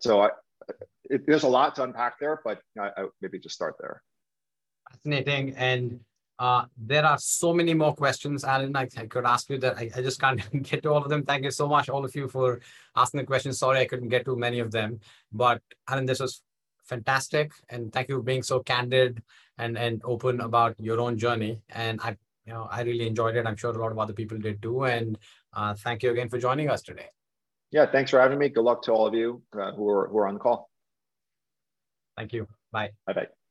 So 0.00 0.22
I, 0.22 0.30
it, 1.04 1.26
there's 1.26 1.44
a 1.44 1.48
lot 1.48 1.74
to 1.76 1.84
unpack 1.84 2.18
there, 2.18 2.40
but 2.44 2.60
I, 2.78 2.88
I 2.96 3.06
maybe 3.20 3.38
just 3.38 3.54
start 3.54 3.76
there. 3.80 4.02
Fascinating. 4.90 5.54
And 5.56 6.00
uh, 6.38 6.64
there 6.76 7.04
are 7.04 7.18
so 7.18 7.52
many 7.52 7.74
more 7.74 7.94
questions, 7.94 8.42
Allen. 8.44 8.74
I, 8.76 8.88
I 8.96 9.06
could 9.06 9.24
ask 9.24 9.48
you 9.50 9.58
that 9.58 9.78
I, 9.78 9.90
I, 9.94 10.02
just 10.02 10.20
can't 10.20 10.40
get 10.62 10.82
to 10.82 10.90
all 10.90 11.02
of 11.02 11.08
them. 11.08 11.24
Thank 11.24 11.44
you 11.44 11.52
so 11.52 11.68
much, 11.68 11.88
all 11.88 12.04
of 12.04 12.14
you, 12.16 12.28
for 12.28 12.60
asking 12.96 13.18
the 13.18 13.26
questions. 13.26 13.58
Sorry, 13.58 13.80
I 13.80 13.86
couldn't 13.86 14.08
get 14.08 14.24
to 14.24 14.36
many 14.36 14.58
of 14.58 14.72
them. 14.72 14.98
But 15.32 15.62
Allen, 15.88 16.06
this 16.06 16.18
was 16.18 16.42
fantastic. 16.84 17.52
And 17.68 17.92
thank 17.92 18.08
you 18.08 18.16
for 18.16 18.22
being 18.22 18.42
so 18.42 18.60
candid 18.60 19.22
and, 19.58 19.76
and 19.78 20.00
open 20.04 20.40
about 20.40 20.74
your 20.78 21.00
own 21.00 21.18
journey. 21.18 21.62
And 21.70 22.00
I, 22.02 22.16
you 22.46 22.52
know, 22.52 22.68
I 22.70 22.82
really 22.82 23.06
enjoyed 23.06 23.36
it. 23.36 23.46
I'm 23.46 23.56
sure 23.56 23.70
a 23.70 23.78
lot 23.78 23.92
of 23.92 23.98
other 23.98 24.12
people 24.12 24.38
did 24.38 24.62
too. 24.62 24.84
And 24.84 25.18
uh, 25.52 25.74
thank 25.74 26.02
you 26.02 26.10
again 26.10 26.28
for 26.28 26.38
joining 26.38 26.70
us 26.70 26.82
today 26.82 27.08
yeah, 27.74 27.86
thanks 27.90 28.12
for 28.12 28.20
having 28.20 28.38
me. 28.38 28.48
Good 28.48 28.62
luck 28.62 28.82
to 28.82 28.92
all 28.92 29.04
of 29.04 29.14
you 29.14 29.42
uh, 29.52 29.72
who 29.72 29.90
are 29.90 30.06
who 30.06 30.18
are 30.18 30.28
on 30.28 30.34
the 30.34 30.40
call. 30.40 30.70
Thank 32.16 32.32
you. 32.32 32.46
Bye. 32.70 32.90
Bye 33.04 33.12
bye. 33.14 33.43